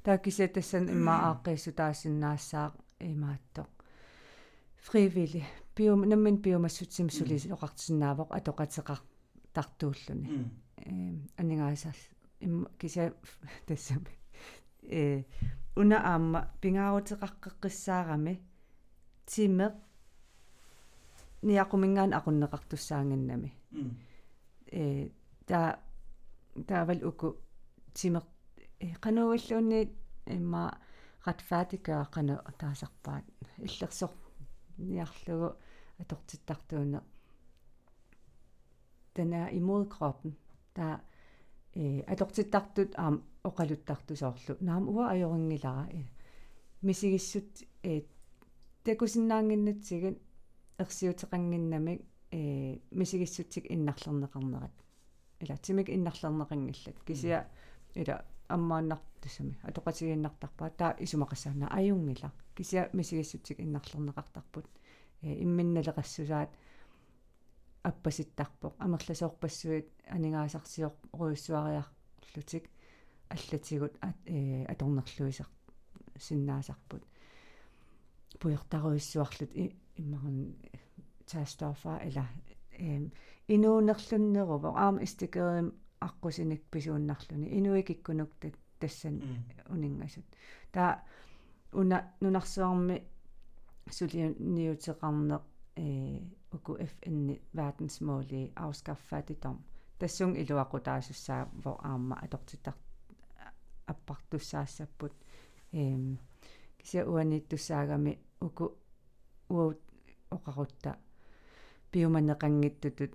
тааккиса 0.03 0.49
тассан 0.49 0.89
имма 0.89 1.15
ааққиссу 1.31 1.73
таассиннаассаа 1.73 2.73
имаатто 3.01 3.67
фривили. 4.77 5.45
Биум 5.77 6.03
наммин 6.09 6.37
биумассутсим 6.37 7.09
сулис 7.11 7.47
оқартсинаавоқ 7.47 8.29
атоқатеқар 8.39 9.01
тартууллуни. 9.55 10.51
Э 10.77 10.91
анингаасаас 11.37 11.97
им 12.41 12.69
киса 12.79 13.15
тассами 13.67 14.13
э 14.83 15.25
уна 15.77 15.99
аама 16.05 16.51
пингаарутеқаққеққиссаарами 16.61 18.41
тимеқ 19.27 19.75
ниақумингаан 21.43 22.13
aqunneqartussaanginnami 22.19 23.51
э 24.67 25.09
та 25.47 25.79
таавал 26.67 27.01
уку 27.09 27.37
тимеқ 27.95 28.27
qanуиллуунни 29.01 29.81
имма 30.27 30.63
ратфаатикаа 31.27 32.05
qana 32.15 32.35
таасарпаат 32.59 33.25
иллерсор 33.59 34.11
ниарлугу 34.79 35.49
атортиттартууна 36.03 37.03
тана 39.15 39.49
имод 39.53 39.89
kroppen 39.89 40.33
та 40.75 41.01
э 41.75 42.01
атортиттартут 42.13 42.95
аам 42.97 43.23
оқалуттартусоорлу 43.45 44.57
наам 44.61 44.89
уа 44.89 45.11
ажорингилара 45.13 45.89
э 45.93 46.03
мисигиссут 46.83 47.51
э 47.83 48.03
такусиннаангиннатсигат 48.85 50.19
ерсиутеқангиннамик 50.79 52.01
э 52.31 52.79
мисигиссутсик 52.91 53.65
иннарлернеқарнерат 53.71 54.75
ила 55.41 55.57
тимик 55.57 55.89
иннарлернеқингиллат 55.89 56.99
кисиа 57.07 57.47
ила 57.95 58.25
аммааннартусами 58.57 59.59
атоқатигииннартарпаа 59.69 60.71
таа 60.71 60.97
исумақассаана 61.05 61.67
аюнгила 61.79 62.33
кисиа 62.57 62.91
мисигиссутсик 62.93 63.59
иннарлернеқартарпут 63.65 64.67
имминналеқассусаат 65.45 66.51
аппаситтарпоқ 67.91 68.75
амерласоорпассуит 68.85 69.89
анигаасарсиоқ 70.17 70.95
руйуссуариарлутик 71.19 72.65
аллатигут 73.29 73.95
аторнерлуисер 74.73 75.49
синнаасарпут 76.19 77.03
puertaruissuarlut 78.41 79.53
иммарун 79.97 80.57
таастафа 81.31 82.01
ила 82.09 82.27
эм 82.79 83.13
инуунерлуннеруво 83.49 84.71
аама 84.77 85.03
истикерим 85.05 85.75
аққусиник 86.07 86.63
писууннарлуни 86.71 87.47
инуикиккунук 87.59 88.31
тассан 88.81 89.17
унингасут 89.75 90.25
таа 90.73 91.03
уна 91.73 91.99
нунарсуарми 92.21 92.97
сулиниутеқарнеқ 93.97 95.43
э 95.77 95.87
уку 96.53 96.73
FN 96.77 97.19
verdensmål 97.55 98.25
afskaffe 98.57 99.05
fattigdom 99.11 99.57
тассун 99.99 100.33
илуақу 100.41 100.81
таасуссаа 100.81 101.49
во 101.65 101.73
аама 101.91 102.15
атортиттар 102.25 102.75
аппартуссаассаппут 103.87 105.13
эм 105.73 106.19
кися 106.79 107.01
уаниттуссаагами 107.11 108.19
уку 108.41 108.65
уут 109.49 109.81
оқарутта 110.31 110.91
пиуманеқангиттутут 111.91 113.13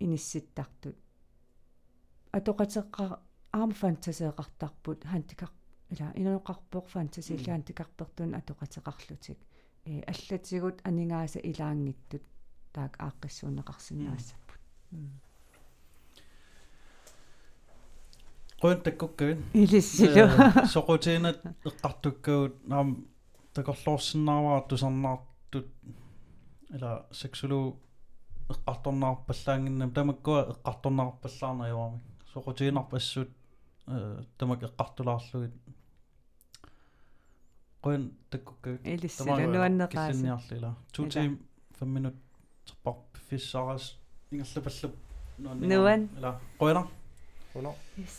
инисситтартут 0.00 0.96
атоқатеққа 2.32 3.04
аама 3.52 3.74
фантасеэқартарпут 3.80 5.04
хантикар 5.12 5.50
ила 5.92 6.06
инуоқарпоқ 6.20 6.86
фантасилла 6.94 7.52
хантикарпертун 7.54 8.34
атоқатеқарлутик 8.40 9.38
э 9.84 10.00
аллатигут 10.12 10.76
анингааса 10.88 11.38
илаангиттут 11.50 12.24
таак 12.72 12.96
ааққиссуунеқарсинаассаппут 13.06 14.60
qointakkukkain 18.62 19.38
илиссилу. 19.54 20.26
Soqutiinat 20.74 21.38
eqqartukkagut 21.68 22.54
naam 22.72 22.88
takorluorsinnaavaa 23.54 24.60
tusarnaartut 24.68 25.68
ila 26.74 26.92
seksulu 27.20 27.60
eqqartornaarpallaanginnam 28.52 29.90
tamakkua 29.98 30.40
eqqartornaarpallaarnajuarmi 30.52 31.98
soqutiinarpassut 31.98 32.11
tamak 34.37 34.59
eqqartulaarlugit 34.67 35.53
qoin 37.83 38.03
takkukkagut 38.31 38.81
илиссилу 38.93 39.37
нуаннеқааса 39.55 40.11
киллинниарлила 40.11 40.71
2 40.93 41.09
team 41.13 41.31
5 41.81 41.85
minut 41.95 42.15
terpar 42.65 42.95
fissaras 43.29 43.85
ingerlapallup 44.31 44.93
Nuan. 45.71 46.01
ila 46.17 46.31
qoina 46.59 46.83
Uno. 47.55 47.71
yes 47.97 48.17